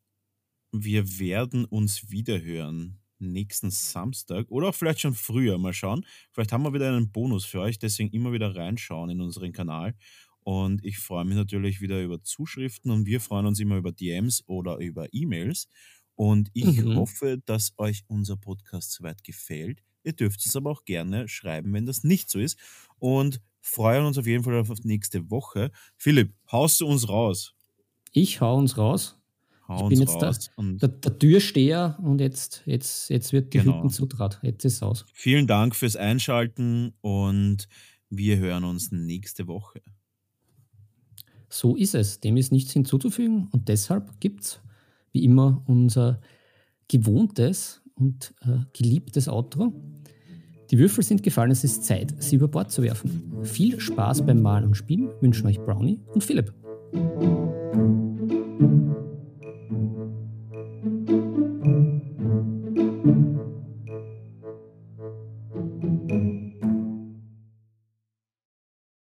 wir 0.72 1.18
werden 1.18 1.66
uns 1.66 2.12
wiederhören 2.12 3.00
nächsten 3.32 3.72
Samstag 3.72 4.50
oder 4.50 4.70
auch 4.70 4.76
vielleicht 4.76 5.02
schon 5.02 5.14
früher. 5.14 5.58
Mal 5.58 5.74
schauen. 5.74 6.06
Vielleicht 6.32 6.52
haben 6.52 6.64
wir 6.64 6.74
wieder 6.74 6.90
einen 6.90 7.12
Bonus 7.12 7.46
für 7.46 7.62
euch. 7.62 7.80
Deswegen 7.80 8.12
immer 8.12 8.32
wieder 8.32 8.56
reinschauen 8.56 9.10
in 9.10 9.22
unseren 9.22 9.52
Kanal. 9.52 9.96
Und 10.42 10.86
ich 10.86 11.00
freue 11.00 11.26
mich 11.26 11.36
natürlich 11.36 11.82
wieder 11.82 12.04
über 12.04 12.22
Zuschriften 12.22 12.92
und 12.92 13.08
wir 13.08 13.20
freuen 13.20 13.48
uns 13.48 13.60
immer 13.60 13.78
über 13.78 13.92
DMs 13.92 14.44
oder 14.46 14.78
über 14.78 15.08
E-Mails. 15.12 15.68
Und 16.14 16.50
ich 16.54 16.84
mhm. 16.84 16.96
hoffe, 16.96 17.42
dass 17.46 17.74
euch 17.78 18.04
unser 18.08 18.38
Podcast 18.38 18.92
soweit 18.92 19.24
gefällt. 19.24 19.82
Ihr 20.04 20.14
dürft 20.14 20.46
es 20.46 20.56
aber 20.56 20.70
auch 20.70 20.86
gerne 20.86 21.28
schreiben, 21.28 21.74
wenn 21.74 21.88
das 21.88 22.04
nicht 22.04 22.30
so 22.30 22.40
ist. 22.40 22.60
Und 23.00 23.42
freuen 23.60 24.06
uns 24.06 24.18
auf 24.18 24.28
jeden 24.28 24.44
Fall 24.44 24.60
auf 24.60 24.70
nächste 24.84 25.32
Woche. 25.32 25.72
Philipp, 25.98 26.34
haust 26.52 26.80
du 26.80 26.88
uns 26.88 27.10
raus? 27.10 27.56
Ich 28.12 28.40
hau 28.40 28.56
uns 28.56 28.78
raus. 28.78 29.18
Hau 29.68 29.90
ich 29.90 29.90
bin 29.90 30.00
jetzt 30.02 30.22
der, 30.22 30.36
der, 30.58 30.90
der, 30.90 31.20
Türsteher 31.20 31.98
und 32.04 32.22
jetzt, 32.22 32.62
jetzt, 32.66 33.10
jetzt 33.10 33.34
wird 33.34 33.54
die 33.54 33.60
genau. 33.60 33.78
Hütten 33.78 33.90
zutraut. 33.90 34.40
Jetzt 34.44 34.64
ist 34.64 34.76
es 34.76 34.84
aus. 34.84 35.06
Vielen 35.14 35.48
Dank 35.48 35.76
fürs 35.76 35.96
Einschalten 35.96 36.94
und 37.02 37.68
wir 38.10 38.38
hören 38.38 38.64
uns 38.64 38.92
nächste 38.92 39.48
Woche. 39.48 39.82
So 41.50 41.76
ist 41.76 41.96
es. 41.96 42.20
Dem 42.20 42.38
ist 42.38 42.52
nichts 42.52 42.74
hinzuzufügen 42.74 43.48
und 43.52 43.68
deshalb 43.68 44.20
gibt 44.20 44.44
es 44.44 44.60
wie 45.14 45.24
immer 45.24 45.64
unser 45.66 46.22
gewohntes 46.88 47.82
und 47.96 48.34
äh, 48.42 48.60
geliebtes 48.74 49.28
Outro. 49.28 49.74
Die 50.72 50.78
Würfel 50.78 51.04
sind 51.04 51.24
gefallen, 51.24 51.52
es 51.52 51.64
ist 51.64 51.86
Zeit, 51.86 52.14
sie 52.22 52.36
über 52.36 52.48
Bord 52.48 52.72
zu 52.72 52.82
werfen. 52.82 53.44
Viel 53.44 53.80
Spaß 53.80 54.26
beim 54.26 54.42
Malen 54.42 54.66
und 54.66 54.76
Spielen 54.76 55.10
wünschen 55.22 55.48
euch 55.48 55.60
Brownie 55.60 56.00
und 56.14 56.24
Philipp. 56.24 56.54